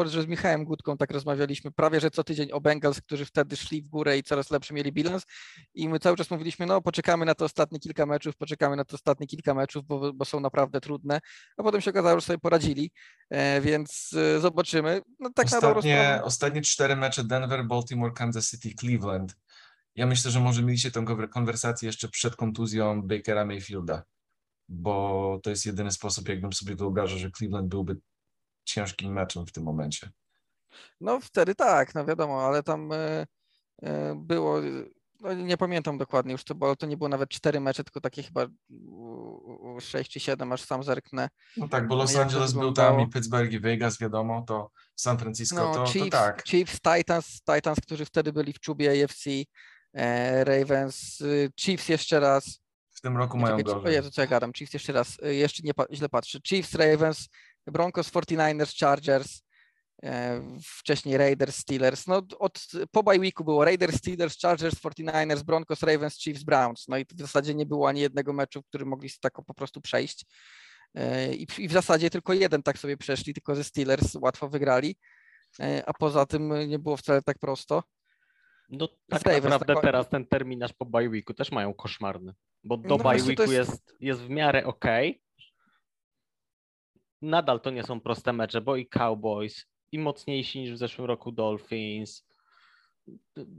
z 0.07 0.11
że 0.11 0.23
z 0.23 0.27
Michałem 0.27 0.65
Gutką 0.65 0.97
tak 0.97 1.11
rozmawialiśmy 1.11 1.71
prawie, 1.71 2.01
że 2.01 2.11
co 2.11 2.25
tydzień 2.25 2.53
o 2.53 2.61
Bengals, 2.61 3.01
którzy 3.01 3.25
wtedy 3.25 3.57
szli 3.57 3.83
w 3.83 3.89
górę 3.89 4.19
i 4.19 4.23
coraz 4.23 4.51
lepszy 4.51 4.75
mieli 4.75 4.93
bilans 4.93 5.23
i 5.75 5.89
my 5.89 5.99
cały 5.99 6.17
czas 6.17 6.31
mówiliśmy, 6.31 6.67
no 6.67 6.83
poczekamy 6.83 7.27
na 7.27 7.35
to 7.35 7.45
ostatnie 7.45 7.79
kilka 7.79 8.07
meczów, 8.07 8.37
poczekamy 8.37 8.77
na 8.77 8.85
to 8.85 8.95
ostatnie 8.95 9.27
kilka 9.27 9.55
meczów, 9.55 9.85
bo, 9.87 10.13
bo 10.13 10.25
są 10.25 10.41
naprawdę 10.41 10.81
trudne, 10.81 11.21
a 11.57 11.63
potem 11.63 11.81
się 11.81 11.91
okazało, 11.91 12.21
że 12.21 12.27
sobie 12.27 12.39
poradzili, 12.39 12.91
e, 13.31 13.61
więc 13.61 14.11
e, 14.37 14.41
zobaczymy. 14.41 15.01
No, 15.21 15.31
tak 15.35 15.47
ostatnie, 15.47 16.21
ostatnie 16.25 16.63
cztery 16.63 16.97
mecze 16.97 17.25
Denver, 17.25 17.67
Baltimore, 17.67 18.13
Kansas 18.13 18.51
City, 18.51 18.75
Cleveland. 18.81 19.37
Ja 19.97 20.07
myślę, 20.07 20.31
że 20.31 20.41
może 20.41 20.63
mieliście 20.63 20.91
tę 20.91 21.05
konwersację 21.31 21.87
jeszcze 21.87 22.09
przed 22.09 22.37
kontuzją 22.37 23.03
Bakera 23.03 23.45
Mayfielda 23.45 24.03
bo 24.69 25.41
to 25.43 25.51
jest 25.51 25.67
jedyny 25.67 25.91
sposób, 25.91 26.29
jakbym 26.29 26.53
sobie 26.53 26.77
wyobrażał, 26.77 27.19
że 27.19 27.31
Cleveland 27.31 27.69
byłby 27.69 27.97
ciężkim 28.65 29.13
meczem 29.13 29.47
w 29.47 29.53
tym 29.53 29.65
momencie. 29.65 30.11
No 31.01 31.21
wtedy 31.21 31.55
tak, 31.55 31.95
no 31.95 32.05
wiadomo, 32.05 32.43
ale 32.43 32.63
tam 32.63 32.93
e, 32.93 33.27
e, 33.83 34.15
było, 34.17 34.61
no 35.21 35.35
nie 35.35 35.57
pamiętam 35.57 35.99
dokładnie 35.99 36.33
już 36.33 36.45
to, 36.45 36.55
bo 36.55 36.77
to 36.77 36.87
nie 36.87 36.97
było 36.97 37.09
nawet 37.09 37.31
cztery 37.31 37.61
mecze, 37.61 37.85
tylko 37.85 38.01
takie 38.01 38.23
chyba 38.23 38.47
sześć 39.81 40.11
czy 40.11 40.21
siedem, 40.21 40.53
aż 40.53 40.63
sam 40.63 40.83
zerknę. 40.83 41.29
No 41.57 41.69
tak, 41.69 41.89
bo 41.89 41.97
Los 41.97 42.17
Angeles 42.17 42.53
był 42.53 42.73
tam 42.73 43.01
i 43.01 43.09
Pittsburgh 43.09 43.53
i 43.53 43.61
Vegas, 43.61 43.99
wiadomo, 43.99 44.45
to 44.47 44.71
San 44.97 45.19
Francisco, 45.19 45.57
no, 45.57 45.75
to, 45.75 45.87
Chiefs, 45.87 46.11
to 46.11 46.11
tak. 46.11 46.45
Chiefs, 46.45 46.81
Titans, 46.81 47.41
Titans, 47.55 47.81
którzy 47.81 48.05
wtedy 48.05 48.33
byli 48.33 48.53
w 48.53 48.61
czubie 48.61 49.05
AFC, 49.05 49.31
e, 49.93 50.45
Ravens, 50.45 51.21
y, 51.21 51.53
Chiefs 51.61 51.89
jeszcze 51.89 52.21
raz, 52.21 52.64
tym 53.05 53.17
roku 53.17 53.39
mają 53.39 53.57
czekaj, 53.57 53.75
gorzej. 53.75 53.95
Jezu, 53.95 54.11
co 54.11 54.21
ja 54.21 54.27
gadam, 54.27 54.53
Chiefs 54.53 54.75
jeszcze 54.75 54.93
raz, 54.93 55.19
y, 55.27 55.35
jeszcze 55.35 55.63
nie 55.63 55.73
źle 55.93 56.09
patrzę. 56.09 56.39
Chiefs, 56.41 56.75
Ravens, 56.75 57.29
Broncos, 57.67 58.11
49ers, 58.11 58.79
Chargers, 58.81 59.43
e, 60.03 60.43
wcześniej 60.79 61.17
Raiders, 61.17 61.57
Steelers. 61.57 62.07
No 62.07 62.23
od, 62.39 62.61
po 62.91 63.03
bye 63.03 63.19
weeku 63.19 63.45
było 63.45 63.65
Raiders, 63.65 63.97
Steelers, 63.97 64.41
Chargers, 64.41 64.75
49ers, 64.75 65.43
Broncos, 65.43 65.83
Ravens, 65.83 66.19
Chiefs, 66.19 66.43
Browns. 66.43 66.89
No 66.89 66.99
i 66.99 67.05
w 67.05 67.21
zasadzie 67.21 67.55
nie 67.55 67.67
było 67.67 67.89
ani 67.89 68.01
jednego 68.01 68.33
meczu, 68.33 68.63
w 68.63 68.67
którym 68.67 68.89
mogli 68.89 69.11
tak 69.21 69.33
po 69.47 69.55
prostu 69.55 69.81
przejść. 69.81 70.25
E, 70.95 71.35
I, 71.35 71.47
I 71.59 71.69
w 71.69 71.73
zasadzie 71.73 72.11
tylko 72.11 72.33
jeden 72.33 72.63
tak 72.63 72.79
sobie 72.79 72.97
przeszli, 72.97 73.35
tylko 73.35 73.55
ze 73.55 73.65
Steelers 73.65 74.15
łatwo 74.15 74.49
wygrali, 74.49 74.97
e, 75.61 75.83
a 75.87 75.93
poza 75.93 76.27
tym 76.27 76.69
nie 76.69 76.79
było 76.79 76.97
wcale 76.97 77.23
tak 77.23 77.39
prosto. 77.39 77.83
No 78.79 78.89
tak 79.09 79.25
naprawdę 79.45 79.75
tak... 79.75 79.83
teraz 79.83 80.09
ten 80.09 80.27
terminarz 80.27 80.73
po 80.73 80.87
bye 80.87 81.09
weeku 81.09 81.35
też 81.35 81.53
mają 81.53 81.75
koszmarny, 81.75 82.35
bo 82.65 82.77
do 82.77 82.97
no 82.97 82.99
bye 82.99 83.23
weeku 83.23 83.43
jest... 83.43 83.53
jest... 83.53 83.97
Jest, 84.01 84.21
w 84.21 84.29
miarę 84.29 84.67
ok. 84.67 84.85
Nadal 87.23 87.61
to 87.61 87.71
nie 87.71 87.83
są 87.83 88.01
proste 88.01 88.33
mecze, 88.33 88.61
bo 88.61 88.77
i 88.77 88.87
Cowboys, 88.87 89.67
i 89.93 89.99
mocniejsi 89.99 90.61
niż 90.61 90.73
w 90.73 90.79
zeszłym 90.79 91.07
roku 91.07 91.33
Dolphins, 91.33 92.27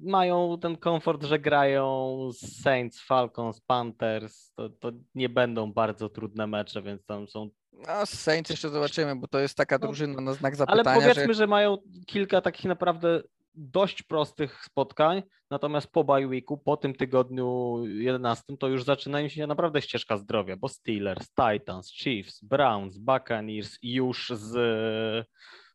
mają 0.03 0.57
ten 0.61 0.77
komfort, 0.77 1.23
że 1.23 1.39
grają 1.39 2.17
z 2.31 2.61
Saints, 2.61 3.01
Falcons, 3.01 3.61
Panthers, 3.61 4.53
to, 4.53 4.69
to 4.69 4.91
nie 5.15 5.29
będą 5.29 5.73
bardzo 5.73 6.09
trudne 6.09 6.47
mecze, 6.47 6.81
więc 6.81 7.05
tam 7.05 7.27
są 7.27 7.49
a 7.87 8.05
z 8.05 8.09
Saints 8.09 8.49
jeszcze 8.49 8.69
zobaczymy, 8.69 9.15
bo 9.15 9.27
to 9.27 9.39
jest 9.39 9.57
taka 9.57 9.77
no, 9.77 9.87
drużyna 9.87 10.21
na 10.21 10.33
znak 10.33 10.55
zapytania. 10.55 10.91
Ale 10.91 11.01
powiedzmy, 11.01 11.33
że... 11.33 11.33
że 11.33 11.47
mają 11.47 11.77
kilka 12.07 12.41
takich 12.41 12.65
naprawdę 12.65 13.23
dość 13.57 14.03
prostych 14.03 14.63
spotkań, 14.63 15.23
natomiast 15.51 15.91
po 15.91 16.03
bye 16.03 16.27
weeku, 16.27 16.57
po 16.57 16.77
tym 16.77 16.93
tygodniu 16.95 17.77
11, 17.85 18.57
to 18.59 18.67
już 18.67 18.83
zaczynają 18.83 19.27
się 19.27 19.47
naprawdę 19.47 19.81
ścieżka 19.81 20.17
zdrowia, 20.17 20.57
bo 20.57 20.67
Steelers, 20.67 21.27
Titans, 21.29 21.91
Chiefs, 21.91 22.43
Browns, 22.43 22.97
Buccaneers 22.97 23.77
już 23.81 24.29
z 24.35 24.55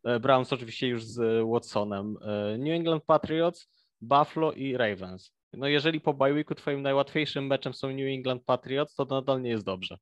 e, 0.04 0.20
Browns 0.20 0.52
oczywiście 0.52 0.88
już 0.88 1.04
z 1.04 1.44
Watsonem, 1.52 2.16
e, 2.22 2.58
New 2.58 2.72
England 2.72 3.04
Patriots, 3.04 3.68
Buffalo 4.00 4.52
i 4.52 4.76
Ravens. 4.76 5.32
No 5.52 5.66
jeżeli 5.68 6.00
po 6.00 6.14
bye 6.14 6.32
weeku 6.32 6.54
twoim 6.54 6.82
najłatwiejszym 6.82 7.46
meczem 7.46 7.74
są 7.74 7.88
New 7.88 8.16
England 8.16 8.44
Patriots, 8.44 8.94
to 8.94 9.04
nadal 9.04 9.42
nie 9.42 9.50
jest 9.50 9.64
dobrze. 9.64 9.98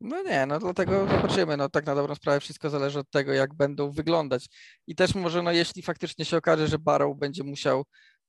No 0.00 0.22
nie, 0.22 0.46
no 0.46 0.58
dlatego 0.58 1.06
zobaczymy. 1.08 1.56
No 1.56 1.68
tak 1.68 1.86
na 1.86 1.94
dobrą 1.94 2.14
sprawę 2.14 2.40
wszystko 2.40 2.70
zależy 2.70 2.98
od 2.98 3.10
tego, 3.10 3.32
jak 3.32 3.54
będą 3.54 3.90
wyglądać. 3.90 4.46
I 4.86 4.94
też 4.94 5.14
może, 5.14 5.42
no 5.42 5.52
jeśli 5.52 5.82
faktycznie 5.82 6.24
się 6.24 6.36
okaże, 6.36 6.68
że 6.68 6.78
Barrow 6.78 7.18
będzie 7.18 7.44
musiał 7.44 7.84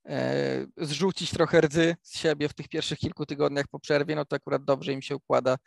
e, 0.05 0.65
zrzucić 0.77 1.31
trochę 1.31 1.61
rdzy 1.61 1.95
z 2.01 2.17
siebie 2.17 2.49
w 2.49 2.53
tych 2.53 2.67
pierwszych 2.67 2.99
kilku 2.99 3.25
tygodniach 3.25 3.65
po 3.67 3.79
przerwie, 3.79 4.15
no 4.15 4.25
to 4.25 4.35
akurat 4.35 4.63
dobrze 4.63 4.93
im 4.93 5.01
się 5.01 5.15
układa 5.15 5.57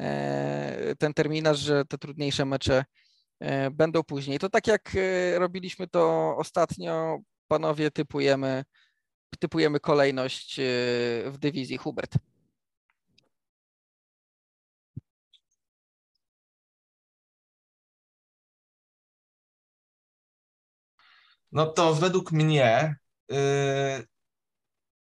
e, 0.00 0.94
ten 0.98 1.14
terminarz, 1.14 1.58
że 1.58 1.84
te 1.84 1.98
trudniejsze 1.98 2.44
mecze 2.44 2.84
e, 3.40 3.70
będą 3.70 4.02
później. 4.02 4.38
To 4.38 4.48
tak 4.48 4.66
jak 4.66 4.92
e, 4.94 5.38
robiliśmy 5.38 5.88
to 5.88 6.34
ostatnio, 6.36 7.18
panowie, 7.48 7.90
typujemy, 7.90 8.64
typujemy 9.38 9.80
kolejność 9.80 10.58
e, 10.58 10.62
w 11.30 11.36
dywizji 11.38 11.76
Hubert. 11.76 12.18
No 21.52 21.66
to 21.66 21.94
według 21.94 22.32
mnie 22.32 22.96
yy, 23.28 23.36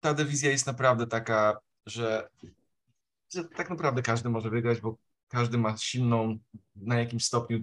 ta 0.01 0.15
dywizja 0.15 0.51
jest 0.51 0.67
naprawdę 0.67 1.07
taka, 1.07 1.59
że, 1.87 2.29
że 3.35 3.45
tak 3.45 3.71
naprawdę 3.71 4.03
każdy 4.03 4.29
może 4.29 4.51
wygrać, 4.51 4.81
bo 4.81 4.97
każdy 5.29 5.59
ma 5.59 5.77
silną 5.77 6.39
na 6.77 6.99
jakimś 6.99 7.25
stopniu 7.25 7.63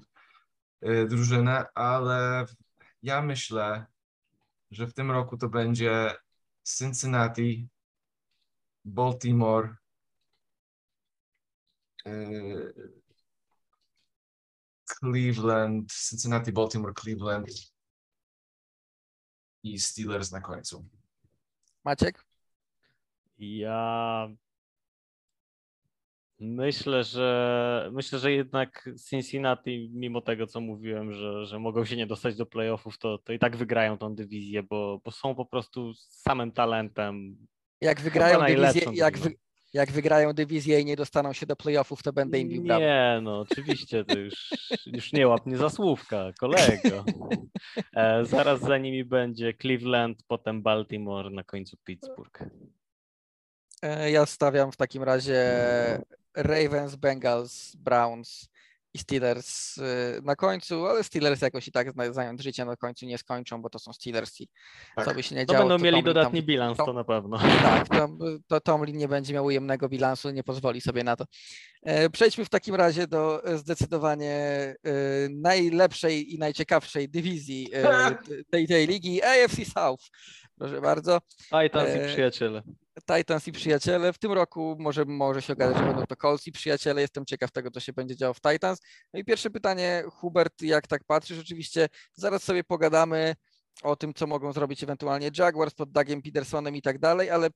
yy, 0.82 1.08
drużynę, 1.08 1.66
ale 1.76 2.46
ja 3.04 3.22
myślę, 3.22 3.86
że 4.72 4.88
w 4.88 4.94
tym 4.94 5.12
roku 5.12 5.38
to 5.38 5.50
będzie 5.50 6.16
Cincinnati, 6.64 7.68
Baltimore, 8.86 9.76
yy, 12.06 12.74
Cleveland, 14.86 15.94
Cincinnati, 15.94 16.52
Baltimore, 16.52 16.94
Cleveland, 16.94 17.73
i 19.64 19.80
Steelers 19.80 20.32
na 20.32 20.42
końcu. 20.42 20.86
Maciek? 21.84 22.26
Ja 23.38 24.30
myślę, 26.40 27.04
że 27.04 27.90
myślę, 27.94 28.20
że 28.20 28.32
jednak 28.32 28.90
Cincinnati, 29.10 29.92
mimo 29.94 30.22
tego, 30.22 30.48
co 30.48 30.62
mówiłem, 30.62 31.14
że, 31.14 31.46
że 31.46 31.60
mogą 31.60 31.86
się 31.86 31.96
nie 31.96 32.08
dostać 32.08 32.36
do 32.36 32.46
playoffów, 32.46 32.98
to, 32.98 33.18
to 33.18 33.34
i 33.34 33.40
tak 33.40 33.58
wygrają 33.58 33.98
tą 33.98 34.16
dywizję, 34.16 34.64
bo, 34.64 35.02
bo 35.06 35.12
są 35.12 35.36
po 35.36 35.46
prostu 35.46 35.94
samym 35.94 36.52
talentem. 36.52 37.38
Jak 37.82 38.02
wygrają 38.02 38.46
dywizję, 38.46 38.82
jak, 38.94 39.18
wy, 39.18 39.36
jak 39.74 39.92
wygrają 39.92 40.34
dywizję 40.34 40.80
i 40.80 40.86
nie 40.86 40.96
dostaną 40.96 41.34
się 41.34 41.46
do 41.46 41.56
playoffów, 41.56 42.04
to 42.04 42.14
będę 42.14 42.40
im 42.40 42.50
bił 42.50 42.64
brawo. 42.64 42.82
Nie, 42.82 43.20
no 43.22 43.40
oczywiście, 43.40 44.06
to 44.06 44.20
już, 44.20 44.50
już 44.86 45.14
nie 45.14 45.28
łap 45.28 45.46
mnie 45.46 45.58
za 45.58 45.70
słówka, 45.70 46.34
kolego. 46.40 47.06
E, 47.96 48.26
zaraz 48.26 48.62
za 48.62 48.78
nimi 48.78 49.06
będzie 49.06 49.54
Cleveland, 49.54 50.24
potem 50.28 50.62
Baltimore, 50.62 51.30
na 51.30 51.44
końcu 51.44 51.78
Pittsburgh. 51.84 52.40
E, 53.82 54.12
ja 54.12 54.26
stawiam 54.26 54.72
w 54.72 54.78
takim 54.78 55.04
razie 55.04 55.44
Ravens, 56.36 56.96
Bengals, 56.96 57.76
Browns, 57.76 58.50
i 58.94 59.00
Steelers 59.00 59.78
y, 59.78 59.82
na 60.24 60.36
końcu, 60.36 60.86
ale 60.86 61.04
Steelers 61.04 61.42
jakoś 61.42 61.68
i 61.68 61.72
tak 61.72 61.88
zająć 62.14 62.44
życie 62.44 62.66
na 62.66 62.76
końcu 62.76 63.06
nie 63.06 63.18
skończą, 63.18 63.62
bo 63.62 63.70
to 63.70 63.80
są 63.80 63.94
Steelers 63.94 64.42
i 64.42 64.50
tak. 64.96 65.06
co 65.06 65.14
by 65.14 65.24
się 65.24 65.36
nie 65.36 65.46
to 65.46 65.54
działo. 65.54 65.64
Będą 65.64 65.78
to 65.78 65.84
mieli 65.84 65.98
Tomlin 65.98 66.14
dodatni 66.14 66.40
tam, 66.40 66.48
bilans, 66.48 66.78
to, 66.78 66.86
to 66.86 66.94
na 66.94 67.04
pewno. 67.04 67.38
Tak, 67.38 67.90
to, 67.90 68.10
to 68.48 68.62
Tomlin 68.62 68.98
nie 68.98 69.08
będzie 69.08 69.34
miał 69.34 69.46
ujemnego 69.46 69.90
bilansu, 69.90 70.30
nie 70.30 70.44
pozwoli 70.44 70.82
sobie 70.82 71.04
na 71.04 71.16
to. 71.16 71.26
E, 71.84 72.10
przejdźmy 72.10 72.46
w 72.46 72.50
takim 72.50 72.76
razie 72.76 73.08
do 73.08 73.42
zdecydowanie 73.56 74.36
e, 74.36 74.76
najlepszej 75.30 76.34
i 76.34 76.40
najciekawszej 76.40 77.10
dywizji 77.10 77.70
e, 77.74 78.16
tej, 78.52 78.68
tej 78.68 78.88
ligi, 78.88 79.24
AFC 79.24 79.66
South. 79.74 80.04
Proszę 80.58 80.82
bardzo. 80.82 81.20
Titans 81.50 81.90
i 81.96 82.08
przyjaciele. 82.08 82.64
Titans 83.02 83.48
i 83.48 83.52
przyjaciele. 83.52 84.14
W 84.14 84.18
tym 84.18 84.32
roku 84.32 84.76
może, 84.80 85.06
może 85.06 85.42
się 85.42 85.54
okazać, 85.54 85.78
że 85.78 85.84
będą 85.84 86.06
to 86.06 86.16
Colts 86.16 86.48
i 86.48 86.52
przyjaciele. 86.52 87.02
Jestem 87.02 87.26
ciekaw 87.26 87.52
tego, 87.52 87.72
co 87.72 87.80
się 87.80 87.94
będzie 87.94 88.16
działo 88.16 88.34
w 88.34 88.42
Titans. 88.42 88.80
No 89.14 89.20
i 89.20 89.26
pierwsze 89.26 89.50
pytanie, 89.50 90.04
Hubert, 90.12 90.62
jak 90.62 90.88
tak 90.88 91.04
patrzysz? 91.04 91.40
Oczywiście 91.40 91.90
zaraz 92.14 92.44
sobie 92.44 92.64
pogadamy 92.64 93.36
o 93.84 93.96
tym, 93.96 94.14
co 94.14 94.28
mogą 94.28 94.54
zrobić 94.54 94.84
ewentualnie 94.84 95.32
Jaguars 95.38 95.74
pod 95.74 95.92
Dougiem 95.92 96.22
Petersonem 96.22 96.76
i 96.76 96.82
tak 96.82 97.00
dalej, 97.00 97.30
ale 97.30 97.50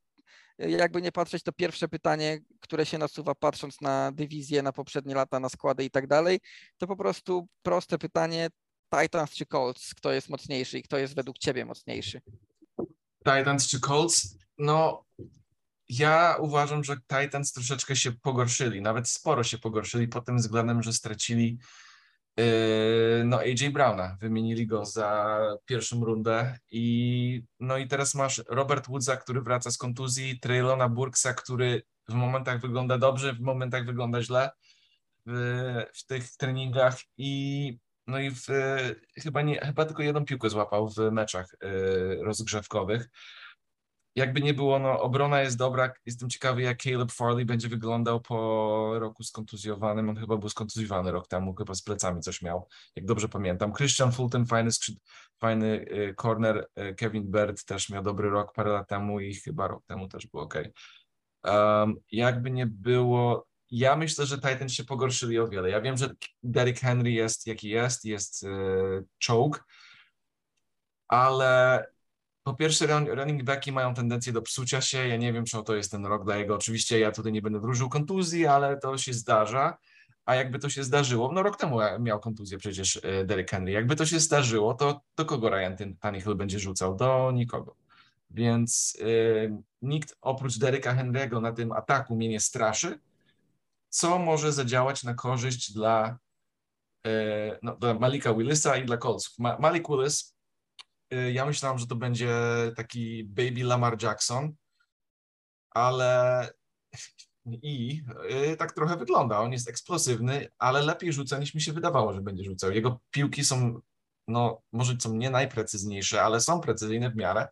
jakby 0.57 1.01
nie 1.01 1.11
patrzeć, 1.11 1.43
to 1.43 1.51
pierwsze 1.51 1.87
pytanie, 1.87 2.39
które 2.59 2.85
się 2.85 2.97
nasuwa 2.97 3.35
patrząc 3.35 3.81
na 3.81 4.11
dywizję, 4.11 4.61
na 4.61 4.73
poprzednie 4.73 5.15
lata, 5.15 5.39
na 5.39 5.49
składy 5.49 5.83
i 5.83 5.91
tak 5.91 6.07
dalej, 6.07 6.39
to 6.77 6.87
po 6.87 6.95
prostu 6.95 7.47
proste 7.61 7.97
pytanie, 7.97 8.49
Titans 9.01 9.31
czy 9.31 9.45
Colts, 9.45 9.93
kto 9.93 10.11
jest 10.11 10.29
mocniejszy 10.29 10.79
i 10.79 10.83
kto 10.83 10.97
jest 10.97 11.15
według 11.15 11.37
Ciebie 11.37 11.65
mocniejszy? 11.65 12.21
Titans 13.25 13.67
czy 13.67 13.79
Colts? 13.79 14.37
No, 14.57 15.05
ja 15.89 16.35
uważam, 16.39 16.83
że 16.83 16.97
Titans 16.97 17.53
troszeczkę 17.53 17.95
się 17.95 18.11
pogorszyli, 18.11 18.81
nawet 18.81 19.09
sporo 19.09 19.43
się 19.43 19.57
pogorszyli 19.57 20.07
pod 20.07 20.25
tym 20.25 20.37
względem, 20.37 20.83
że 20.83 20.93
stracili 20.93 21.57
Yy, 22.37 23.23
no 23.25 23.39
AJ 23.39 23.69
Browna, 23.73 24.17
wymienili 24.19 24.67
go 24.67 24.85
za 24.85 25.39
pierwszą 25.65 26.05
rundę 26.05 26.59
i 26.71 27.43
no 27.59 27.77
i 27.77 27.87
teraz 27.87 28.15
masz 28.15 28.43
Robert 28.47 28.87
Woodsa, 28.87 29.17
który 29.17 29.41
wraca 29.41 29.71
z 29.71 29.77
kontuzji, 29.77 30.39
Traylona 30.39 30.89
Burksa, 30.89 31.33
który 31.33 31.81
w 32.09 32.13
momentach 32.13 32.61
wygląda 32.61 32.97
dobrze, 32.97 33.33
w 33.33 33.39
momentach 33.39 33.85
wygląda 33.85 34.21
źle 34.21 34.49
w, 35.25 35.83
w 35.93 36.05
tych 36.05 36.37
treningach 36.37 36.97
i 37.17 37.79
no 38.07 38.19
i 38.19 38.31
w, 38.31 38.45
chyba, 39.23 39.41
nie, 39.41 39.59
chyba 39.59 39.85
tylko 39.85 40.03
jedną 40.03 40.25
piłkę 40.25 40.49
złapał 40.49 40.89
w 40.89 40.97
meczach 41.11 41.55
yy, 41.61 42.19
rozgrzewkowych 42.23 43.09
jakby 44.17 44.41
nie 44.41 44.53
było, 44.53 44.79
no 44.79 45.01
obrona 45.01 45.41
jest 45.41 45.57
dobra. 45.57 45.93
Jestem 46.05 46.29
ciekawy, 46.29 46.61
jak 46.61 46.81
Caleb 46.81 47.11
Farley 47.11 47.45
będzie 47.45 47.67
wyglądał 47.67 48.21
po 48.21 48.99
roku 48.99 49.23
skontuzjowanym. 49.23 50.09
On 50.09 50.15
chyba 50.15 50.37
był 50.37 50.49
skontuzjowany 50.49 51.11
rok 51.11 51.27
temu, 51.27 51.55
chyba 51.55 51.73
z 51.73 51.81
plecami 51.81 52.21
coś 52.21 52.41
miał, 52.41 52.67
jak 52.95 53.05
dobrze 53.05 53.29
pamiętam. 53.29 53.73
Christian 53.73 54.11
Fulton, 54.11 54.45
fajny, 54.45 54.69
fajny 55.39 55.67
y, 55.67 56.15
corner. 56.21 56.67
Y, 56.79 56.95
Kevin 56.95 57.31
Bird 57.31 57.65
też 57.65 57.89
miał 57.89 58.03
dobry 58.03 58.29
rok 58.29 58.53
parę 58.53 58.71
lat 58.71 58.87
temu 58.87 59.19
i 59.19 59.35
chyba 59.35 59.67
rok 59.67 59.85
temu 59.85 60.07
też 60.07 60.27
był 60.27 60.41
ok. 60.41 60.55
Um, 61.43 61.95
jakby 62.11 62.51
nie 62.51 62.65
było, 62.65 63.47
ja 63.71 63.95
myślę, 63.95 64.25
że 64.25 64.35
Titans 64.35 64.71
się 64.71 64.83
pogorszyli 64.83 65.39
o 65.39 65.47
wiele. 65.47 65.69
Ja 65.69 65.81
wiem, 65.81 65.97
że 65.97 66.09
Derrick 66.43 66.81
Henry 66.81 67.11
jest 67.11 67.47
jaki 67.47 67.69
jest, 67.69 68.05
jest 68.05 68.43
y, 68.43 68.47
choke, 69.27 69.59
ale 71.07 71.83
po 72.47 72.53
pierwsze, 72.53 72.87
running 73.07 73.43
backi 73.43 73.71
mają 73.71 73.93
tendencję 73.93 74.33
do 74.33 74.41
psucia 74.41 74.81
się. 74.81 75.07
Ja 75.07 75.17
nie 75.17 75.33
wiem, 75.33 75.45
czy 75.45 75.63
to 75.63 75.75
jest 75.75 75.91
ten 75.91 76.05
rok 76.05 76.25
dla 76.25 76.37
jego. 76.37 76.55
Oczywiście 76.55 76.99
ja 76.99 77.11
tutaj 77.11 77.31
nie 77.31 77.41
będę 77.41 77.59
wróżył 77.59 77.89
kontuzji, 77.89 78.45
ale 78.45 78.77
to 78.77 78.97
się 78.97 79.13
zdarza. 79.13 79.77
A 80.25 80.35
jakby 80.35 80.59
to 80.59 80.69
się 80.69 80.83
zdarzyło, 80.83 81.31
no 81.31 81.43
rok 81.43 81.57
temu 81.57 81.79
miał 81.99 82.19
kontuzję 82.19 82.57
przecież 82.57 82.99
e, 83.03 83.25
Derek 83.25 83.51
Henry. 83.51 83.71
Jakby 83.71 83.95
to 83.95 84.05
się 84.05 84.19
zdarzyło, 84.19 84.73
to 84.73 85.01
do 85.15 85.25
kogo 85.25 85.49
Ryan 85.49 85.95
Tannehill 85.99 86.35
będzie 86.35 86.59
rzucał? 86.59 86.95
Do 86.95 87.31
nikogo. 87.31 87.75
Więc 88.29 88.97
yy, 88.99 89.57
nikt 89.81 90.17
oprócz 90.21 90.57
Dereka 90.57 90.95
Henry'ego 90.95 91.41
na 91.41 91.51
tym 91.51 91.71
ataku 91.71 92.15
mnie 92.15 92.29
nie 92.29 92.39
straszy, 92.39 92.99
co 93.89 94.19
może 94.19 94.53
zadziałać 94.53 95.03
na 95.03 95.13
korzyść 95.13 95.73
dla, 95.73 96.17
no, 97.61 97.75
dla 97.75 97.93
Malika 97.93 98.33
Willisa 98.33 98.77
i 98.77 98.85
dla 98.85 98.97
Colts. 98.97 99.39
Ma 99.39 99.57
Malik 99.59 99.87
Willis 99.87 100.36
ja 101.33 101.45
myślałem, 101.45 101.79
że 101.79 101.87
to 101.87 101.95
będzie 101.95 102.35
taki 102.75 103.23
baby 103.23 103.63
Lamar 103.63 104.03
Jackson, 104.03 104.55
ale 105.69 106.49
i 107.63 108.03
y, 108.51 108.57
tak 108.57 108.71
trochę 108.71 108.97
wygląda. 108.97 109.39
On 109.39 109.51
jest 109.51 109.69
eksplosywny, 109.69 110.47
ale 110.57 110.81
lepiej 110.81 111.13
rzuca 111.13 111.37
niż 111.37 111.55
mi 111.55 111.61
się 111.61 111.73
wydawało, 111.73 112.13
że 112.13 112.21
będzie 112.21 112.43
rzucał. 112.43 112.71
Jego 112.71 112.99
piłki 113.11 113.45
są, 113.45 113.81
no 114.27 114.61
może 114.71 114.95
są 114.99 115.15
nie 115.15 115.29
najprecyzyjniejsze, 115.29 116.23
ale 116.23 116.41
są 116.41 116.61
precyzyjne 116.61 117.11
w 117.11 117.15
miarę. 117.15 117.47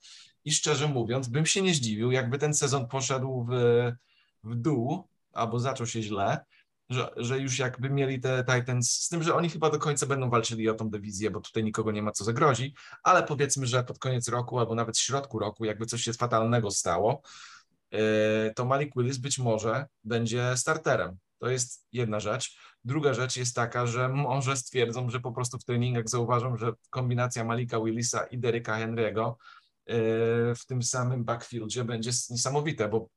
I 0.46 0.52
szczerze 0.52 0.88
mówiąc, 0.88 1.28
bym 1.28 1.46
się 1.46 1.62
nie 1.62 1.74
zdziwił, 1.74 2.12
jakby 2.12 2.38
ten 2.38 2.54
sezon 2.54 2.88
poszedł 2.88 3.46
w, 3.50 3.52
w 4.44 4.56
dół 4.56 5.08
albo 5.34 5.60
zaczął 5.60 5.88
się 5.88 6.02
źle, 6.02 6.46
że, 6.90 7.10
że 7.18 7.40
już 7.40 7.60
jakby 7.60 7.90
mieli 7.90 8.20
te 8.20 8.44
Titans, 8.44 8.92
z 8.92 9.10
tym, 9.10 9.24
że 9.24 9.36
oni 9.36 9.50
chyba 9.50 9.70
do 9.70 9.80
końca 9.80 10.06
będą 10.06 10.30
walczyli 10.30 10.70
o 10.70 10.74
tą 10.74 10.90
dywizję, 10.90 11.32
bo 11.32 11.42
tutaj 11.42 11.64
nikogo 11.64 11.92
nie 11.92 12.04
ma 12.04 12.12
co 12.12 12.24
zagrozi, 12.24 12.76
ale 13.04 13.24
powiedzmy, 13.24 13.68
że 13.68 13.84
pod 13.84 14.00
koniec 14.00 14.28
roku 14.28 14.60
albo 14.60 14.76
nawet 14.76 14.98
w 14.98 15.02
środku 15.02 15.40
roku, 15.40 15.66
jakby 15.66 15.86
coś 15.86 16.02
się 16.02 16.14
fatalnego 16.14 16.72
stało, 16.72 17.22
e, 17.92 18.54
to 18.54 18.66
Malik 18.66 18.94
Willis 18.96 19.18
być 19.18 19.40
może 19.40 19.86
będzie 20.04 20.58
starterem. 20.58 21.18
To 21.40 21.50
jest 21.50 21.88
jedna 21.92 22.20
rzecz. 22.20 22.58
Druga 22.84 23.14
rzecz 23.14 23.38
jest 23.38 23.56
taka, 23.56 23.88
że 23.88 24.10
może 24.10 24.58
stwierdzą, 24.58 25.10
że 25.10 25.20
po 25.20 25.32
prostu 25.32 25.58
w 25.58 25.64
treningach 25.64 26.10
zauważą, 26.10 26.58
że 26.58 26.74
kombinacja 26.90 27.44
Malika 27.44 27.80
Willisa 27.80 28.24
i 28.24 28.38
Deryka 28.38 28.80
Henry'ego 28.80 29.34
e, 29.86 29.96
w 30.56 30.66
tym 30.68 30.84
samym 30.84 31.24
backfieldzie 31.24 31.84
będzie 31.84 32.12
niesamowite, 32.30 32.90
bo 32.90 33.10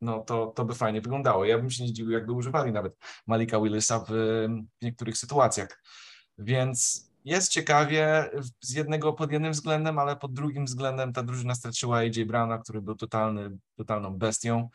no 0.00 0.20
to, 0.20 0.46
to 0.46 0.64
by 0.64 0.74
fajnie 0.74 1.00
wyglądało. 1.00 1.44
Ja 1.44 1.58
bym 1.58 1.70
się 1.70 1.82
nie 1.82 1.88
zdziwił, 1.88 2.10
jakby 2.10 2.32
używali 2.32 2.72
nawet 2.72 2.96
Malika 3.26 3.60
Willisa 3.60 3.98
w, 3.98 4.10
w 4.80 4.84
niektórych 4.84 5.18
sytuacjach. 5.18 5.82
Więc 6.38 7.10
jest 7.24 7.52
ciekawie 7.52 8.30
z 8.60 8.74
jednego 8.74 9.12
pod 9.12 9.32
jednym 9.32 9.52
względem, 9.52 9.98
ale 9.98 10.16
pod 10.16 10.32
drugim 10.32 10.64
względem 10.64 11.12
ta 11.12 11.22
drużyna 11.22 11.54
straciła 11.54 11.98
AJ 11.98 12.24
Browna, 12.26 12.58
który 12.58 12.82
był 12.82 12.94
totalny, 12.94 13.58
totalną 13.76 14.18
bestią 14.18 14.68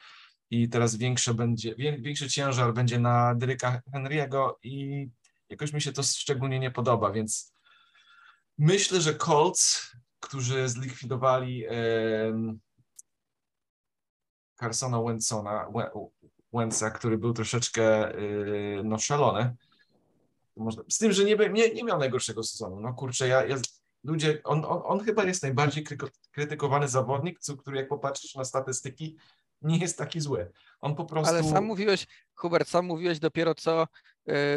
i 0.51 0.69
teraz 0.69 0.95
większe 0.95 1.34
będzie, 1.34 1.76
większy 1.76 2.30
ciężar 2.30 2.73
będzie 2.73 2.99
na 2.99 3.36
Deryka 3.36 3.82
Henry'ego 3.93 4.51
i 4.63 5.07
jakoś 5.49 5.73
mi 5.73 5.82
się 5.82 5.91
to 5.91 6.03
szczególnie 6.03 6.59
nie 6.59 6.71
podoba, 6.71 7.11
więc 7.11 7.53
myślę, 8.57 9.01
że 9.01 9.15
Colts, 9.15 9.91
którzy 10.19 10.69
zlikwidowali 10.69 11.65
Carsona 14.56 15.01
Wentzona, 15.01 15.72
Wentza, 16.53 16.91
który 16.91 17.18
był 17.18 17.34
troszeczkę 17.34 18.14
yy, 18.22 18.82
no, 18.84 18.97
szalony. 18.97 19.56
Z 20.89 20.97
tym, 20.97 21.12
że 21.12 21.24
nie, 21.24 21.36
nie, 21.36 21.74
nie 21.74 21.84
miał 21.84 21.99
najgorszego 21.99 22.43
sezonu. 22.43 22.80
No 22.82 22.93
kurczę, 22.93 23.28
ja, 23.28 23.45
ja 23.45 23.56
ludzie, 24.03 24.41
on, 24.43 24.66
on, 24.66 24.82
on 24.86 24.99
chyba 24.99 25.24
jest 25.24 25.43
najbardziej 25.43 25.86
krytykowany 26.32 26.88
zawodnik, 26.88 27.39
który 27.62 27.78
jak 27.78 27.88
popatrzysz 27.88 28.36
na 28.36 28.45
statystyki, 28.45 29.18
nie 29.62 29.78
jest 29.78 29.97
taki 29.97 30.20
zły. 30.22 30.51
On 30.82 30.95
po 30.95 31.06
prostu... 31.06 31.34
Ale 31.34 31.43
sam 31.43 31.66
mówiłeś, 31.66 32.08
Hubert, 32.36 32.70
sam 32.70 32.86
mówiłeś 32.86 33.20
dopiero 33.20 33.56
co 33.56 33.88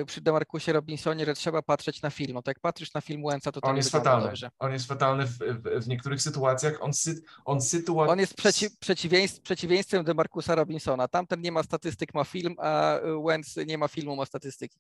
przy 0.07 0.21
Demarcusie 0.21 0.73
Robinsonie, 0.73 1.27
że 1.27 1.35
trzeba 1.35 1.63
patrzeć 1.63 2.03
na 2.03 2.11
film. 2.11 2.35
No 2.35 2.43
to 2.43 2.51
jak 2.51 2.61
patrzysz 2.61 2.95
na 2.95 3.01
film 3.01 3.25
Łęca, 3.25 3.53
to 3.53 3.61
on 3.61 3.77
jest 3.77 3.91
fatalny. 3.91 4.27
Dobrze. 4.27 4.51
On 4.59 4.73
jest 4.73 4.87
fatalny 4.87 5.27
w, 5.27 5.39
w, 5.39 5.85
w 5.85 5.89
niektórych 5.89 6.23
sytuacjach. 6.23 6.83
On, 6.83 6.93
sy, 6.93 7.23
on, 7.45 7.61
sytua... 7.61 8.07
on 8.07 8.19
jest 8.19 8.35
przeci, 8.35 8.67
przeciwieństw, 8.81 9.41
przeciwieństwem 9.41 10.05
Demarcusa 10.05 10.55
Robinsona. 10.55 11.09
Tamten 11.09 11.41
nie 11.41 11.53
ma 11.53 11.63
statystyk, 11.63 12.15
ma 12.15 12.25
film, 12.25 12.55
a 12.59 12.99
Łęc 13.17 13.57
nie 13.57 13.79
ma 13.79 13.89
filmu, 13.89 14.17
ma 14.17 14.27
statystyki. 14.27 14.79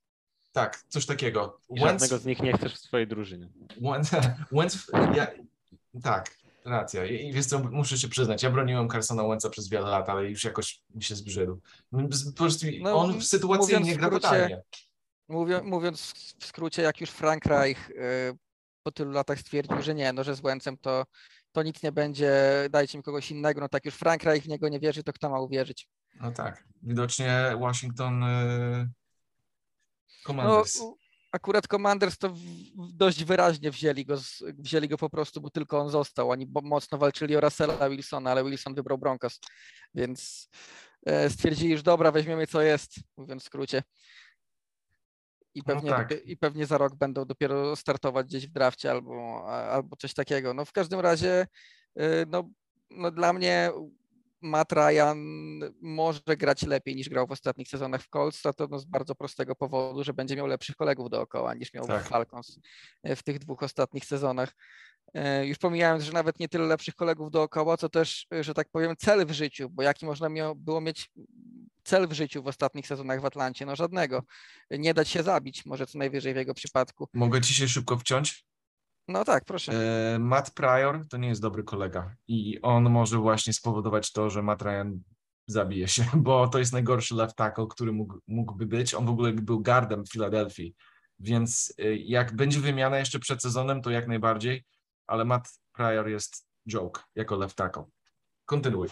Tak, 0.52 0.82
coś 0.88 1.06
takiego. 1.06 1.60
Żadnego 1.76 2.18
z 2.18 2.24
nich 2.24 2.42
nie 2.42 2.52
chcesz 2.52 2.74
w 2.74 2.78
swojej 2.78 3.06
drużynie. 3.06 3.48
Łęc, 3.80 4.10
Łęc 4.52 4.90
ja, 5.16 5.26
tak, 6.02 6.38
Racja. 6.64 7.06
I 7.06 7.32
wiesz 7.32 7.46
co, 7.46 7.58
muszę 7.58 7.98
się 7.98 8.08
przyznać, 8.08 8.42
ja 8.42 8.50
broniłem 8.50 8.88
Carsona 8.88 9.28
Wentza 9.28 9.50
przez 9.50 9.68
wiele 9.68 9.88
lat, 9.88 10.08
ale 10.08 10.30
już 10.30 10.44
jakoś 10.44 10.82
mi 10.94 11.02
się 11.02 11.16
zbrzydł. 11.16 11.60
Po 11.90 12.32
prostu 12.36 12.66
no, 12.80 12.98
on 12.98 13.18
w 13.20 13.24
sytuacji 13.24 13.80
nie 13.82 13.96
gra 13.96 14.10
totalnie. 14.10 14.62
Mówiąc 15.62 16.14
w 16.40 16.46
skrócie, 16.46 16.82
jak 16.82 17.00
już 17.00 17.10
Frank 17.10 17.44
Reich 17.44 17.90
y, 17.90 17.94
po 18.82 18.92
tylu 18.92 19.10
latach 19.10 19.38
stwierdził, 19.38 19.82
że 19.82 19.94
nie, 19.94 20.12
no 20.12 20.24
że 20.24 20.34
z 20.34 20.40
Wencem 20.40 20.76
to, 20.76 21.04
to 21.52 21.62
nic 21.62 21.82
nie 21.82 21.92
będzie, 21.92 22.32
dajcie 22.70 22.98
mi 22.98 23.04
kogoś 23.04 23.30
innego, 23.30 23.60
no 23.60 23.68
tak 23.68 23.84
już 23.84 23.94
Frank 23.94 24.22
Reich 24.22 24.44
w 24.44 24.48
niego 24.48 24.68
nie 24.68 24.80
wierzy, 24.80 25.02
to 25.02 25.12
kto 25.12 25.30
ma 25.30 25.40
uwierzyć? 25.40 25.88
No 26.20 26.32
tak, 26.32 26.64
widocznie 26.82 27.56
Washington 27.60 28.22
y, 28.22 28.90
Commanders. 30.26 30.80
No, 30.80 30.96
akurat 31.38 31.66
Commanders 31.66 32.18
to 32.18 32.34
dość 32.74 33.24
wyraźnie 33.24 33.70
wzięli 33.70 34.04
go, 34.04 34.16
wzięli 34.58 34.88
go 34.88 34.98
po 34.98 35.10
prostu, 35.10 35.40
bo 35.40 35.50
tylko 35.50 35.78
on 35.78 35.90
został. 35.90 36.30
Oni 36.30 36.46
mocno 36.62 36.98
walczyli 36.98 37.36
o 37.36 37.40
Russella 37.40 37.90
Wilsona, 37.90 38.30
ale 38.30 38.44
Wilson 38.44 38.74
wybrał 38.74 38.98
Broncos, 38.98 39.40
więc 39.94 40.48
e, 41.06 41.30
stwierdzili, 41.30 41.76
że 41.76 41.82
dobra, 41.82 42.12
weźmiemy 42.12 42.46
co 42.46 42.62
jest, 42.62 42.90
mówiąc 43.16 43.42
w 43.42 43.46
skrócie. 43.46 43.82
I 45.54 45.58
no 45.58 45.64
pewnie, 45.64 45.90
no 45.90 45.96
tak. 45.96 46.14
I 46.24 46.36
pewnie 46.36 46.66
za 46.66 46.78
rok 46.78 46.94
będą 46.94 47.24
dopiero 47.24 47.76
startować 47.76 48.26
gdzieś 48.26 48.46
w 48.46 48.52
drafcie 48.52 48.90
albo, 48.90 49.46
albo 49.70 49.96
coś 49.96 50.14
takiego. 50.14 50.54
No 50.54 50.64
w 50.64 50.72
każdym 50.72 51.00
razie, 51.00 51.46
e, 51.96 52.26
no, 52.26 52.50
no 52.90 53.10
dla 53.10 53.32
mnie 53.32 53.70
Matt 54.40 54.72
Ryan 54.72 55.18
może 55.80 56.36
grać 56.38 56.62
lepiej 56.62 56.96
niż 56.96 57.08
grał 57.08 57.26
w 57.26 57.32
ostatnich 57.32 57.68
sezonach 57.68 58.02
w 58.02 58.08
Colts, 58.08 58.42
to, 58.42 58.52
to 58.52 58.78
z 58.78 58.84
bardzo 58.84 59.14
prostego 59.14 59.54
powodu, 59.54 60.04
że 60.04 60.14
będzie 60.14 60.36
miał 60.36 60.46
lepszych 60.46 60.76
kolegów 60.76 61.10
dookoła 61.10 61.54
niż 61.54 61.74
miał 61.74 61.86
tak. 61.86 62.04
w 62.04 62.08
Falcons 62.08 62.58
e, 63.02 63.16
w 63.16 63.22
tych 63.22 63.38
dwóch 63.38 63.62
ostatnich 63.62 64.04
sezonach. 64.04 64.54
E, 65.14 65.46
już 65.46 65.58
pomijając, 65.58 66.02
że 66.02 66.12
nawet 66.12 66.38
nie 66.38 66.48
tyle 66.48 66.64
lepszych 66.64 66.94
kolegów 66.94 67.30
dookoła, 67.30 67.76
co 67.76 67.88
też, 67.88 68.26
e, 68.34 68.44
że 68.44 68.54
tak 68.54 68.68
powiem, 68.70 68.96
cel 68.96 69.26
w 69.26 69.32
życiu, 69.32 69.70
bo 69.70 69.82
jaki 69.82 70.06
można 70.06 70.28
miał, 70.28 70.54
było 70.54 70.80
mieć 70.80 71.10
cel 71.84 72.08
w 72.08 72.12
życiu 72.12 72.42
w 72.42 72.46
ostatnich 72.46 72.86
sezonach 72.86 73.20
w 73.20 73.24
Atlancie? 73.24 73.66
No 73.66 73.76
żadnego. 73.76 74.22
Nie 74.70 74.94
dać 74.94 75.08
się 75.08 75.22
zabić, 75.22 75.66
może 75.66 75.86
co 75.86 75.98
najwyżej 75.98 76.34
w 76.34 76.36
jego 76.36 76.54
przypadku. 76.54 77.08
Mogę 77.14 77.40
ci 77.40 77.54
się 77.54 77.68
szybko 77.68 77.96
wciąć? 77.96 78.44
No 79.08 79.24
tak, 79.24 79.44
proszę. 79.44 79.72
E, 80.14 80.18
Matt 80.18 80.50
Pryor 80.50 81.08
to 81.08 81.16
nie 81.16 81.28
jest 81.28 81.42
dobry 81.42 81.64
kolega 81.64 82.16
i 82.28 82.60
on 82.62 82.90
może 82.90 83.18
właśnie 83.18 83.52
spowodować 83.52 84.12
to, 84.12 84.30
że 84.30 84.42
Matt 84.42 84.62
Ryan 84.62 85.02
zabije 85.46 85.88
się, 85.88 86.04
bo 86.26 86.48
to 86.48 86.58
jest 86.58 86.72
najgorszy 86.72 87.14
left 87.14 87.36
tackle, 87.36 87.66
który 87.70 87.92
mógł, 87.92 88.18
mógłby 88.26 88.66
być. 88.66 88.94
On 88.94 89.06
w 89.06 89.10
ogóle 89.10 89.32
był 89.32 89.60
gardem 89.60 90.04
w 90.04 90.12
Filadelfii, 90.12 90.74
więc 91.18 91.74
e, 91.78 91.96
jak 91.96 92.36
będzie 92.36 92.60
wymiana 92.60 92.98
jeszcze 92.98 93.18
przed 93.18 93.42
sezonem, 93.42 93.82
to 93.82 93.90
jak 93.90 94.08
najbardziej, 94.08 94.64
ale 95.06 95.24
Matt 95.24 95.48
Pryor 95.72 96.08
jest 96.08 96.46
joke 96.68 97.02
jako 97.14 97.36
left 97.36 97.56
tackle. 97.56 97.84
Kontynuuj. 98.44 98.88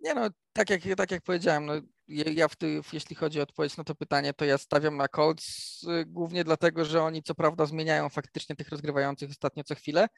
Nie 0.00 0.14
no, 0.14 0.28
tak 0.52 0.70
jak, 0.70 0.80
tak 0.96 1.10
jak 1.10 1.22
powiedziałem, 1.22 1.66
no, 1.66 1.72
ja 2.08 2.48
w 2.48 2.56
ty, 2.56 2.80
jeśli 2.92 3.16
chodzi 3.16 3.40
o 3.40 3.42
odpowiedź 3.42 3.76
na 3.76 3.84
to 3.84 3.94
pytanie, 3.94 4.32
to 4.32 4.44
ja 4.44 4.58
stawiam 4.58 4.96
na 4.96 5.08
Colts 5.08 5.82
y, 5.82 6.04
głównie 6.06 6.44
dlatego, 6.44 6.84
że 6.84 7.02
oni 7.02 7.22
co 7.22 7.34
prawda 7.34 7.66
zmieniają 7.66 8.08
faktycznie 8.08 8.56
tych 8.56 8.68
rozgrywających 8.68 9.30
ostatnio 9.30 9.64
co 9.64 9.74
chwilę, 9.74 10.08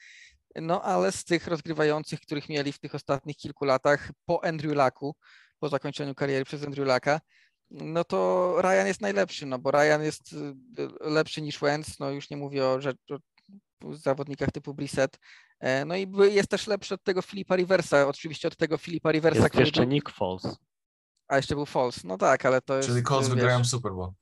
no 0.57 0.83
ale 0.83 1.13
z 1.13 1.25
tych 1.25 1.47
rozgrywających, 1.47 2.21
których 2.21 2.49
mieli 2.49 2.73
w 2.73 2.79
tych 2.79 2.95
ostatnich 2.95 3.37
kilku 3.37 3.65
latach 3.65 4.11
po 4.25 4.45
Andrew 4.45 4.75
Lacku, 4.75 5.17
po 5.59 5.69
zakończeniu 5.69 6.15
kariery 6.15 6.45
przez 6.45 6.65
Andrew 6.65 6.87
Lacka, 6.87 7.21
no 7.71 8.05
to 8.05 8.55
Ryan 8.63 8.87
jest 8.87 9.01
najlepszy, 9.01 9.47
no 9.47 9.59
bo 9.59 9.71
Ryan 9.71 10.03
jest 10.03 10.33
y, 10.33 10.55
lepszy 11.01 11.43
niż 11.43 11.59
Wentz, 11.59 11.99
no 11.99 12.11
już 12.11 12.31
nie 12.31 12.37
mówię 12.37 12.65
o, 12.65 12.79
o 13.85 13.95
zawodnikach 13.95 14.51
typu 14.51 14.75
Brissett, 14.75 15.19
no 15.87 15.97
i 15.97 16.09
jest 16.35 16.49
też 16.49 16.67
lepszy 16.67 16.95
od 16.95 17.03
tego 17.03 17.23
Filipa 17.23 17.57
Riversa, 17.57 18.09
oczywiście 18.09 18.49
od 18.49 18.57
tego 18.57 18.79
Filipa 18.79 19.13
Riversa, 19.13 19.39
jest 19.39 19.51
który 19.51 19.65
jeszcze 19.65 19.81
był... 19.81 19.91
Nick 19.91 20.11
Foles. 20.11 20.57
A 21.33 21.37
jeszcze 21.37 21.55
był 21.55 21.67
False. 21.67 22.01
No 22.05 22.19
tak, 22.19 22.47
ale 22.47 22.61
to 22.61 22.77
jest. 22.77 22.89
Czyli 22.89 23.03
Colts 23.03 23.29
wygrają 23.29 23.65
Super 23.65 23.93
Bowl. 23.93 24.13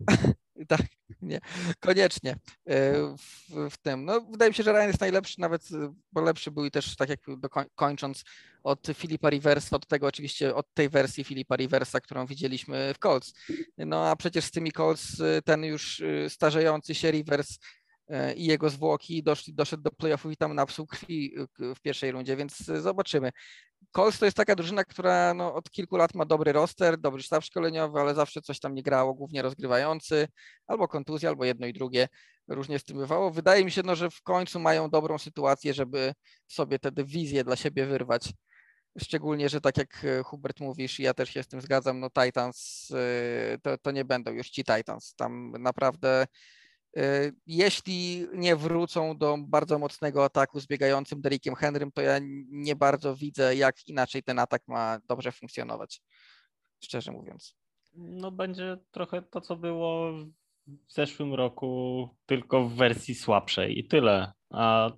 tak, 0.68 0.80
nie, 1.22 1.40
koniecznie 1.80 2.30
e, 2.30 2.92
w, 3.16 3.70
w, 3.70 3.76
tym. 3.76 4.04
No, 4.04 4.20
wydaje 4.20 4.50
mi 4.50 4.54
się, 4.54 4.62
że 4.62 4.72
Ryan 4.72 4.86
jest 4.86 5.00
najlepszy, 5.00 5.40
nawet 5.40 5.62
e, 5.72 5.94
bo 6.12 6.20
lepszy 6.20 6.50
był 6.50 6.64
i 6.64 6.70
też 6.70 6.96
tak 6.96 7.08
jak 7.08 7.20
kończąc 7.74 8.24
od 8.62 8.86
Filipa 8.94 9.30
Riversa, 9.30 9.76
od 9.76 9.86
tego 9.86 10.06
oczywiście, 10.06 10.54
od 10.54 10.74
tej 10.74 10.88
wersji 10.88 11.24
Filipa 11.24 11.56
Riversa, 11.56 12.00
którą 12.00 12.26
widzieliśmy 12.26 12.94
w 12.94 12.98
Colts. 12.98 13.34
No 13.78 14.08
a 14.08 14.16
przecież 14.16 14.44
z 14.44 14.50
tymi 14.50 14.72
Colts 14.72 15.20
e, 15.20 15.42
ten 15.42 15.64
już 15.64 16.02
starzejący 16.28 16.94
się 16.94 17.10
Rivers 17.10 17.58
E, 17.58 17.81
i 18.36 18.44
jego 18.44 18.70
zwłoki 18.70 19.22
doszli, 19.22 19.54
doszedł 19.54 19.82
do 19.82 19.90
playoffów 19.90 20.32
i 20.32 20.36
tam 20.36 20.54
napsuł 20.54 20.86
krwi 20.86 21.34
w 21.58 21.80
pierwszej 21.80 22.12
rundzie, 22.12 22.36
więc 22.36 22.56
zobaczymy. 22.56 23.30
Colts 23.90 24.18
to 24.18 24.24
jest 24.24 24.36
taka 24.36 24.54
drużyna, 24.54 24.84
która 24.84 25.34
no, 25.34 25.54
od 25.54 25.70
kilku 25.70 25.96
lat 25.96 26.14
ma 26.14 26.24
dobry 26.24 26.52
roster, 26.52 26.98
dobry 26.98 27.22
sztab 27.22 27.44
szkoleniowy, 27.44 28.00
ale 28.00 28.14
zawsze 28.14 28.42
coś 28.42 28.60
tam 28.60 28.74
nie 28.74 28.82
grało, 28.82 29.14
głównie 29.14 29.42
rozgrywający, 29.42 30.28
albo 30.66 30.88
kontuzja, 30.88 31.28
albo 31.28 31.44
jedno 31.44 31.66
i 31.66 31.72
drugie. 31.72 32.08
Różnie 32.48 32.78
z 32.78 32.84
tym 32.84 32.96
bywało. 32.96 33.30
Wydaje 33.30 33.64
mi 33.64 33.70
się, 33.70 33.82
no, 33.84 33.96
że 33.96 34.10
w 34.10 34.22
końcu 34.22 34.60
mają 34.60 34.90
dobrą 34.90 35.18
sytuację, 35.18 35.74
żeby 35.74 36.12
sobie 36.48 36.78
tę 36.78 36.92
dywizję 36.92 37.44
dla 37.44 37.56
siebie 37.56 37.86
wyrwać. 37.86 38.32
Szczególnie, 38.98 39.48
że 39.48 39.60
tak 39.60 39.78
jak 39.78 40.04
e, 40.04 40.22
Hubert 40.22 40.60
mówisz, 40.60 40.98
ja 40.98 41.14
też 41.14 41.30
się 41.30 41.42
z 41.42 41.48
tym 41.48 41.60
zgadzam, 41.60 42.00
no 42.00 42.08
Titans 42.10 42.88
e, 42.94 43.58
to, 43.58 43.78
to 43.78 43.90
nie 43.90 44.04
będą 44.04 44.32
już 44.32 44.50
ci 44.50 44.64
Titans. 44.64 45.14
Tam 45.14 45.52
naprawdę 45.58 46.26
E, 46.26 46.26
jeśli 47.46 48.26
nie 48.34 48.56
wrócą 48.56 49.18
do 49.18 49.38
bardzo 49.38 49.78
mocnego 49.78 50.24
ataku 50.24 50.60
z 50.60 50.66
biegającym 50.66 51.20
Derrickiem 51.20 51.54
Henrym, 51.54 51.92
to 51.92 52.00
ja 52.00 52.18
nie 52.48 52.76
bardzo 52.76 53.16
widzę, 53.16 53.56
jak 53.56 53.88
inaczej 53.88 54.22
ten 54.22 54.38
atak 54.38 54.62
ma 54.68 54.98
dobrze 55.08 55.32
funkcjonować, 55.32 56.02
szczerze 56.84 57.12
mówiąc. 57.12 57.56
No 57.94 58.30
będzie 58.30 58.76
trochę 58.90 59.22
to, 59.22 59.40
co 59.40 59.56
było 59.56 60.12
w 60.66 60.92
zeszłym 60.92 61.34
roku, 61.34 62.08
tylko 62.26 62.68
w 62.68 62.74
wersji 62.74 63.14
słabszej 63.14 63.78
i 63.78 63.84
tyle. 63.84 64.32
A 64.50 64.90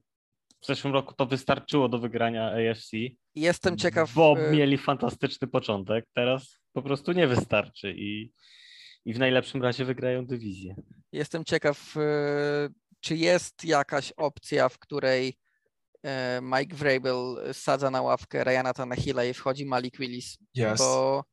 w 0.61 0.67
zeszłym 0.67 0.93
roku 0.93 1.15
to 1.15 1.27
wystarczyło 1.27 1.89
do 1.89 1.99
wygrania 1.99 2.53
AFC. 2.53 2.97
Jestem 3.35 3.77
ciekaw. 3.77 4.15
Bo 4.15 4.37
e, 4.39 4.51
mieli 4.51 4.79
fantastyczny 4.79 5.49
początek, 5.49 6.07
teraz 6.15 6.61
po 6.73 6.83
prostu 6.83 7.13
nie 7.13 7.27
wystarczy 7.27 7.95
i 7.97 8.33
i 9.05 9.15
w 9.15 9.19
najlepszym 9.19 9.63
razie 9.63 9.85
wygrają 9.85 10.27
dywizję. 10.27 10.77
Jestem 11.13 11.45
ciekaw, 11.45 11.97
e, 11.97 12.69
czy 13.01 13.17
jest 13.17 13.65
jakaś 13.65 14.13
opcja, 14.13 14.69
w 14.69 14.79
której 14.79 15.39
e, 16.03 16.41
Mike 16.43 16.77
Vrabel 16.77 17.17
sadza 17.53 17.91
na 17.91 18.03
ławkę 18.03 18.45
Ryana 18.45 18.75
Tanahila 18.75 19.25
i 19.25 19.35
wchodzi 19.35 19.67
Malik 19.67 19.99
Willis, 19.99 20.39
yes. 20.59 20.79
bo, 20.79 21.25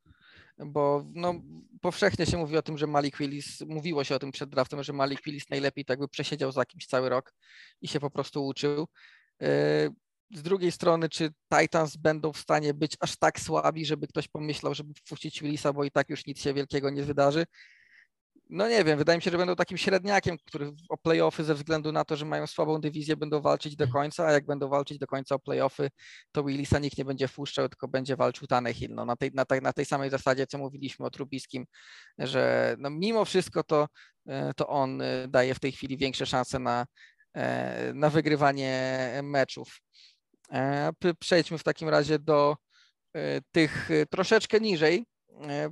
bo 0.57 1.05
no, 1.13 1.33
powszechnie 1.81 2.25
się 2.25 2.37
mówi 2.37 2.57
o 2.57 2.61
tym, 2.61 2.77
że 2.77 2.87
Malik 2.87 3.17
Willis, 3.17 3.61
mówiło 3.61 4.03
się 4.03 4.15
o 4.15 4.19
tym 4.19 4.31
przed 4.31 4.49
draftem, 4.49 4.83
że 4.83 4.93
Malik 4.93 5.23
Willis 5.25 5.49
najlepiej 5.49 5.85
tak 5.85 5.99
by 5.99 6.07
przesiedział 6.07 6.51
za 6.51 6.65
kimś 6.65 6.85
cały 6.85 7.09
rok 7.09 7.33
i 7.81 7.87
się 7.87 7.99
po 7.99 8.09
prostu 8.09 8.45
uczył. 8.45 8.87
Z 10.33 10.41
drugiej 10.41 10.71
strony, 10.71 11.09
czy 11.09 11.33
Titans 11.59 11.97
będą 11.97 12.33
w 12.33 12.37
stanie 12.37 12.73
być 12.73 12.97
aż 12.99 13.17
tak 13.17 13.39
słabi, 13.39 13.85
żeby 13.85 14.07
ktoś 14.07 14.27
pomyślał, 14.27 14.73
żeby 14.73 14.93
wpuścić 14.93 15.41
Willisa, 15.41 15.73
bo 15.73 15.83
i 15.83 15.91
tak 15.91 16.09
już 16.09 16.25
nic 16.25 16.41
się 16.41 16.53
wielkiego 16.53 16.89
nie 16.89 17.03
wydarzy? 17.03 17.45
No 18.53 18.69
nie 18.69 18.83
wiem, 18.83 18.97
wydaje 18.97 19.17
mi 19.17 19.21
się, 19.23 19.31
że 19.31 19.37
będą 19.37 19.55
takim 19.55 19.77
średniakiem, 19.77 20.37
który 20.37 20.71
o 20.89 20.97
playoffy 20.97 21.43
ze 21.43 21.55
względu 21.55 21.91
na 21.91 22.05
to, 22.05 22.15
że 22.15 22.25
mają 22.25 22.47
słabą 22.47 22.81
dywizję, 22.81 23.17
będą 23.17 23.41
walczyć 23.41 23.75
do 23.75 23.87
końca, 23.87 24.27
a 24.27 24.31
jak 24.31 24.45
będą 24.45 24.69
walczyć 24.69 24.97
do 24.97 25.07
końca 25.07 25.35
o 25.35 25.39
playoffy, 25.39 25.89
to 26.31 26.43
Willisa 26.43 26.79
nikt 26.79 26.97
nie 26.97 27.05
będzie 27.05 27.27
wpuszczał, 27.27 27.69
tylko 27.69 27.87
będzie 27.87 28.15
walczył 28.15 28.47
Tannehill. 28.47 28.95
No, 28.95 29.05
na, 29.05 29.15
tej, 29.15 29.31
na, 29.33 29.45
tej, 29.45 29.61
na 29.61 29.73
tej 29.73 29.85
samej 29.85 30.09
zasadzie, 30.09 30.47
co 30.47 30.57
mówiliśmy 30.57 31.05
o 31.05 31.09
Trubiskim, 31.09 31.65
że 32.17 32.75
no, 32.79 32.89
mimo 32.89 33.25
wszystko 33.25 33.63
to, 33.63 33.87
e, 34.27 34.53
to 34.53 34.67
on 34.67 35.01
e, 35.01 35.27
daje 35.27 35.55
w 35.55 35.59
tej 35.59 35.71
chwili 35.71 35.97
większe 35.97 36.25
szanse 36.25 36.59
na, 36.59 36.85
e, 37.33 37.93
na 37.93 38.09
wygrywanie 38.09 39.11
meczów. 39.23 39.81
E, 40.51 40.91
przejdźmy 41.19 41.57
w 41.57 41.63
takim 41.63 41.89
razie 41.89 42.19
do 42.19 42.57
e, 43.15 43.41
tych 43.51 43.91
e, 43.91 44.05
troszeczkę 44.05 44.59
niżej, 44.59 45.05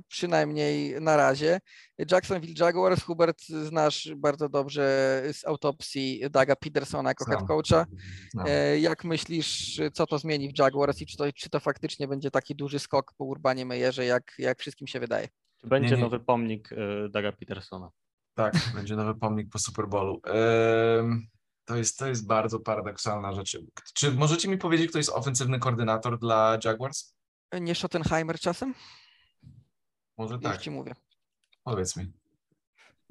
przynajmniej 0.08 1.00
na 1.00 1.16
razie. 1.16 1.60
Jacksonville 2.10 2.54
Jaguars, 2.58 3.02
Hubert, 3.02 3.42
znasz 3.46 4.08
bardzo 4.16 4.48
dobrze 4.48 4.82
z 5.32 5.46
autopsji 5.46 6.22
Daga 6.30 6.56
Petersona 6.56 7.10
jako 7.10 7.24
head 7.24 7.46
coacha. 7.46 7.86
Jak 8.80 9.04
myślisz, 9.04 9.80
co 9.92 10.06
to 10.06 10.18
zmieni 10.18 10.48
w 10.48 10.58
Jaguars 10.58 11.00
i 11.00 11.06
czy 11.06 11.16
to, 11.16 11.32
czy 11.32 11.50
to 11.50 11.60
faktycznie 11.60 12.08
będzie 12.08 12.30
taki 12.30 12.54
duży 12.54 12.78
skok 12.78 13.12
po 13.16 13.24
Urbanie 13.24 13.66
Mejerze, 13.66 14.04
jak, 14.04 14.34
jak 14.38 14.58
wszystkim 14.58 14.86
się 14.86 15.00
wydaje? 15.00 15.28
Czy 15.60 15.66
będzie 15.66 15.90
nie, 15.90 15.96
nie. 15.96 16.02
nowy 16.02 16.20
pomnik 16.20 16.70
Daga 17.10 17.32
Petersona? 17.32 17.90
Tak, 18.34 18.54
będzie 18.74 18.96
nowy 18.96 19.14
pomnik 19.14 19.50
po 19.50 19.58
Super 19.58 19.88
Bowlu. 19.88 20.20
To 21.70 21.76
jest, 21.76 21.98
to 21.98 22.08
jest 22.08 22.26
bardzo 22.26 22.60
paradoksalna 22.60 23.32
rzecz. 23.32 23.58
Czy 23.94 24.12
możecie 24.12 24.48
mi 24.48 24.58
powiedzieć, 24.58 24.88
kto 24.88 24.98
jest 24.98 25.10
ofensywny 25.10 25.58
koordynator 25.58 26.18
dla 26.18 26.58
Jaguars? 26.64 27.14
Nie 27.60 27.74
Schottenheimer 27.74 28.40
czasem? 28.40 28.74
Może 30.18 30.34
Już 30.34 30.42
tak. 30.42 30.60
ci 30.60 30.70
mówię. 30.70 30.94
Powiedz 31.64 31.96
mi. 31.96 32.12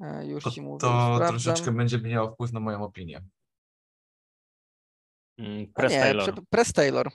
E, 0.00 0.26
już 0.26 0.44
to, 0.44 0.50
ci 0.50 0.62
mówię. 0.62 0.78
To 0.80 0.86
Sprawdzam. 0.86 1.28
troszeczkę 1.28 1.72
będzie 1.72 1.98
miało 1.98 2.32
wpływ 2.32 2.52
na 2.52 2.60
moją 2.60 2.84
opinię. 2.84 3.22
Mm, 5.38 5.72
Press 5.72 5.92
nie, 5.92 6.00
Taylor. 6.00 6.34
Press 6.50 6.72
Taylor. 6.72 7.10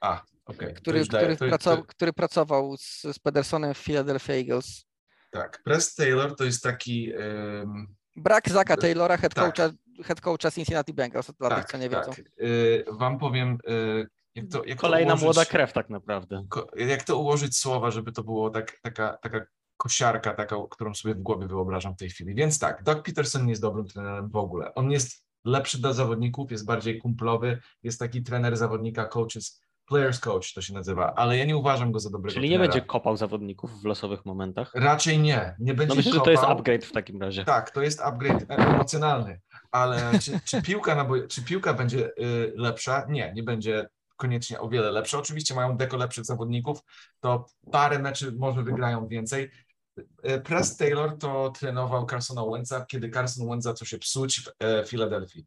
A, 0.00 0.22
okej. 0.44 0.68
Okay. 0.68 0.72
Który, 0.72 1.06
który, 1.06 1.36
pracował, 1.36 1.84
który 1.84 2.12
pracował 2.12 2.76
z, 2.76 3.02
z 3.02 3.18
Pedersonem 3.18 3.74
w 3.74 3.78
Philadelphia 3.78 4.32
Eagles. 4.32 4.84
Tak, 5.30 5.62
Press 5.64 5.94
Taylor 5.94 6.36
to 6.36 6.44
jest 6.44 6.62
taki... 6.62 7.12
Um... 7.12 7.94
Brak 8.16 8.50
Zaka 8.50 8.76
Taylora, 8.76 9.16
head 9.16 9.34
tak. 9.34 9.56
Head 10.02 10.20
coacha 10.20 10.50
Cincinnati 10.50 10.92
Bengals, 10.92 11.30
dla 11.38 11.48
tak, 11.48 11.58
tych, 11.58 11.70
co 11.70 11.78
nie 11.78 11.90
tak. 11.90 12.06
wiedzą. 12.06 12.22
Yy, 12.38 12.84
wam 12.92 13.18
powiem, 13.18 13.58
yy, 13.66 14.06
jak 14.34 14.46
to, 14.48 14.64
jak 14.64 14.78
Kolejna 14.78 15.12
ułożyć, 15.12 15.24
młoda 15.24 15.44
krew 15.44 15.72
tak 15.72 15.90
naprawdę. 15.90 16.46
Jak 16.76 17.02
to 17.02 17.18
ułożyć 17.18 17.56
słowa, 17.58 17.90
żeby 17.90 18.12
to 18.12 18.24
było 18.24 18.50
tak, 18.50 18.78
taka, 18.82 19.18
taka 19.22 19.46
kosiarka, 19.76 20.34
taka, 20.34 20.56
którą 20.70 20.94
sobie 20.94 21.14
w 21.14 21.22
głowie 21.22 21.46
wyobrażam 21.46 21.94
w 21.94 21.98
tej 21.98 22.10
chwili. 22.10 22.34
Więc 22.34 22.58
tak, 22.58 22.82
Doug 22.82 23.02
Peterson 23.02 23.44
nie 23.44 23.50
jest 23.50 23.62
dobrym 23.62 23.86
trenerem 23.86 24.30
w 24.30 24.36
ogóle. 24.36 24.74
On 24.74 24.90
jest 24.90 25.24
lepszy 25.44 25.80
dla 25.80 25.92
zawodników, 25.92 26.50
jest 26.50 26.66
bardziej 26.66 26.98
kumplowy, 26.98 27.60
jest 27.82 27.98
taki 27.98 28.22
trener 28.22 28.56
zawodnika, 28.56 29.04
coaches 29.04 29.62
Players 29.92 30.20
coach 30.20 30.54
to 30.54 30.62
się 30.62 30.74
nazywa, 30.74 31.14
ale 31.14 31.38
ja 31.38 31.44
nie 31.44 31.56
uważam 31.56 31.92
go 31.92 32.00
za 32.00 32.10
dobrego 32.10 32.34
Czyli 32.34 32.50
nie 32.50 32.58
będzie 32.58 32.80
kopał 32.80 33.16
zawodników 33.16 33.82
w 33.82 33.84
losowych 33.84 34.26
momentach? 34.26 34.70
Raczej 34.74 35.18
nie, 35.18 35.56
nie 35.58 35.74
będzie 35.74 35.88
no 35.88 35.94
myślę, 35.94 36.12
kopał. 36.12 36.24
że 36.24 36.24
to 36.24 36.30
jest 36.30 36.44
upgrade 36.44 36.84
w 36.84 36.92
takim 36.92 37.22
razie. 37.22 37.44
Tak, 37.44 37.70
to 37.70 37.82
jest 37.82 38.00
upgrade 38.00 38.44
emocjonalny, 38.48 39.40
ale 39.70 40.18
czy, 40.22 40.40
czy 40.44 40.62
piłka, 40.62 40.94
na 40.94 41.08
czy 41.28 41.44
piłka 41.44 41.74
będzie 41.74 42.10
y, 42.18 42.52
lepsza? 42.56 43.06
Nie, 43.08 43.32
nie 43.32 43.42
będzie 43.42 43.88
koniecznie 44.16 44.60
o 44.60 44.68
wiele 44.68 44.90
lepsza. 44.90 45.18
Oczywiście 45.18 45.54
mają 45.54 45.76
deko 45.76 45.96
lepszych 45.96 46.24
zawodników, 46.24 46.80
to 47.20 47.46
parę 47.72 47.98
meczy 47.98 48.32
może 48.32 48.62
wygrają 48.62 49.08
więcej. 49.08 49.50
Y, 49.98 50.40
Press 50.40 50.76
Taylor 50.76 51.18
to 51.18 51.50
trenował 51.58 52.06
Carsona 52.06 52.42
Wentza, 52.52 52.86
kiedy 52.86 53.10
Carson 53.10 53.48
Wentz 53.48 53.64
zaczął 53.64 53.86
się 53.86 53.98
psuć 53.98 54.40
w 54.40 54.64
e, 54.64 54.84
Filadelfii. 54.84 55.46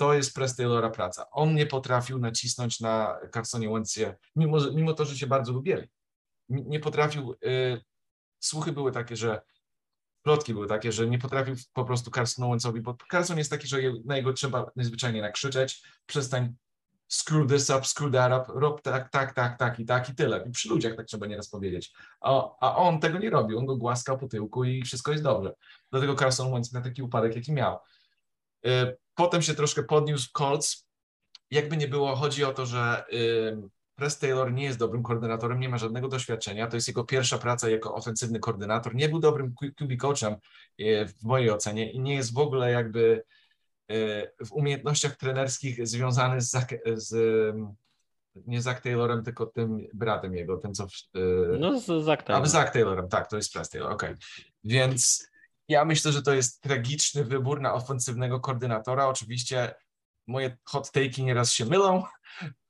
To 0.00 0.14
jest 0.14 0.34
Press 0.34 0.56
Taylora 0.56 0.90
praca. 0.90 1.30
On 1.30 1.54
nie 1.54 1.66
potrafił 1.66 2.18
nacisnąć 2.18 2.80
na 2.80 3.18
Carsonie 3.34 3.68
Wentz'ie, 3.68 4.14
mimo, 4.36 4.58
mimo 4.74 4.92
to, 4.92 5.04
że 5.04 5.16
się 5.18 5.26
bardzo 5.26 5.52
lubili. 5.52 5.82
Nie 6.48 6.80
potrafił, 6.80 7.34
y, 7.44 7.80
słuchy 8.38 8.72
były 8.72 8.92
takie, 8.92 9.16
że 9.16 9.42
plotki 10.22 10.54
były 10.54 10.66
takie, 10.66 10.92
że 10.92 11.06
nie 11.06 11.18
potrafił 11.18 11.54
po 11.72 11.84
prostu 11.84 12.10
Carson 12.10 12.50
Wentzowi, 12.50 12.80
bo 12.80 12.96
Carson 13.10 13.38
jest 13.38 13.50
taki, 13.50 13.66
że 13.66 13.78
na 14.04 14.16
jego 14.16 14.32
trzeba 14.32 14.70
najzwyczajniej 14.76 15.22
nakrzyczeć, 15.22 15.82
przestań 16.06 16.54
screw 17.08 17.48
this 17.48 17.70
up, 17.70 17.84
screw 17.84 18.12
that 18.12 18.32
up, 18.42 18.60
rob 18.60 18.82
tak, 18.82 19.10
tak, 19.10 19.34
tak, 19.34 19.58
tak 19.58 19.80
i 19.80 19.84
tak 19.84 20.08
i 20.08 20.14
tyle. 20.14 20.44
I 20.48 20.50
przy 20.50 20.68
ludziach 20.68 20.96
tak 20.96 21.06
trzeba 21.06 21.26
nieraz 21.26 21.48
powiedzieć. 21.48 21.92
A, 22.20 22.50
a 22.60 22.76
on 22.76 23.00
tego 23.00 23.18
nie 23.18 23.30
robił, 23.30 23.58
on 23.58 23.66
go 23.66 23.76
głaskał 23.76 24.18
po 24.18 24.28
tyłku 24.28 24.64
i 24.64 24.82
wszystko 24.82 25.12
jest 25.12 25.24
dobrze. 25.24 25.54
Dlatego 25.90 26.14
Carson 26.14 26.52
Wentz 26.52 26.72
miał 26.72 26.82
taki 26.82 27.02
upadek, 27.02 27.36
jaki 27.36 27.52
miał. 27.52 27.78
Y, 28.66 28.96
Potem 29.20 29.42
się 29.42 29.54
troszkę 29.54 29.82
podniósł 29.82 30.30
Colts. 30.32 30.86
Jakby 31.50 31.76
nie 31.76 31.88
było, 31.88 32.16
chodzi 32.16 32.44
o 32.44 32.52
to, 32.52 32.66
że 32.66 33.04
Press 33.94 34.18
Taylor 34.18 34.52
nie 34.52 34.64
jest 34.64 34.78
dobrym 34.78 35.02
koordynatorem, 35.02 35.60
nie 35.60 35.68
ma 35.68 35.78
żadnego 35.78 36.08
doświadczenia. 36.08 36.66
To 36.66 36.76
jest 36.76 36.88
jego 36.88 37.04
pierwsza 37.04 37.38
praca 37.38 37.70
jako 37.70 37.94
ofensywny 37.94 38.38
koordynator. 38.38 38.94
Nie 38.94 39.08
był 39.08 39.20
dobrym 39.20 39.54
QB 39.76 39.96
coachem 40.00 40.32
e, 40.78 41.06
w 41.06 41.22
mojej 41.22 41.50
ocenie 41.50 41.92
i 41.92 42.00
nie 42.00 42.14
jest 42.14 42.34
w 42.34 42.38
ogóle 42.38 42.70
jakby 42.70 43.24
w 44.46 44.52
umiejętnościach 44.52 45.16
trenerskich 45.16 45.86
związany 45.86 46.40
z, 46.40 46.56
z 46.94 47.14
nie 48.34 48.62
Zach 48.62 48.80
Taylorem, 48.80 49.24
tylko 49.24 49.46
tym 49.46 49.86
bratem 49.94 50.34
jego, 50.34 50.56
ten 50.56 50.74
co... 50.74 50.86
No 51.58 51.80
z 51.80 52.04
Zach 52.04 52.22
Taylorem. 52.22 52.44
A, 52.44 52.48
Zach 52.48 52.72
Taylorem, 52.72 53.08
tak, 53.08 53.30
to 53.30 53.36
jest 53.36 53.52
Press 53.52 53.68
Taylor, 53.68 53.92
okej. 53.92 54.10
Okay. 54.10 54.22
Więc 54.64 55.30
ja 55.70 55.84
myślę, 55.84 56.12
że 56.12 56.22
to 56.22 56.34
jest 56.34 56.60
tragiczny 56.60 57.24
wybór 57.24 57.60
na 57.60 57.74
ofensywnego 57.74 58.40
koordynatora. 58.40 59.06
Oczywiście 59.06 59.74
moje 60.26 60.56
hot 60.64 60.86
take'i 60.86 61.24
nieraz 61.24 61.52
się 61.52 61.64
mylą, 61.64 62.04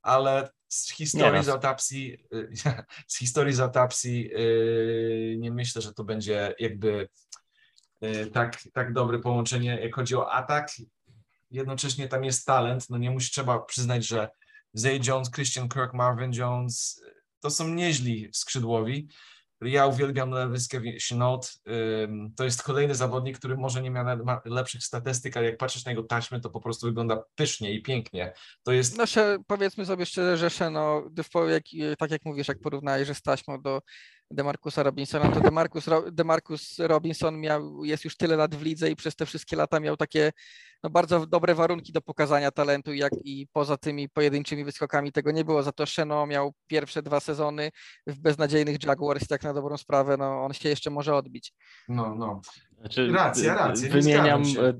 ale 0.02 0.50
z 0.68 0.92
historii 0.92 1.44
z 1.44 1.48
autopsji, 1.48 2.24
z 3.12 3.18
historii 3.18 3.54
z 3.54 3.60
autopsji 3.60 4.22
yy, 4.22 5.36
nie 5.38 5.50
myślę, 5.50 5.82
że 5.82 5.94
to 5.94 6.04
będzie 6.04 6.54
jakby 6.58 7.08
yy, 8.00 8.26
tak, 8.26 8.58
tak 8.72 8.92
dobre 8.92 9.18
połączenie, 9.18 9.80
jak 9.80 9.94
chodzi 9.94 10.16
o 10.16 10.32
atak. 10.32 10.70
Jednocześnie 11.50 12.08
tam 12.08 12.24
jest 12.24 12.46
talent, 12.46 12.90
no 12.90 12.98
nie 12.98 13.10
musi 13.10 13.30
trzeba 13.30 13.58
przyznać, 13.58 14.06
że 14.06 14.28
Zay 14.74 15.00
Jones, 15.06 15.30
Christian 15.30 15.68
Kirk, 15.68 15.94
Marvin 15.94 16.32
Jones 16.32 17.02
to 17.40 17.50
są 17.50 17.68
nieźli 17.68 18.28
skrzydłowi, 18.32 19.08
ja 19.60 19.86
uwielbiam 19.86 20.30
Lewyskę 20.30 20.80
Chenault. 21.08 21.52
To 22.36 22.44
jest 22.44 22.62
kolejny 22.62 22.94
zawodnik, 22.94 23.38
który 23.38 23.56
może 23.56 23.82
nie 23.82 23.90
ma 23.90 24.40
lepszych 24.44 24.84
statystyk, 24.84 25.36
ale 25.36 25.46
jak 25.46 25.56
patrzysz 25.56 25.84
na 25.84 25.92
jego 25.92 26.02
taśmy, 26.02 26.40
to 26.40 26.50
po 26.50 26.60
prostu 26.60 26.86
wygląda 26.86 27.22
pysznie 27.34 27.72
i 27.72 27.82
pięknie. 27.82 28.32
To 28.62 28.72
jest... 28.72 28.98
No 28.98 29.04
powiedzmy 29.46 29.86
sobie 29.86 30.06
szczerze, 30.06 30.36
że 30.36 30.50
Sheno, 30.50 31.10
tak 31.98 32.10
jak 32.10 32.24
mówisz, 32.24 32.48
jak 32.48 32.60
porównałeś, 32.60 33.08
z 33.08 33.22
taśmą 33.22 33.62
do 33.62 33.80
Demarcusa 34.30 34.82
Robinsona, 34.82 35.28
to 35.28 35.40
Demarcus, 35.40 35.86
Demarcus 36.12 36.78
Robinson 36.78 37.40
miał, 37.40 37.84
jest 37.84 38.04
już 38.04 38.16
tyle 38.16 38.36
lat 38.36 38.54
w 38.54 38.62
lidze 38.62 38.90
i 38.90 38.96
przez 38.96 39.16
te 39.16 39.26
wszystkie 39.26 39.56
lata 39.56 39.80
miał 39.80 39.96
takie 39.96 40.32
no, 40.82 40.90
bardzo 40.90 41.26
dobre 41.26 41.54
warunki 41.54 41.92
do 41.92 42.00
pokazania 42.00 42.50
talentu, 42.50 42.92
jak 42.94 43.12
i 43.24 43.46
poza 43.52 43.76
tymi 43.76 44.08
pojedynczymi 44.08 44.64
wyskokami 44.64 45.12
tego 45.12 45.30
nie 45.30 45.44
było. 45.44 45.62
Za 45.62 45.72
to 45.72 45.86
Sheno 45.86 46.26
miał 46.26 46.54
pierwsze 46.66 47.02
dwa 47.02 47.20
sezony 47.20 47.70
w 48.06 48.18
beznadziejnych 48.18 48.84
Jaguars, 48.84 49.26
tak 49.26 49.42
na 49.42 49.54
dobrą 49.54 49.76
sprawę, 49.76 50.16
no, 50.16 50.44
on 50.44 50.52
się 50.52 50.68
jeszcze 50.68 50.90
może 50.90 51.14
odbić. 51.14 51.52
No, 51.88 52.14
no. 52.14 52.40
Znaczy, 52.80 53.12
racja, 53.12 53.54
racja. 53.54 53.90
Wymieniam, 53.90 54.42
e, 54.42 54.74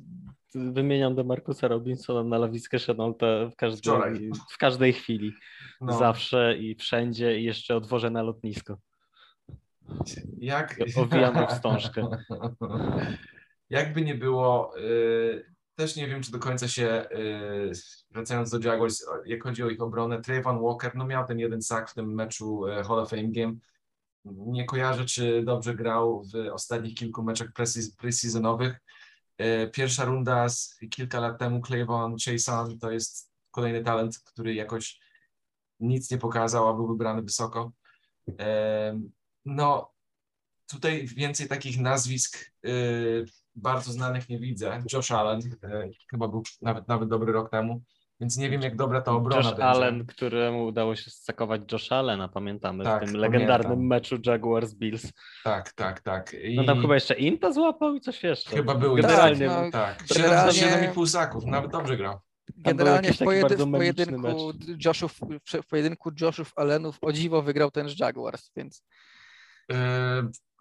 wymieniam 0.54 1.14
Demarcusa 1.14 1.68
Robinsona 1.68 2.24
na 2.24 2.38
lawiskę 2.38 2.78
Chenaulta 2.78 3.26
w 3.52 3.56
każdej, 3.56 4.30
w 4.50 4.58
każdej 4.58 4.92
chwili. 4.92 5.32
No. 5.80 5.98
Zawsze 5.98 6.58
i 6.58 6.74
wszędzie 6.74 7.40
i 7.40 7.44
jeszcze 7.44 7.76
odwożę 7.76 8.10
na 8.10 8.22
lotnisko. 8.22 8.78
Jak... 10.38 10.76
Owijam 10.96 11.46
wstążkę. 11.48 12.08
Jakby 13.70 14.02
nie 14.02 14.14
było, 14.14 14.72
yy, 14.76 15.54
też 15.74 15.96
nie 15.96 16.08
wiem, 16.08 16.22
czy 16.22 16.32
do 16.32 16.38
końca 16.38 16.68
się, 16.68 17.06
yy, 17.10 17.72
wracając 18.10 18.50
do 18.50 18.68
Jaguars, 18.68 19.04
jak 19.26 19.42
chodzi 19.42 19.62
o 19.62 19.70
ich 19.70 19.80
obronę, 19.80 20.20
Trayvon 20.20 20.62
Walker, 20.62 20.94
no 20.94 21.06
miał 21.06 21.26
ten 21.26 21.38
jeden 21.38 21.62
sack 21.62 21.90
w 21.90 21.94
tym 21.94 22.14
meczu 22.14 22.68
yy, 22.68 22.84
Hall 22.84 22.98
of 22.98 23.10
Fame 23.10 23.28
Game. 23.28 23.54
Nie 24.24 24.64
kojarzę, 24.64 25.04
czy 25.04 25.42
dobrze 25.42 25.74
grał 25.74 26.24
w 26.24 26.52
ostatnich 26.52 26.94
kilku 26.94 27.22
meczach 27.22 27.48
preseasonowych. 27.98 28.80
Yy, 29.38 29.70
pierwsza 29.72 30.04
runda 30.04 30.48
z 30.48 30.76
kilka 30.90 31.20
lat 31.20 31.38
temu, 31.38 31.60
Clayvon 31.60 32.16
Chason, 32.24 32.78
to 32.78 32.90
jest 32.90 33.32
kolejny 33.50 33.84
talent, 33.84 34.18
który 34.18 34.54
jakoś 34.54 35.00
nic 35.80 36.10
nie 36.10 36.18
pokazał, 36.18 36.68
a 36.68 36.74
był 36.74 36.88
wybrany 36.88 37.22
wysoko. 37.22 37.72
Yy, 38.26 38.34
no, 39.50 39.92
tutaj 40.70 41.06
więcej 41.06 41.48
takich 41.48 41.80
nazwisk 41.80 42.50
y, 42.66 43.24
bardzo 43.54 43.92
znanych 43.92 44.28
nie 44.28 44.38
widzę. 44.38 44.82
Josh 44.92 45.10
Allen, 45.10 45.40
y, 45.40 45.90
chyba 46.10 46.28
był 46.28 46.42
nawet, 46.62 46.88
nawet 46.88 47.08
dobry 47.08 47.32
rok 47.32 47.50
temu, 47.50 47.82
więc 48.20 48.36
nie 48.36 48.50
wiem, 48.50 48.62
jak 48.62 48.76
dobra 48.76 49.00
ta 49.00 49.12
obrona 49.12 49.36
Josh 49.36 49.48
będzie. 49.48 49.64
Allen, 49.64 50.06
któremu 50.06 50.66
udało 50.66 50.96
się 50.96 51.10
scakować 51.10 51.72
Josh 51.72 51.92
Allena, 51.92 52.28
pamiętamy, 52.28 52.84
tak, 52.84 52.96
w 53.02 53.04
tym 53.04 53.14
pamiętam. 53.14 53.32
legendarnym 53.32 53.86
meczu 53.86 54.18
Jaguars 54.26 54.74
Bills. 54.74 55.12
Tak, 55.44 55.72
tak, 55.72 56.00
tak. 56.00 56.34
I... 56.42 56.56
No 56.56 56.64
tam 56.64 56.80
chyba 56.80 56.94
jeszcze 56.94 57.14
Inta 57.14 57.52
złapał 57.52 57.94
i 57.94 58.00
coś 58.00 58.22
jeszcze. 58.22 58.50
Chyba 58.50 58.74
był 58.74 58.94
generalnie. 58.94 59.48
Tak, 59.48 59.64
no, 59.64 59.70
tak. 59.70 60.04
Generalnie... 60.14 60.52
7,5 60.92 61.06
saków, 61.06 61.44
nawet 61.44 61.70
dobrze 61.70 61.96
grał. 61.96 62.18
Generalnie 62.56 63.12
w, 63.12 63.18
pojedy, 63.18 63.56
w, 63.56 63.70
pojedynku 63.70 64.52
Joshów, 64.84 65.20
w 65.62 65.66
pojedynku 65.66 66.12
Joshów 66.20 66.52
Allenów 66.56 66.98
o 67.00 67.12
dziwo 67.12 67.42
wygrał 67.42 67.70
ten 67.70 67.88
Jaguars, 68.00 68.50
więc 68.56 68.82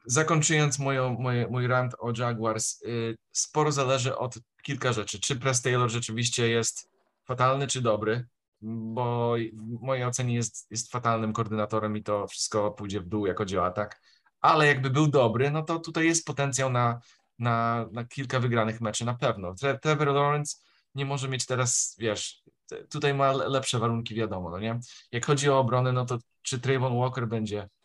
zakończając 0.05 0.80
moją, 0.80 1.20
moje, 1.20 1.47
mój 1.47 1.68
rant 1.68 1.95
o 1.99 2.12
Jaguars, 2.18 2.84
e, 2.84 2.88
sporo 3.32 3.72
zależy 3.72 4.18
od 4.18 4.36
kilka 4.64 4.93
rzeczy. 4.93 5.20
Czy 5.20 5.36
Press 5.36 5.62
Taylor 5.62 5.89
rzeczywiście 5.89 6.49
jest 6.49 6.89
fatalny, 7.26 7.68
czy 7.68 7.82
dobry, 7.82 8.28
bo 8.62 9.36
w 9.53 9.82
mojej 9.82 10.05
ocenie 10.05 10.36
jest, 10.36 10.72
jest 10.72 10.91
fatalnym 10.91 11.34
koordynatorem 11.34 11.97
i 11.97 12.03
to 12.03 12.28
wszystko 12.28 12.72
pójdzie 12.72 13.01
w 13.01 13.07
dół, 13.07 13.26
jak 13.26 13.38
chodzi 13.38 13.57
o 13.57 13.66
atak. 13.66 14.01
Ale 14.41 14.68
jakby 14.68 14.89
był 14.89 15.07
dobry, 15.07 15.51
no 15.51 15.64
to 15.64 15.80
tutaj 15.80 16.05
jest 16.05 16.26
potencjał 16.26 16.70
na, 16.70 16.99
na, 17.39 17.86
na 17.91 18.05
kilka 18.05 18.39
wygranych 18.39 18.82
meczy 18.82 19.05
na 19.05 19.14
pewno. 19.14 19.55
Trevor 19.82 20.07
Lawrence 20.07 20.57
nie 20.95 21.05
może 21.05 21.30
mieć 21.30 21.45
teraz, 21.45 21.95
wiesz, 21.99 22.43
tutaj 22.89 23.14
ma 23.14 23.32
lepsze 23.32 23.80
warunki, 23.80 24.16
wiadomo, 24.16 24.49
no 24.49 24.60
nie? 24.60 24.80
Jak 25.12 25.26
chodzi 25.26 25.49
o 25.49 25.60
obronę, 25.60 25.91
no 25.91 26.05
to 26.05 26.18
czy 26.41 26.60
Trayvon 26.60 26.99
Walker 26.99 27.28
będzie 27.28 27.70
E, 27.70 27.78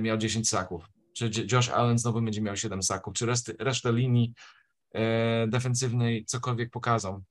miał 0.00 0.16
10 0.16 0.48
saków, 0.48 0.88
czy 1.12 1.30
Josh 1.52 1.68
Allen 1.68 1.98
znowu 1.98 2.22
będzie 2.22 2.40
miał 2.40 2.56
7 2.56 2.82
saków, 2.82 3.14
czy 3.14 3.26
reszty, 3.26 3.56
resztę 3.58 3.92
linii 3.92 4.34
e, 4.94 5.46
defensywnej 5.46 6.24
cokolwiek 6.24 6.70
pokażą, 6.70 7.22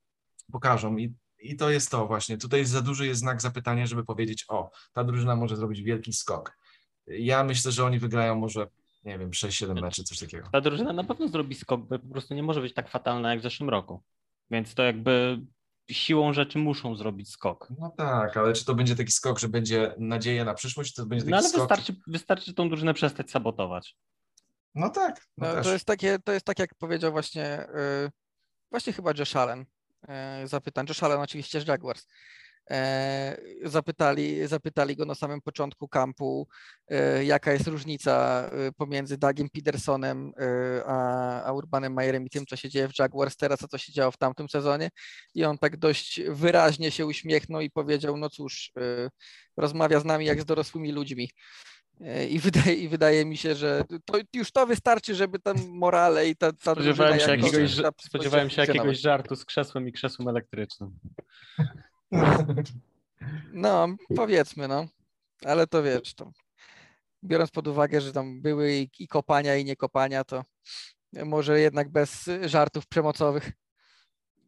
pokażą 0.52 0.98
i, 0.98 1.14
i 1.40 1.56
to 1.56 1.70
jest 1.70 1.92
to 1.92 2.08
właśnie. 2.08 2.38
Tutaj 2.38 2.66
za 2.66 2.82
duży 2.82 3.08
jest 3.08 3.20
znak 3.20 3.42
zapytania, 3.42 3.86
żeby 3.86 4.06
powiedzieć, 4.06 4.46
o, 4.48 4.72
ta 4.94 5.04
drużyna 5.04 5.36
może 5.36 5.56
zrobić 5.56 5.82
wielki 5.82 6.14
skok. 6.14 6.58
Ja 7.08 7.44
myślę, 7.44 7.72
że 7.72 7.86
oni 7.86 8.00
wygrają 8.00 8.36
może, 8.36 8.68
nie 9.04 9.20
wiem, 9.20 9.32
6-7 9.32 9.82
meczy, 9.82 10.04
coś 10.04 10.20
takiego. 10.20 10.50
Ta 10.52 10.62
drużyna 10.62 10.94
na 10.94 11.04
pewno 11.04 11.28
zrobi 11.28 11.56
skok, 11.56 11.82
bo 11.82 12.00
po 12.00 12.08
prostu 12.08 12.34
nie 12.34 12.44
może 12.44 12.62
być 12.62 12.74
tak 12.74 12.90
fatalna 12.90 13.30
jak 13.30 13.40
w 13.40 13.44
zeszłym 13.44 13.70
roku. 13.70 14.04
Więc 14.52 14.74
to 14.74 14.84
jakby 14.84 15.42
siłą 15.90 16.34
rzeczy 16.34 16.58
muszą 16.58 16.96
zrobić 16.96 17.32
skok. 17.32 17.68
No 17.80 17.94
tak, 17.98 18.38
ale 18.38 18.54
czy 18.54 18.66
to 18.66 18.76
będzie 18.76 18.96
taki 18.96 19.12
skok, 19.12 19.40
że 19.40 19.50
będzie 19.50 19.96
nadzieja 19.98 20.46
na 20.46 20.54
przyszłość, 20.54 20.94
czy 20.94 21.02
to 21.02 21.08
będzie 21.08 21.26
taki 21.26 21.32
no 21.32 21.38
ale 21.38 21.50
skok... 21.50 21.62
wystarczy, 21.62 21.96
wystarczy 22.08 22.54
tą 22.54 22.70
drużynę 22.70 22.94
przestać 22.94 23.32
sabotować. 23.32 23.96
No 24.76 24.90
tak. 24.90 25.28
No 25.38 25.56
no, 25.56 25.62
to, 25.62 25.74
jest 25.74 25.86
takie, 25.86 26.20
to 26.20 26.32
jest 26.32 26.46
tak, 26.46 26.60
jak 26.60 26.76
powiedział 26.76 27.12
właśnie, 27.12 27.68
yy, 28.04 28.12
właśnie 28.72 28.94
chyba 28.94 29.12
Josh 29.18 29.36
Allen, 29.36 29.66
yy, 30.40 30.48
zapytań. 30.48 30.86
Josh 30.90 31.04
Allen 31.04 31.20
oczywiście 31.20 31.62
z 31.62 31.68
Jaguars. 31.68 32.08
E, 32.70 33.38
zapytali, 33.64 34.48
zapytali 34.48 34.96
go 34.96 35.06
na 35.06 35.16
samym 35.16 35.42
początku 35.42 35.88
kampu, 35.88 36.48
e, 36.88 37.26
jaka 37.26 37.54
jest 37.54 37.68
różnica 37.68 38.46
e, 38.52 38.72
pomiędzy 38.72 39.18
Dagiem 39.18 39.50
Petersonem 39.50 40.32
a, 40.86 41.44
a 41.44 41.54
Urbanem 41.54 41.94
Mayerem 41.94 42.26
i 42.26 42.30
tym, 42.30 42.46
co 42.46 42.56
się 42.56 42.70
dzieje 42.70 42.88
w 42.88 43.00
Jaguars 43.00 43.38
teraz, 43.38 43.64
a 43.64 43.68
co 43.68 43.78
się 43.78 43.94
działo 43.94 44.12
w 44.12 44.18
tamtym 44.18 44.50
sezonie. 44.50 44.90
I 45.36 45.46
on 45.46 45.58
tak 45.58 45.78
dość 45.78 46.22
wyraźnie 46.30 46.92
się 46.92 47.06
uśmiechnął 47.06 47.62
i 47.62 47.70
powiedział, 47.70 48.18
no 48.18 48.30
cóż, 48.30 48.72
rozmawia 49.58 50.00
z 50.00 50.06
nami 50.06 50.26
jak 50.26 50.42
z 50.42 50.46
dorosłymi 50.46 50.92
ludźmi. 50.92 51.30
I 52.30 52.40
wydaje, 52.40 52.76
I 52.76 52.90
wydaje 52.90 53.26
mi 53.26 53.38
się, 53.38 53.56
że 53.56 53.84
to, 54.06 54.20
już 54.34 54.52
to 54.52 54.68
wystarczy, 54.68 55.16
żeby 55.16 55.40
tam 55.40 55.56
morale 55.68 56.30
i 56.30 56.36
ta, 56.36 56.54
ta 56.54 56.72
Spodziewałem 56.72 57.20
się, 57.20 57.32
jakiegoś, 57.32 57.76
spodziewałem 58.02 58.50
się 58.50 58.62
jakiegoś 58.62 59.00
żartu 59.00 59.36
z 59.36 59.46
krzesłem 59.46 59.88
i 59.88 59.92
krzesłem 59.92 60.28
elektrycznym. 60.28 61.00
No, 63.54 63.88
powiedzmy, 64.16 64.68
no. 64.68 64.88
Ale 65.46 65.68
to 65.68 65.84
wiesz, 65.84 66.14
to 66.14 66.32
biorąc 67.24 67.52
pod 67.52 67.68
uwagę, 67.68 68.02
że 68.02 68.14
tam 68.14 68.42
były 68.42 68.74
i, 68.74 68.90
i 69.00 69.08
kopania, 69.08 69.56
i 69.56 69.66
niekopania, 69.66 70.24
to 70.24 70.44
może 71.26 71.60
jednak 71.60 71.92
bez 71.92 72.30
żartów 72.46 72.88
przemocowych. 72.88 73.52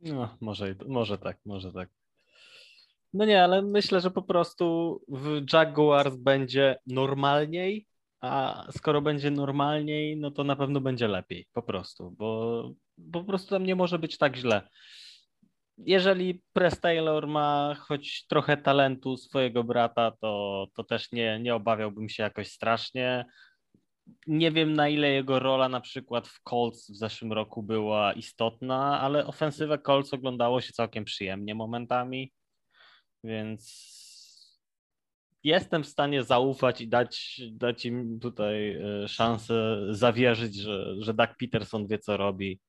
No, 0.01 0.37
może, 0.41 0.75
może 0.87 1.17
tak, 1.17 1.37
może 1.45 1.73
tak. 1.73 1.89
No 3.13 3.25
nie, 3.25 3.43
ale 3.43 3.61
myślę, 3.61 4.01
że 4.01 4.11
po 4.11 4.21
prostu 4.21 4.99
w 5.07 5.53
Jaguars 5.53 6.15
będzie 6.15 6.79
normalniej, 6.87 7.87
a 8.21 8.63
skoro 8.71 9.01
będzie 9.01 9.31
normalniej, 9.31 10.17
no 10.17 10.31
to 10.31 10.43
na 10.43 10.55
pewno 10.55 10.81
będzie 10.81 11.07
lepiej, 11.07 11.47
po 11.53 11.61
prostu, 11.61 12.11
bo 12.11 12.71
po 13.11 13.23
prostu 13.23 13.49
tam 13.49 13.63
nie 13.63 13.75
może 13.75 13.99
być 13.99 14.17
tak 14.17 14.35
źle 14.35 14.69
jeżeli 15.77 16.41
Press 16.53 16.79
Taylor 16.79 17.27
ma 17.27 17.75
choć 17.79 18.25
trochę 18.27 18.57
talentu 18.57 19.17
swojego 19.17 19.63
brata, 19.63 20.11
to, 20.11 20.67
to 20.75 20.83
też 20.83 21.11
nie, 21.11 21.39
nie 21.39 21.55
obawiałbym 21.55 22.09
się 22.09 22.23
jakoś 22.23 22.47
strasznie. 22.47 23.25
Nie 24.27 24.51
wiem, 24.51 24.73
na 24.73 24.89
ile 24.89 25.09
jego 25.09 25.39
rola 25.39 25.69
na 25.69 25.81
przykład 25.81 26.27
w 26.27 26.41
Colts 26.43 26.91
w 26.91 26.95
zeszłym 26.95 27.33
roku 27.33 27.63
była 27.63 28.13
istotna, 28.13 28.99
ale 29.01 29.25
ofensywę 29.27 29.79
Colts 29.79 30.13
oglądało 30.13 30.61
się 30.61 30.73
całkiem 30.73 31.05
przyjemnie 31.05 31.55
momentami, 31.55 32.33
więc 33.23 33.93
jestem 35.43 35.83
w 35.83 35.87
stanie 35.87 36.23
zaufać 36.23 36.81
i 36.81 36.87
dać, 36.87 37.41
dać 37.51 37.85
im 37.85 38.19
tutaj 38.19 38.71
e, 38.71 39.07
szansę 39.07 39.79
zawierzyć, 39.89 40.55
że, 40.55 40.95
że 40.99 41.13
Doug 41.13 41.29
Peterson 41.39 41.87
wie, 41.87 41.99
co 41.99 42.17
robi. 42.17 42.59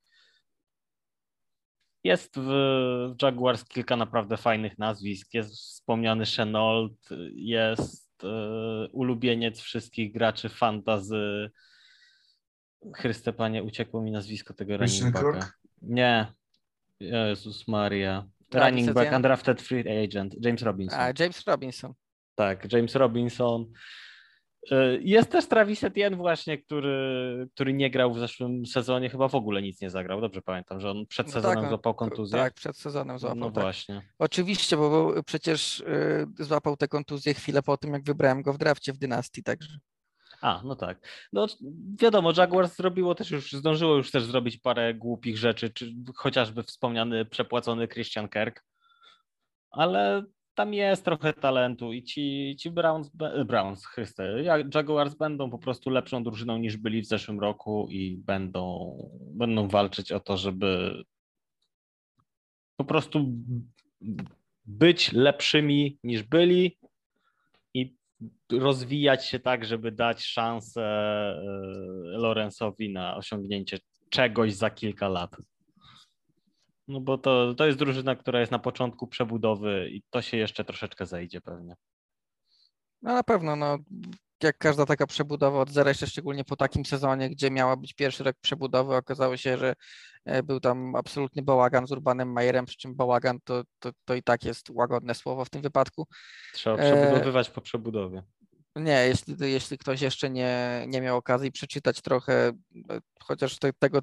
Jest 2.05 2.38
w, 2.38 3.14
Jaguars 3.22 3.64
kilka 3.64 3.96
naprawdę 3.96 4.36
fajnych 4.36 4.78
nazwisk. 4.78 5.34
Jest 5.34 5.55
wspomniany 5.55 6.24
Chenault, 6.26 7.09
jest 7.34 8.24
e, 8.24 8.28
ulubieniec 8.92 9.61
wszystkich 9.61 10.12
graczy 10.12 10.48
fantazy. 10.48 11.50
Chryste 12.96 13.32
Panie, 13.32 13.62
uciekło 13.62 14.02
mi 14.02 14.11
nazwisko 14.11 14.55
tego 14.55 14.76
running 14.76 15.12
backa. 15.12 15.52
Nie. 15.82 16.26
Jezus 17.00 17.68
Maria. 17.68 18.26
Running 18.55 18.92
back, 18.92 19.12
undrafted 19.12 19.62
free 19.62 20.05
agent, 20.05 20.34
James 20.40 20.62
Robinson. 20.62 21.00
A, 21.00 21.12
James 21.18 21.44
Robinson. 21.46 21.92
Tak, 22.34 22.72
James 22.72 22.94
Robinson. 22.94 23.72
Y, 24.73 25.01
jest 25.03 25.31
też 25.31 25.47
Travis 25.47 25.85
Etienne 25.85 26.17
właśnie, 26.17 26.59
który, 26.59 27.49
który 27.55 27.73
nie 27.73 27.91
grał 27.91 28.15
w 28.15 28.19
zeszłym 28.19 28.67
sezonie, 28.67 29.11
chyba 29.11 29.29
w 29.29 29.35
ogóle 29.35 29.62
nic 29.62 29.81
nie 29.81 29.91
zagrał. 29.91 30.21
Dobrze 30.21 30.43
pamiętam, 30.43 30.81
że 30.81 30.91
on 30.91 31.07
przed 31.07 31.27
no 31.27 31.33
sezonem 31.33 31.61
tak, 31.61 31.69
złapał 31.69 31.95
kontuzję. 31.95 32.39
Tak, 32.39 32.55
przed 32.55 32.77
sezonem 32.77 33.19
złapał. 33.19 33.39
No 33.39 33.51
tak. 33.51 33.65
właśnie. 33.65 34.03
Oczywiście, 34.19 34.77
bo 34.77 35.12
przecież 35.27 35.81
y, 35.81 36.27
złapał 36.39 36.77
tę 36.77 36.89
kontuzję 36.89 37.35
chwilę 37.35 37.62
po 37.62 37.77
tym, 37.77 37.93
jak 37.93 38.05
wybrałem 38.05 38.43
go 38.43 38.53
w 38.53 38.59
drafcie 38.59 38.93
w 38.93 38.99
dynastii, 38.99 39.43
także. 39.43 39.79
A, 40.41 40.62
no 40.65 40.77
tak. 40.77 41.09
No 41.33 41.47
wiadomo, 42.01 42.33
Jaguars 42.37 42.77
zrobiło 42.77 43.15
też 43.15 43.31
już, 43.31 43.53
zdążyło 43.53 43.97
już 43.97 44.11
też 44.11 44.25
zrobić 44.25 44.59
parę 44.59 44.95
głupich 44.95 45.39
rzeczy, 45.39 45.71
czy 45.71 45.95
chociażby 46.17 46.62
wspomniany 46.62 47.25
przepłacony 47.25 47.89
Christian 47.89 48.29
Kirk, 48.29 48.65
ale 49.71 50.25
tam 50.55 50.74
jest 50.74 51.05
trochę 51.05 51.32
talentu 51.32 51.92
i 51.92 52.02
ci, 52.02 52.57
ci 52.59 52.70
Browns, 52.70 53.11
Browns, 53.46 53.86
Chryste, 53.86 54.42
Jaguars 54.74 55.14
będą 55.14 55.50
po 55.50 55.59
prostu 55.59 55.90
lepszą 55.90 56.24
drużyną 56.24 56.59
niż 56.59 56.76
byli 56.76 57.02
w 57.02 57.07
zeszłym 57.07 57.40
roku 57.40 57.88
i 57.90 58.16
będą, 58.16 58.96
będą 59.20 59.68
walczyć 59.68 60.12
o 60.12 60.20
to, 60.20 60.36
żeby 60.36 61.02
po 62.76 62.84
prostu 62.84 63.32
być 64.64 65.12
lepszymi 65.12 65.98
niż 66.05 66.22
byli 66.22 66.78
i 67.74 67.96
rozwijać 68.52 69.26
się 69.26 69.38
tak, 69.38 69.64
żeby 69.64 69.92
dać 69.92 70.24
szansę 70.24 70.82
e, 70.82 71.42
Lorenzowi 72.18 72.92
na 72.92 73.16
osiągnięcie 73.16 73.78
czegoś 74.11 74.52
za 74.52 74.70
kilka 74.70 75.09
lat. 75.09 75.36
No 76.89 77.01
bo 77.01 77.18
to, 77.18 77.55
to 77.55 77.66
jest 77.66 77.78
drużyna, 77.78 78.16
która 78.16 78.41
jest 78.41 78.53
na 78.53 78.59
początku 78.59 79.07
przebudowy 79.07 79.89
i 79.91 80.03
to 80.11 80.22
się 80.22 80.37
jeszcze 80.37 80.64
troszeczkę 80.64 81.07
zejdzie 81.07 81.41
pewnie. 81.41 81.74
No 83.03 83.14
na 83.14 83.22
pewno, 83.22 83.57
no 83.57 83.78
jak 84.43 84.59
każda 84.59 84.87
taka 84.87 85.07
przebudowa 85.07 85.61
od 85.61 85.70
zera, 85.70 85.91
jeszcze 85.91 86.07
szczególnie 86.07 86.45
po 86.45 86.57
takim 86.57 86.85
sezonie, 86.85 87.30
gdzie 87.30 87.51
miała 87.51 87.76
być 87.76 87.95
pierwszy 87.95 88.24
rok 88.24 88.37
przebudowy, 88.41 88.97
okazało 88.97 89.37
się, 89.37 89.59
że 89.59 89.74
e, 90.24 90.43
był 90.43 90.61
tam 90.61 90.97
absolutny 90.97 91.43
bałagan 91.43 91.87
z 91.87 91.93
Urbanem 91.93 92.32
Majerem, 92.32 92.66
przy 92.66 92.76
czym 92.76 92.95
bałagan 92.95 93.39
to, 93.45 93.62
to, 93.78 93.91
to 94.05 94.14
i 94.14 94.22
tak 94.22 94.45
jest 94.45 94.70
łagodne 94.70 95.14
słowo 95.14 95.45
w 95.45 95.51
tym 95.51 95.62
wypadku. 95.62 96.07
Trzeba 96.53 96.76
przebudowywać 96.76 97.49
e... 97.49 97.53
po 97.53 97.61
przebudowie. 97.61 98.22
Nie, 98.77 99.07
jeśli, 99.09 99.37
jeśli 99.41 99.79
ktoś 99.79 100.01
jeszcze 100.01 100.31
nie, 100.31 100.85
nie 100.89 101.01
miał 101.01 101.16
okazji 101.16 101.53
przeczytać 101.53 102.01
trochę 102.01 102.53
e, 102.91 103.01
chociaż 103.25 103.59
te, 103.59 103.72
tego 103.72 104.01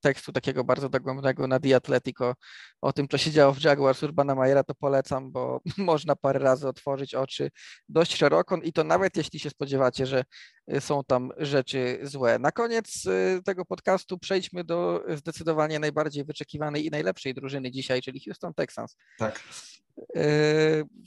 tekstu 0.00 0.32
takiego 0.32 0.64
bardzo 0.64 0.88
dogłębnego 0.88 1.46
na 1.46 1.60
The 1.60 1.76
Atletico 1.76 2.34
o 2.80 2.92
tym, 2.92 3.08
co 3.08 3.18
się 3.18 3.30
działo 3.30 3.52
w 3.52 3.62
Jaguars 3.62 4.02
Urbana 4.02 4.34
Majera, 4.34 4.64
to 4.64 4.74
polecam, 4.74 5.32
bo 5.32 5.60
można 5.78 6.16
parę 6.16 6.38
razy 6.38 6.68
otworzyć 6.68 7.14
oczy 7.14 7.50
dość 7.88 8.16
szeroko 8.16 8.56
i 8.56 8.72
to 8.72 8.84
nawet 8.84 9.16
jeśli 9.16 9.40
się 9.40 9.50
spodziewacie, 9.50 10.06
że 10.06 10.24
e, 10.66 10.80
są 10.80 11.04
tam 11.04 11.30
rzeczy 11.36 11.98
złe. 12.02 12.38
Na 12.38 12.52
koniec 12.52 13.06
e, 13.06 13.42
tego 13.42 13.64
podcastu 13.64 14.18
przejdźmy 14.18 14.64
do 14.64 15.04
zdecydowanie 15.16 15.78
najbardziej 15.78 16.24
wyczekiwanej 16.24 16.86
i 16.86 16.90
najlepszej 16.90 17.34
drużyny 17.34 17.70
dzisiaj, 17.70 18.02
czyli 18.02 18.20
Houston 18.24 18.54
Texans. 18.54 18.96
Tak. 19.18 19.40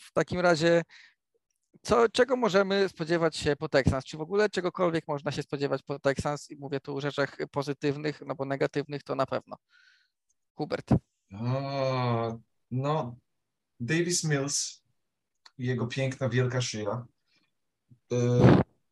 W 0.02 0.12
takim 0.14 0.40
razie 0.40 0.82
co, 1.82 2.10
czego 2.10 2.36
możemy 2.36 2.90
spodziewać 2.90 3.38
się 3.38 3.56
po 3.56 3.70
Texans? 3.70 4.06
Czy 4.06 4.18
w 4.18 4.22
ogóle 4.22 4.50
czegokolwiek 4.50 5.08
można 5.08 5.32
się 5.32 5.44
spodziewać 5.44 5.84
po 5.84 6.00
Texans? 6.00 6.52
I 6.52 6.56
mówię 6.56 6.80
tu 6.80 6.98
o 6.98 7.02
rzeczach 7.02 7.38
pozytywnych, 7.52 8.22
no 8.26 8.36
bo 8.36 8.46
negatywnych 8.46 9.04
to 9.04 9.16
na 9.16 9.26
pewno. 9.26 9.58
Hubert. 10.56 10.90
No, 12.72 13.16
Davis 13.80 14.24
Mills 14.24 14.84
i 15.58 15.66
jego 15.66 15.88
piękna, 15.88 16.30
wielka 16.30 16.62
szyja 16.62 17.06
y, 18.14 18.16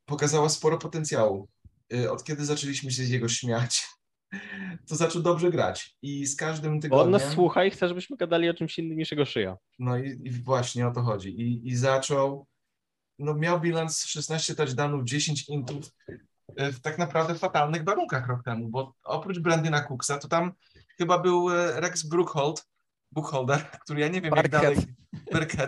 pokazała 0.06 0.50
sporo 0.50 0.78
potencjału. 0.78 1.48
Y, 1.94 2.12
od 2.12 2.24
kiedy 2.24 2.46
zaczęliśmy 2.46 2.92
się 2.92 3.04
z 3.04 3.10
jego 3.10 3.30
śmiać, 3.30 3.88
to 4.88 4.96
zaczął 4.96 5.22
dobrze 5.22 5.52
grać. 5.52 5.98
I 6.02 6.26
z 6.26 6.36
każdym 6.36 6.82
tygodniem... 6.82 7.06
On 7.06 7.12
nas 7.12 7.34
słucha 7.34 7.66
i 7.66 7.72
chce, 7.72 7.88
żebyśmy 7.88 8.18
gadali 8.18 8.50
o 8.50 8.54
czymś 8.54 8.80
innym 8.80 8.98
niż 8.98 9.12
jego 9.12 9.26
szyja. 9.26 9.58
No 9.80 9.98
i, 9.98 10.22
i 10.24 10.32
właśnie 10.32 10.88
o 10.88 10.92
to 10.92 11.02
chodzi. 11.02 11.30
I, 11.30 11.68
i 11.68 11.76
zaczął 11.76 12.48
no 13.20 13.34
miał 13.34 13.60
bilans 13.60 14.06
16 14.06 14.56
touchdownów, 14.56 15.04
10 15.04 15.50
intów 15.50 15.92
e, 16.56 16.72
w 16.72 16.82
tak 16.82 16.98
naprawdę 16.98 17.36
fatalnych 17.36 17.84
warunkach 17.84 18.28
rok 18.28 18.44
temu, 18.44 18.70
bo 18.70 18.94
oprócz 19.04 19.40
Brandyna 19.40 19.82
Cooksa 19.82 20.18
to 20.18 20.28
tam 20.28 20.52
chyba 20.98 21.20
był 21.20 21.50
e, 21.50 21.80
Rex 21.80 22.04
Brookhold, 22.04 22.68
Buchholder, 23.12 23.72
który 23.84 24.02
ja 24.02 24.08
nie 24.08 24.22
wiem 24.22 24.34
jak 24.36 24.50
dalej, 24.50 24.78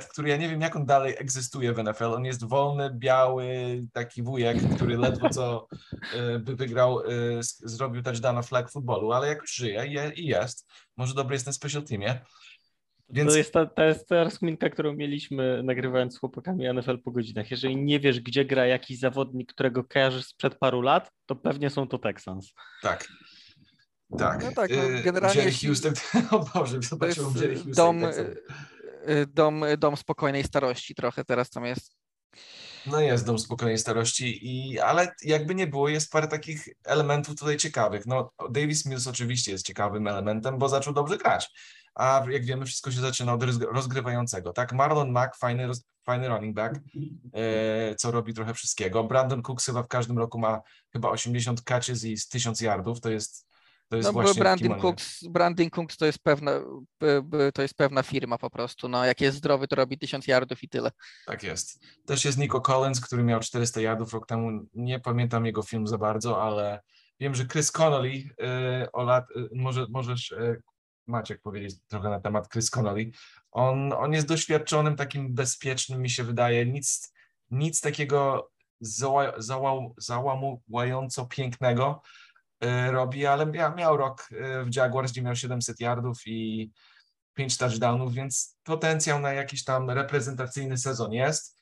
który 0.10 0.30
ja 0.30 0.38
nie 0.38 0.50
wiem 0.50 0.62
jak 0.62 0.76
on 0.76 0.86
dalej 0.86 1.16
egzystuje 1.18 1.74
w 1.74 1.84
NFL. 1.84 2.14
On 2.14 2.26
jest 2.26 2.44
wolny, 2.44 2.90
biały, 2.94 3.48
taki 3.94 4.24
wujek, 4.24 4.58
który 4.76 4.98
ledwo 4.98 5.30
co 5.30 5.68
e, 6.14 6.40
by 6.40 6.56
wygrał, 6.56 7.00
zrobił 7.42 8.04
touchdown 8.04 8.44
flag 8.44 8.72
footballu, 8.72 9.12
ale 9.12 9.28
jakoś 9.28 9.54
żyje 9.54 10.12
i 10.16 10.26
jest. 10.26 10.68
Może 10.98 11.14
dobry 11.14 11.36
jest 11.36 11.46
na 11.46 11.52
special 11.52 11.84
teamie. 11.84 12.22
Więc... 13.10 13.32
To 13.32 13.38
jest 13.38 13.54
ta, 13.54 13.66
ta, 13.66 13.86
jest 13.86 14.08
ta 14.08 14.24
rozkminka, 14.24 14.70
którą 14.70 14.94
mieliśmy 14.94 15.64
nagrywając 15.64 16.16
z 16.16 16.20
chłopakami 16.20 16.74
NFL 16.74 17.00
po 17.00 17.12
godzinach. 17.12 17.52
Jeżeli 17.52 17.78
nie 17.78 18.00
wiesz, 18.00 18.20
gdzie 18.20 18.46
gra 18.46 18.66
jakiś 18.66 19.00
zawodnik, 19.00 19.54
którego 19.54 19.84
kojarzysz 19.84 20.26
sprzed 20.26 20.58
paru 20.58 20.82
lat, 20.82 21.12
to 21.26 21.36
pewnie 21.36 21.70
są 21.70 21.88
to 21.88 21.98
Texans. 21.98 22.54
Tak. 22.82 23.08
Tak. 24.18 24.44
No 24.44 24.52
tak, 24.52 24.72
no, 24.72 24.84
y, 24.84 25.04
generalnie 25.04 25.42
Jerry 25.42 25.52
Houston, 25.52 25.94
o 26.32 26.40
Boże, 26.40 26.82
zobaczyłem 26.82 27.34
Jerry 27.36 27.56
Houston. 27.56 27.74
Dom, 27.74 28.04
y, 28.04 28.38
y, 29.10 29.28
dom, 29.28 29.64
dom 29.78 29.98
spokojnej 29.98 30.44
starości 30.44 30.96
trochę 30.96 31.26
teraz 31.26 31.50
tam 31.50 31.66
jest. 31.66 31.96
No 32.86 33.02
jest 33.02 33.26
dom 33.26 33.40
spokojnej 33.40 33.78
starości, 33.78 34.40
i, 34.42 34.80
ale 34.80 35.16
jakby 35.22 35.56
nie 35.56 35.68
było, 35.68 35.90
jest 35.90 36.12
parę 36.12 36.28
takich 36.28 36.68
elementów 36.84 37.36
tutaj 37.36 37.58
ciekawych. 37.58 38.06
No, 38.06 38.32
Davis 38.52 38.86
Mills 38.86 39.08
oczywiście 39.08 39.52
jest 39.52 39.66
ciekawym 39.66 40.08
elementem, 40.08 40.58
bo 40.58 40.70
zaczął 40.70 40.94
dobrze 40.94 41.18
grać 41.18 41.50
a 41.96 42.24
jak 42.30 42.46
wiemy, 42.46 42.66
wszystko 42.66 42.92
się 42.92 43.02
zaczyna 43.02 43.34
od 43.34 43.44
rozgrywającego, 43.72 44.54
tak? 44.54 44.74
Marlon 44.74 45.12
Mack, 45.12 45.38
fajny, 45.38 45.70
fajny 46.04 46.28
running 46.28 46.56
back, 46.56 46.80
e, 47.34 47.96
co 47.96 48.12
robi 48.12 48.34
trochę 48.34 48.54
wszystkiego. 48.54 49.04
Brandon 49.04 49.42
Cooks 49.42 49.66
chyba 49.66 49.84
w 49.84 49.88
każdym 49.88 50.18
roku 50.18 50.40
ma 50.40 50.62
chyba 50.94 51.10
80 51.10 51.62
catches 51.62 52.04
i 52.04 52.16
1000 52.30 52.62
yardów, 52.62 53.02
to 53.02 53.10
jest 53.10 53.46
to 53.90 53.96
jest 53.96 54.06
no, 54.08 54.14
właśnie 54.14 54.40
Brandon 54.40 54.80
Cooks, 54.80 55.24
Brandon 55.28 55.70
Cooks 55.70 55.98
to 55.98 56.06
jest 56.06 56.20
pewna, 56.20 56.52
to 57.54 57.62
jest 57.62 57.74
pewna 57.74 58.04
firma 58.04 58.38
po 58.38 58.50
prostu. 58.50 58.88
No, 58.88 59.06
jak 59.06 59.22
jest 59.22 59.38
zdrowy, 59.38 59.68
to 59.68 59.76
robi 59.76 59.98
1000 59.98 60.28
yardów 60.28 60.64
i 60.64 60.70
tyle. 60.70 60.92
Tak 61.26 61.44
jest. 61.44 61.80
Też 62.06 62.26
jest 62.26 62.38
Nico 62.38 62.62
Collins, 62.62 63.02
który 63.02 63.24
miał 63.24 63.40
400 63.40 63.82
yardów 63.82 64.14
rok 64.14 64.28
temu. 64.28 64.68
Nie 64.74 65.00
pamiętam 65.00 65.46
jego 65.46 65.62
film 65.62 65.88
za 65.88 65.98
bardzo, 65.98 66.44
ale 66.44 66.82
wiem, 67.20 67.36
że 67.36 67.46
Chris 67.46 67.72
Connolly, 67.72 68.10
yy, 68.10 68.92
o 68.94 69.04
lat, 69.04 69.26
yy, 69.36 69.50
może, 69.54 69.86
możesz 69.90 70.32
yy, 70.32 70.62
Maciek 71.08 71.42
powiedzieć 71.42 71.76
trochę 71.88 72.10
na 72.10 72.20
temat 72.20 72.50
Chris 72.50 72.70
Connolly. 72.70 73.12
On, 73.52 73.94
on 73.94 74.14
jest 74.14 74.28
doświadczonym, 74.28 74.96
takim 74.96 75.34
bezpiecznym, 75.34 76.02
mi 76.02 76.10
się 76.10 76.24
wydaje, 76.24 76.66
nic, 76.66 77.14
nic 77.52 77.82
takiego 77.82 78.52
zała, 78.80 79.34
zała, 79.38 79.74
załamująco 79.98 81.26
pięknego 81.26 82.02
y, 82.64 82.92
robi, 82.92 83.26
ale 83.26 83.46
miał, 83.46 83.76
miał 83.76 83.98
rok 83.98 84.30
y, 84.32 84.66
w 84.66 84.76
Jaguars, 84.76 85.12
gdzie 85.12 85.22
miał 85.22 85.36
700 85.36 85.80
yardów 85.80 86.22
i 86.26 86.72
5 87.34 87.58
touchdownów, 87.58 88.14
więc 88.14 88.58
potencjał 88.64 89.20
na 89.20 89.34
jakiś 89.34 89.64
tam 89.64 89.90
reprezentacyjny 89.90 90.78
sezon 90.78 91.14
jest. 91.14 91.56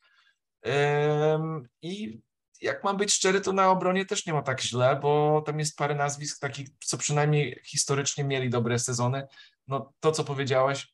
I 1.82 2.22
jak 2.64 2.84
mam 2.84 2.98
być 2.98 3.14
szczery, 3.14 3.42
to 3.42 3.54
na 3.54 3.70
obronie 3.70 4.06
też 4.06 4.26
nie 4.26 4.34
ma 4.34 4.42
tak 4.42 4.62
źle, 4.62 5.00
bo 5.02 5.44
tam 5.46 5.60
jest 5.60 5.78
parę 5.78 5.96
nazwisk 5.96 6.40
takich, 6.40 6.68
co 6.86 6.98
przynajmniej 6.98 7.60
historycznie 7.64 8.24
mieli 8.24 8.50
dobre 8.50 8.80
sezony. 8.80 9.28
No 9.68 9.94
to, 10.00 10.12
co 10.12 10.24
powiedziałeś 10.24 10.94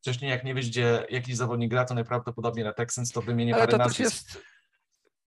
wcześniej, 0.00 0.30
jak 0.30 0.44
nie 0.44 0.54
wiesz, 0.54 0.68
gdzie 0.68 1.06
jakiś 1.10 1.36
zawodnik 1.36 1.70
gra, 1.70 1.84
to 1.84 1.94
najprawdopodobniej 1.94 2.64
na 2.64 2.72
Texans, 2.72 3.12
to 3.12 3.22
wymienię 3.22 3.54
Ale 3.54 3.62
parę 3.62 3.70
to 3.72 3.78
nazwisk. 3.78 3.98
Też 3.98 4.34
jest, 4.34 4.46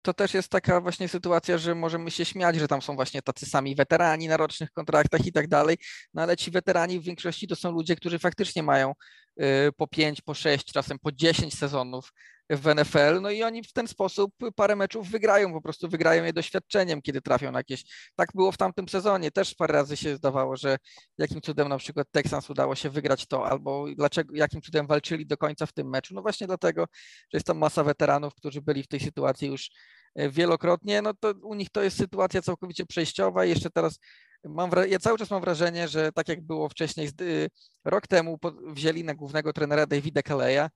to 0.01 0.13
też 0.13 0.33
jest 0.33 0.49
taka 0.49 0.81
właśnie 0.81 1.07
sytuacja, 1.07 1.57
że 1.57 1.75
możemy 1.75 2.11
się 2.11 2.25
śmiać, 2.25 2.55
że 2.55 2.67
tam 2.67 2.81
są 2.81 2.95
właśnie 2.95 3.21
tacy 3.21 3.45
sami 3.45 3.75
weterani 3.75 4.27
na 4.27 4.37
rocznych 4.37 4.71
kontraktach 4.71 5.25
i 5.25 5.31
tak 5.31 5.47
dalej, 5.47 5.77
no 6.13 6.21
ale 6.21 6.37
ci 6.37 6.51
weterani 6.51 6.99
w 6.99 7.03
większości 7.03 7.47
to 7.47 7.55
są 7.55 7.71
ludzie, 7.71 7.95
którzy 7.95 8.19
faktycznie 8.19 8.63
mają 8.63 8.93
y, 9.41 9.45
po 9.77 9.87
5, 9.87 10.21
po 10.21 10.33
6, 10.33 10.73
czasem 10.73 10.99
po 10.99 11.11
10 11.11 11.57
sezonów 11.57 12.11
w 12.49 12.75
NFL, 12.75 13.21
no 13.21 13.31
i 13.31 13.43
oni 13.43 13.63
w 13.63 13.73
ten 13.73 13.87
sposób 13.87 14.33
parę 14.55 14.75
meczów 14.75 15.09
wygrają, 15.09 15.53
po 15.53 15.61
prostu 15.61 15.89
wygrają 15.89 16.23
je 16.23 16.33
doświadczeniem, 16.33 17.01
kiedy 17.01 17.21
trafią 17.21 17.51
na 17.51 17.59
jakieś. 17.59 17.83
Tak 18.15 18.29
było 18.35 18.51
w 18.51 18.57
tamtym 18.57 18.89
sezonie, 18.89 19.31
też 19.31 19.55
parę 19.55 19.73
razy 19.73 19.97
się 19.97 20.15
zdawało, 20.15 20.57
że 20.57 20.77
jakim 21.17 21.41
cudem 21.41 21.69
na 21.69 21.77
przykład 21.77 22.07
Texans 22.11 22.49
udało 22.49 22.75
się 22.75 22.89
wygrać 22.89 23.27
to, 23.27 23.47
albo 23.47 23.85
dlaczego, 23.95 24.35
jakim 24.35 24.61
cudem 24.61 24.87
walczyli 24.87 25.25
do 25.25 25.37
końca 25.37 25.65
w 25.65 25.73
tym 25.73 25.89
meczu. 25.89 26.13
No 26.13 26.21
właśnie 26.21 26.47
dlatego, 26.47 26.85
że 27.03 27.37
jest 27.37 27.45
tam 27.45 27.57
masa 27.57 27.83
weteranów, 27.83 28.35
którzy 28.35 28.61
byli 28.61 28.83
w 28.83 28.87
tej 28.87 28.99
sytuacji 28.99 29.47
już 29.47 29.71
e, 30.15 30.29
wielokrotnie, 30.29 31.01
no 31.01 31.13
to 31.13 31.33
u 31.43 31.53
nich 31.55 31.69
to 31.69 31.83
jest 31.83 31.97
sytuacja 31.97 32.41
całkowicie 32.41 32.85
przejściowa 32.85 33.45
i 33.45 33.49
jeszcze 33.49 33.69
teraz 33.69 33.99
mam, 34.43 34.71
ja 34.89 34.99
cały 34.99 35.17
czas 35.17 35.31
mam 35.31 35.41
wrażenie, 35.41 35.87
że 35.87 36.11
tak 36.11 36.29
jak 36.29 36.41
było 36.41 36.69
wcześniej, 36.69 37.09
y, 37.21 37.49
rok 37.85 38.07
temu 38.07 38.39
wzięli 38.67 39.03
na 39.03 39.13
głównego 39.13 39.53
trenera 39.53 39.85
Davida 39.85 40.21
Kaleja, 40.21 40.69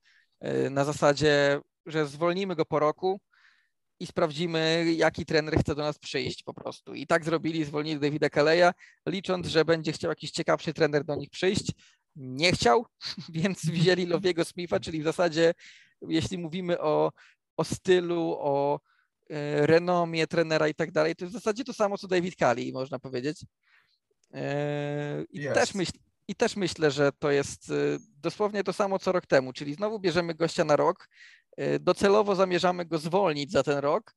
na 0.70 0.86
zasadzie, 0.86 1.60
że 1.86 2.08
zwolnimy 2.08 2.56
go 2.56 2.66
po 2.66 2.80
roku 2.80 3.20
i 4.00 4.08
sprawdzimy, 4.08 4.86
jaki 4.96 5.26
trener 5.26 5.60
chce 5.60 5.76
do 5.76 5.82
nas 5.82 6.00
przyjść 6.00 6.44
po 6.44 6.54
prostu. 6.54 6.94
I 6.94 7.08
tak 7.08 7.26
zrobili, 7.26 7.66
zwolnili 7.66 8.00
Davida 8.00 8.30
Kaleja, 8.30 8.74
licząc, 9.06 9.48
że 9.48 9.66
będzie 9.66 9.92
chciał 9.92 10.12
jakiś 10.12 10.32
ciekawszy 10.32 10.74
trener 10.74 11.04
do 11.04 11.16
nich 11.16 11.30
przyjść. 11.30 11.72
Nie 12.16 12.52
chciał, 12.52 12.86
więc 13.30 13.66
wzięli 13.66 14.06
Lowiego 14.06 14.46
Smitha, 14.46 14.80
czyli 14.80 15.02
w 15.02 15.04
zasadzie, 15.04 15.54
jeśli 16.02 16.38
mówimy 16.38 16.80
o, 16.80 17.12
o 17.58 17.64
stylu, 17.64 18.38
o 18.40 18.80
y, 19.32 19.36
renomie 19.68 20.28
trenera 20.28 20.68
i 20.68 20.76
tak 20.76 20.92
dalej, 20.92 21.16
to 21.16 21.26
jest 21.26 21.36
w 21.36 21.40
zasadzie 21.40 21.64
to 21.64 21.74
samo, 21.74 21.98
co 21.98 22.08
David 22.08 22.36
Kali, 22.36 22.74
można 22.74 23.00
powiedzieć. 23.00 23.46
Y, 24.36 24.38
I 25.30 25.44
też 25.44 25.74
myślę, 25.74 26.00
i 26.30 26.36
też 26.36 26.56
myślę, 26.56 26.92
że 26.92 27.12
to 27.20 27.32
jest 27.32 27.70
y, 27.70 28.00
dosłownie 28.18 28.64
to 28.64 28.74
samo 28.74 29.00
co 29.00 29.12
rok 29.12 29.26
temu, 29.26 29.54
czyli 29.54 29.74
znowu 29.74 30.00
bierzemy 30.00 30.36
gościa 30.36 30.64
na 30.64 30.76
rok, 30.76 31.10
y, 31.60 31.80
docelowo 31.80 32.36
zamierzamy 32.36 32.86
go 32.86 32.98
zwolnić 32.98 33.52
za 33.52 33.64
ten 33.64 33.78
rok 33.78 34.16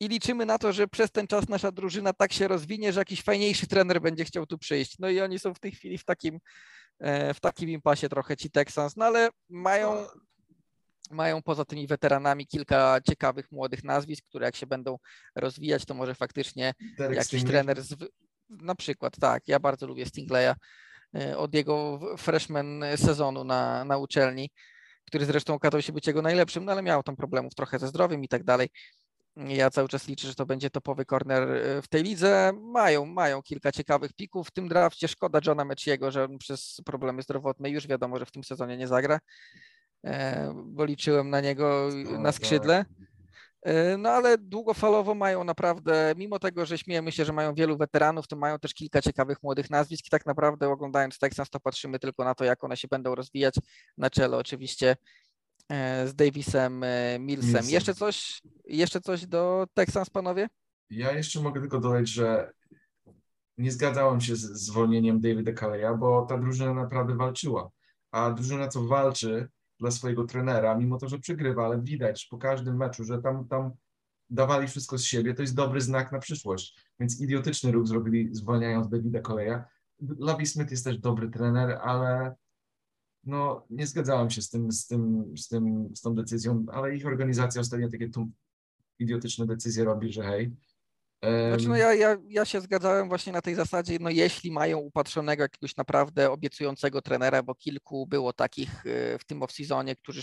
i 0.00 0.08
liczymy 0.08 0.46
na 0.46 0.58
to, 0.58 0.72
że 0.72 0.88
przez 0.88 1.10
ten 1.10 1.26
czas 1.26 1.48
nasza 1.48 1.72
drużyna 1.72 2.12
tak 2.12 2.32
się 2.32 2.48
rozwinie, 2.48 2.92
że 2.92 3.00
jakiś 3.00 3.22
fajniejszy 3.22 3.66
trener 3.66 4.00
będzie 4.00 4.24
chciał 4.24 4.46
tu 4.46 4.58
przyjść. 4.58 4.98
No 4.98 5.08
i 5.08 5.20
oni 5.20 5.38
są 5.38 5.54
w 5.54 5.58
tej 5.58 5.72
chwili 5.72 5.98
w 5.98 6.04
takim, 6.04 6.38
e, 6.98 7.34
w 7.34 7.40
takim 7.40 7.68
impasie 7.68 8.08
trochę 8.08 8.36
ci 8.36 8.50
Texans, 8.50 8.96
no 8.96 9.04
ale 9.04 9.28
mają, 9.48 10.06
mają 11.10 11.42
poza 11.42 11.64
tymi 11.64 11.86
weteranami 11.86 12.46
kilka 12.46 13.00
ciekawych 13.08 13.52
młodych 13.52 13.84
nazwisk, 13.84 14.24
które 14.28 14.46
jak 14.46 14.56
się 14.56 14.66
będą 14.66 14.98
rozwijać, 15.34 15.84
to 15.84 15.94
może 15.94 16.14
faktycznie 16.14 16.74
Derek 16.98 17.16
jakiś 17.16 17.28
Stingley. 17.28 17.52
trener 17.52 17.82
z, 17.82 17.94
na 18.48 18.74
przykład, 18.74 19.18
tak, 19.20 19.48
ja 19.48 19.58
bardzo 19.60 19.86
lubię 19.86 20.06
Stingleya, 20.06 20.54
od 21.36 21.54
jego 21.54 22.00
freshman 22.16 22.84
sezonu 22.96 23.44
na, 23.44 23.84
na 23.84 23.98
uczelni, 23.98 24.50
który 25.04 25.24
zresztą 25.24 25.54
okazał 25.54 25.82
się 25.82 25.92
być 25.92 26.06
jego 26.06 26.22
najlepszym, 26.22 26.64
no 26.64 26.72
ale 26.72 26.82
miał 26.82 27.02
tam 27.02 27.16
problemów 27.16 27.54
trochę 27.54 27.78
ze 27.78 27.88
zdrowiem 27.88 28.24
i 28.24 28.28
tak 28.28 28.44
dalej. 28.44 28.68
Ja 29.36 29.70
cały 29.70 29.88
czas 29.88 30.08
liczę, 30.08 30.28
że 30.28 30.34
to 30.34 30.46
będzie 30.46 30.70
topowy 30.70 31.04
corner 31.04 31.42
e, 31.42 31.82
w 31.82 31.88
tej 31.88 32.02
lidze. 32.02 32.52
Mają, 32.60 33.06
mają 33.06 33.42
kilka 33.42 33.72
ciekawych 33.72 34.12
pików 34.12 34.48
w 34.48 34.50
tym 34.50 34.68
drafcie. 34.68 35.08
Szkoda 35.08 35.40
Johna 35.46 35.64
Meciego, 35.64 36.10
że 36.10 36.24
on 36.24 36.38
przez 36.38 36.80
problemy 36.84 37.22
zdrowotne 37.22 37.70
już 37.70 37.86
wiadomo, 37.86 38.18
że 38.18 38.26
w 38.26 38.30
tym 38.30 38.44
sezonie 38.44 38.76
nie 38.76 38.88
zagra, 38.88 39.20
e, 40.04 40.52
bo 40.64 40.84
liczyłem 40.84 41.30
na 41.30 41.40
niego 41.40 41.88
na 42.18 42.32
skrzydle. 42.32 42.84
E, 43.62 43.96
no 43.96 44.10
ale 44.10 44.38
długofalowo 44.38 45.14
mają 45.14 45.44
naprawdę, 45.44 46.14
mimo 46.16 46.38
tego, 46.38 46.66
że 46.66 46.78
śmiejemy 46.78 47.12
się, 47.12 47.24
że 47.24 47.32
mają 47.32 47.54
wielu 47.54 47.76
weteranów, 47.76 48.28
to 48.28 48.36
mają 48.36 48.58
też 48.58 48.74
kilka 48.74 49.02
ciekawych 49.02 49.42
młodych 49.42 49.70
nazwisk 49.70 50.06
i 50.06 50.10
tak 50.10 50.26
naprawdę 50.26 50.68
oglądając 50.68 51.18
Texans 51.18 51.50
to 51.50 51.60
patrzymy 51.60 51.98
tylko 51.98 52.24
na 52.24 52.34
to, 52.34 52.44
jak 52.44 52.64
one 52.64 52.76
się 52.76 52.88
będą 52.88 53.14
rozwijać 53.14 53.54
na 53.98 54.10
czele 54.10 54.36
oczywiście 54.36 54.96
e, 55.68 56.08
z 56.08 56.14
Davisem, 56.14 56.84
e, 56.84 57.18
Millsem. 57.18 57.52
Millsem. 57.52 57.70
Jeszcze 57.70 57.94
coś, 57.94 58.42
jeszcze 58.64 59.00
coś 59.00 59.26
do 59.26 59.66
Texans, 59.74 60.10
panowie? 60.10 60.48
Ja 60.90 61.12
jeszcze 61.12 61.40
mogę 61.40 61.60
tylko 61.60 61.80
dodać, 61.80 62.08
że 62.08 62.52
nie 63.58 63.72
zgadzałem 63.72 64.20
się 64.20 64.36
z 64.36 64.40
zwolnieniem 64.40 65.20
Davida 65.20 65.52
Kaleja, 65.52 65.94
bo 65.94 66.26
ta 66.26 66.38
drużyna 66.38 66.74
naprawdę 66.74 67.16
walczyła. 67.16 67.70
A 68.10 68.30
drużyna, 68.30 68.68
co 68.68 68.86
walczy, 68.86 69.48
dla 69.80 69.90
swojego 69.90 70.24
trenera, 70.24 70.74
mimo 70.74 70.98
to, 70.98 71.08
że 71.08 71.18
przegrywa, 71.18 71.64
ale 71.64 71.82
widać 71.82 72.26
po 72.30 72.38
każdym 72.38 72.76
meczu, 72.76 73.04
że 73.04 73.22
tam, 73.22 73.48
tam 73.48 73.70
dawali 74.30 74.68
wszystko 74.68 74.98
z 74.98 75.04
siebie, 75.04 75.34
to 75.34 75.42
jest 75.42 75.54
dobry 75.54 75.80
znak 75.80 76.12
na 76.12 76.18
przyszłość. 76.18 76.80
Więc 77.00 77.20
idiotyczny 77.20 77.72
ruch 77.72 77.86
zrobili 77.86 78.28
zwalniając 78.32 78.88
Davida 78.88 79.20
Koleja. 79.20 79.64
Lavi 80.00 80.46
Smith 80.46 80.70
jest 80.70 80.84
też 80.84 80.98
dobry 80.98 81.30
trener, 81.30 81.78
ale 81.82 82.34
no, 83.24 83.66
nie 83.70 83.86
zgadzałem 83.86 84.30
się 84.30 84.42
z 84.42 84.50
tym, 84.50 84.72
z 84.72 84.86
tym, 84.86 85.32
z 85.36 85.48
tym, 85.48 85.88
z 85.94 86.00
tą 86.00 86.14
decyzją, 86.14 86.66
ale 86.72 86.96
ich 86.96 87.06
organizacja 87.06 87.60
ostatnio 87.60 87.88
takie 87.88 88.10
idiotyczne 88.98 89.46
decyzje 89.46 89.84
robi, 89.84 90.12
że 90.12 90.22
hej, 90.22 90.56
znaczy, 91.22 91.68
no 91.68 91.76
ja, 91.76 91.94
ja, 91.94 92.16
ja 92.28 92.44
się 92.44 92.60
zgadzałem 92.60 93.08
właśnie 93.08 93.32
na 93.32 93.42
tej 93.42 93.54
zasadzie, 93.54 93.98
no 94.00 94.10
jeśli 94.10 94.52
mają 94.52 94.78
upatrzonego 94.78 95.42
jakiegoś 95.42 95.76
naprawdę 95.76 96.30
obiecującego 96.30 97.02
trenera, 97.02 97.42
bo 97.42 97.54
kilku 97.54 98.06
było 98.06 98.32
takich 98.32 98.86
y, 98.86 99.18
w 99.20 99.24
tym 99.24 99.40
off-seasonie, 99.40 99.96
którzy, 99.96 100.22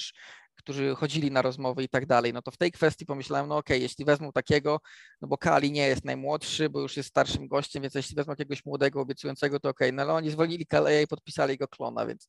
którzy 0.55 0.95
chodzili 0.95 1.31
na 1.31 1.41
rozmowy 1.41 1.83
i 1.83 1.89
tak 1.89 2.05
dalej, 2.05 2.33
no 2.33 2.41
to 2.41 2.51
w 2.51 2.57
tej 2.57 2.71
kwestii 2.71 3.05
pomyślałem, 3.05 3.47
no 3.47 3.57
okej, 3.57 3.77
okay, 3.77 3.81
jeśli 3.81 4.05
wezmą 4.05 4.31
takiego, 4.31 4.79
no 5.21 5.27
bo 5.27 5.37
Kali 5.37 5.71
nie 5.71 5.87
jest 5.87 6.05
najmłodszy, 6.05 6.69
bo 6.69 6.81
już 6.81 6.97
jest 6.97 7.09
starszym 7.09 7.47
gościem, 7.47 7.81
więc 7.81 7.95
jeśli 7.95 8.15
wezmą 8.15 8.31
jakiegoś 8.31 8.65
młodego, 8.65 9.01
obiecującego, 9.01 9.59
to 9.59 9.69
okej, 9.69 9.89
okay. 9.89 9.95
no 9.95 10.01
ale 10.01 10.13
oni 10.13 10.31
zwolnili 10.31 10.65
Kaleja 10.65 11.01
i 11.01 11.07
podpisali 11.07 11.57
go 11.57 11.67
klona, 11.67 12.05
więc 12.05 12.27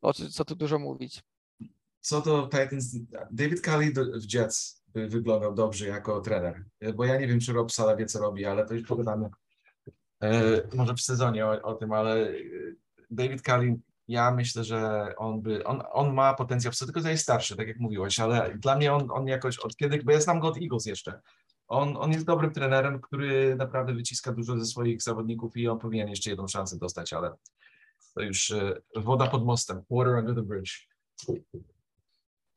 o 0.00 0.12
co 0.12 0.44
tu 0.44 0.56
dużo 0.56 0.78
mówić. 0.78 1.22
Co 2.00 2.20
do 2.20 2.48
Titans, 2.52 2.96
David 3.30 3.60
Kali 3.60 3.92
w 3.92 4.34
Jets 4.34 4.77
by 4.94 5.08
wyglądał 5.08 5.54
dobrze 5.54 5.86
jako 5.86 6.20
trener. 6.20 6.64
Bo 6.94 7.04
ja 7.04 7.20
nie 7.20 7.26
wiem, 7.26 7.40
czy 7.40 7.52
Rob 7.52 7.72
Sala 7.72 7.96
wie, 7.96 8.06
co 8.06 8.18
robi, 8.18 8.44
ale 8.44 8.66
to 8.66 8.74
już 8.74 8.88
pogadamy 8.88 9.28
e, 10.22 10.62
może 10.74 10.94
w 10.94 11.00
sezonie 11.00 11.46
o, 11.46 11.62
o, 11.62 11.74
tym, 11.74 11.92
ale 11.92 12.32
David 13.10 13.42
Kalin, 13.42 13.80
ja 14.08 14.30
myślę, 14.30 14.64
że 14.64 15.12
on 15.16 15.42
by, 15.42 15.64
on, 15.64 15.82
on 15.92 16.14
ma 16.14 16.34
potencjał, 16.34 16.72
tylko 16.72 17.00
że 17.00 17.10
jest 17.10 17.22
starszy, 17.22 17.56
tak 17.56 17.68
jak 17.68 17.78
mówiłeś, 17.78 18.20
ale 18.20 18.58
dla 18.58 18.76
mnie 18.76 18.92
on, 18.92 19.10
on 19.10 19.26
jakoś 19.26 19.58
od 19.58 19.76
kiedy, 19.76 20.02
bo 20.02 20.12
ja 20.12 20.20
znam 20.20 20.40
go 20.40 20.48
od 20.48 20.58
Eagles 20.62 20.86
jeszcze, 20.86 21.20
on, 21.68 21.96
on 21.96 22.12
jest 22.12 22.26
dobrym 22.26 22.52
trenerem, 22.52 23.00
który 23.00 23.56
naprawdę 23.56 23.94
wyciska 23.94 24.32
dużo 24.32 24.58
ze 24.58 24.66
swoich 24.66 25.02
zawodników 25.02 25.56
i 25.56 25.68
on 25.68 25.78
powinien 25.78 26.08
jeszcze 26.08 26.30
jedną 26.30 26.48
szansę 26.48 26.78
dostać, 26.78 27.12
ale 27.12 27.32
to 28.14 28.22
już 28.22 28.50
e, 28.50 28.80
woda 28.96 29.26
pod 29.26 29.44
mostem, 29.44 29.82
water 29.90 30.14
under 30.14 30.34
the 30.34 30.42
bridge. 30.42 30.88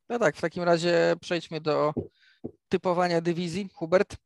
No 0.09 0.19
tak, 0.19 0.37
w 0.37 0.41
takim 0.41 0.63
razie 0.63 1.15
przejdźmy 1.21 1.61
do 1.61 1.93
typowania 2.69 3.21
dywizji. 3.21 3.69
Hubert? 3.73 4.17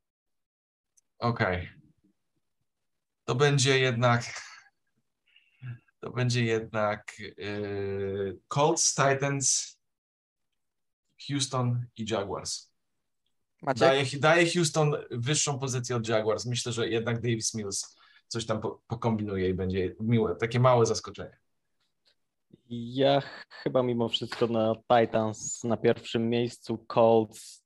Okej. 1.19 1.57
Okay. 1.57 1.81
To 3.25 3.35
będzie 3.35 3.79
jednak 3.79 4.23
to 6.05 6.11
będzie 6.11 6.45
jednak 6.45 7.19
yy, 7.37 8.39
Colts, 8.47 8.95
Titans, 8.95 9.77
Houston 11.27 11.85
i 11.97 12.05
Jaguars. 12.09 12.71
Maciek? 13.61 13.79
Daje, 13.79 14.05
daje 14.19 14.53
Houston 14.53 14.95
wyższą 15.11 15.59
pozycję 15.59 15.95
od 15.95 16.07
Jaguars. 16.07 16.45
Myślę, 16.45 16.71
że 16.71 16.89
jednak 16.89 17.21
Davis 17.21 17.53
Mills 17.53 17.95
coś 18.27 18.45
tam 18.45 18.61
po, 18.61 18.81
pokombinuje 18.87 19.49
i 19.49 19.53
będzie 19.53 19.95
miłe, 19.99 20.35
takie 20.35 20.59
małe 20.59 20.85
zaskoczenie. 20.85 21.37
Ja 22.69 23.21
chyba 23.49 23.83
mimo 23.83 24.09
wszystko 24.09 24.47
na 24.47 24.75
Titans 24.75 25.63
na 25.63 25.77
pierwszym 25.77 26.29
miejscu, 26.29 26.85
Colts, 26.93 27.64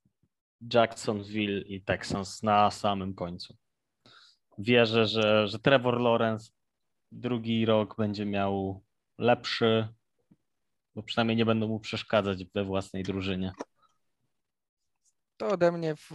Jacksonville 0.74 1.60
i 1.60 1.82
Texans 1.82 2.42
na 2.42 2.70
samym 2.70 3.14
końcu. 3.14 3.56
Wierzę, 4.58 5.06
że, 5.06 5.48
że 5.48 5.58
Trevor 5.58 6.00
Lawrence 6.00 6.50
drugi 7.12 7.66
rok 7.66 7.96
będzie 7.96 8.26
miał 8.26 8.82
lepszy, 9.18 9.88
bo 10.94 11.02
przynajmniej 11.02 11.36
nie 11.36 11.46
będą 11.46 11.68
mu 11.68 11.80
przeszkadzać 11.80 12.44
we 12.44 12.64
własnej 12.64 13.02
drużynie. 13.02 13.52
To 15.36 15.48
ode 15.48 15.72
mnie 15.72 15.94
w 15.96 16.12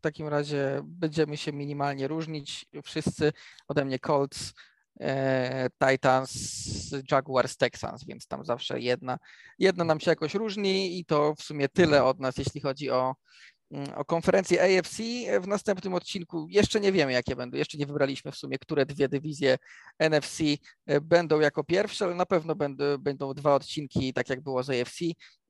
takim 0.00 0.28
razie 0.28 0.80
będziemy 0.84 1.36
się 1.36 1.52
minimalnie 1.52 2.08
różnić. 2.08 2.66
Wszyscy 2.84 3.32
ode 3.68 3.84
mnie 3.84 3.98
Colts, 3.98 4.54
E, 5.00 5.70
Titans, 5.78 6.32
Jaguars, 7.10 7.56
Texans, 7.56 8.04
więc 8.04 8.26
tam 8.26 8.44
zawsze 8.44 8.80
jedna, 8.80 9.18
jedna 9.58 9.84
nam 9.84 10.00
się 10.00 10.10
jakoś 10.10 10.34
różni 10.34 10.98
i 10.98 11.04
to 11.04 11.34
w 11.34 11.42
sumie 11.42 11.68
tyle 11.68 12.04
od 12.04 12.20
nas, 12.20 12.36
jeśli 12.36 12.60
chodzi 12.60 12.90
o, 12.90 13.14
o 13.96 14.04
konferencję 14.04 14.78
AFC. 14.78 14.96
W 15.40 15.46
następnym 15.46 15.94
odcinku 15.94 16.46
jeszcze 16.50 16.80
nie 16.80 16.92
wiemy, 16.92 17.12
jakie 17.12 17.36
będą, 17.36 17.56
jeszcze 17.56 17.78
nie 17.78 17.86
wybraliśmy 17.86 18.32
w 18.32 18.36
sumie, 18.36 18.58
które 18.58 18.86
dwie 18.86 19.08
dywizje 19.08 19.58
NFC 19.98 20.40
e, 20.86 21.00
będą 21.00 21.40
jako 21.40 21.64
pierwsze, 21.64 22.04
ale 22.04 22.14
na 22.14 22.26
pewno 22.26 22.54
będą, 22.54 22.98
będą 22.98 23.34
dwa 23.34 23.54
odcinki, 23.54 24.12
tak 24.12 24.28
jak 24.28 24.40
było 24.40 24.62
z 24.62 24.70
AFC, 24.70 25.00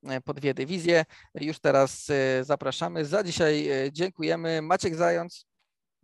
e, 0.03 0.21
po 0.21 0.33
dwie 0.33 0.53
dywizje. 0.53 1.05
Już 1.35 1.59
teraz 1.59 2.07
zapraszamy. 2.41 3.05
Za 3.05 3.23
dzisiaj 3.23 3.69
dziękujemy. 3.91 4.61
Maciek 4.61 4.95
Zając. 4.95 5.45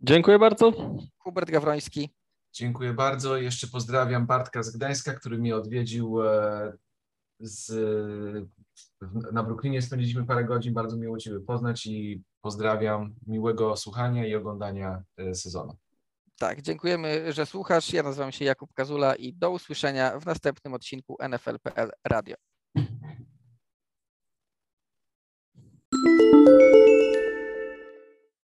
Dziękuję 0.00 0.38
bardzo. 0.38 0.72
Hubert 1.18 1.50
Gawroński. 1.50 2.10
Dziękuję 2.52 2.92
bardzo. 2.92 3.36
Jeszcze 3.36 3.66
pozdrawiam 3.66 4.26
Bartka 4.26 4.62
z 4.62 4.70
Gdańska, 4.70 5.14
który 5.14 5.38
mnie 5.38 5.56
odwiedził 5.56 6.22
e, 6.22 6.72
z, 7.40 7.72
na 9.32 9.42
Brooklynie 9.42 9.82
spędziliśmy 9.82 10.26
parę 10.26 10.44
godzin. 10.44 10.74
Bardzo 10.74 10.96
miło 10.96 11.18
Ciebie 11.18 11.40
poznać 11.40 11.86
i 11.86 12.22
pozdrawiam. 12.40 13.14
Miłego 13.26 13.76
słuchania 13.76 14.26
i 14.26 14.34
oglądania 14.34 15.02
e, 15.16 15.34
sezonu. 15.34 15.76
Tak, 16.38 16.62
dziękujemy, 16.62 17.32
że 17.32 17.46
słuchasz. 17.46 17.92
Ja 17.92 18.02
nazywam 18.02 18.32
się 18.32 18.44
Jakub 18.44 18.72
Kazula 18.72 19.14
i 19.14 19.32
do 19.32 19.50
usłyszenia 19.50 20.20
w 20.20 20.26
następnym 20.26 20.74
odcinku 20.74 21.16
NFL.pl 21.28 21.90
Radio. 22.04 22.36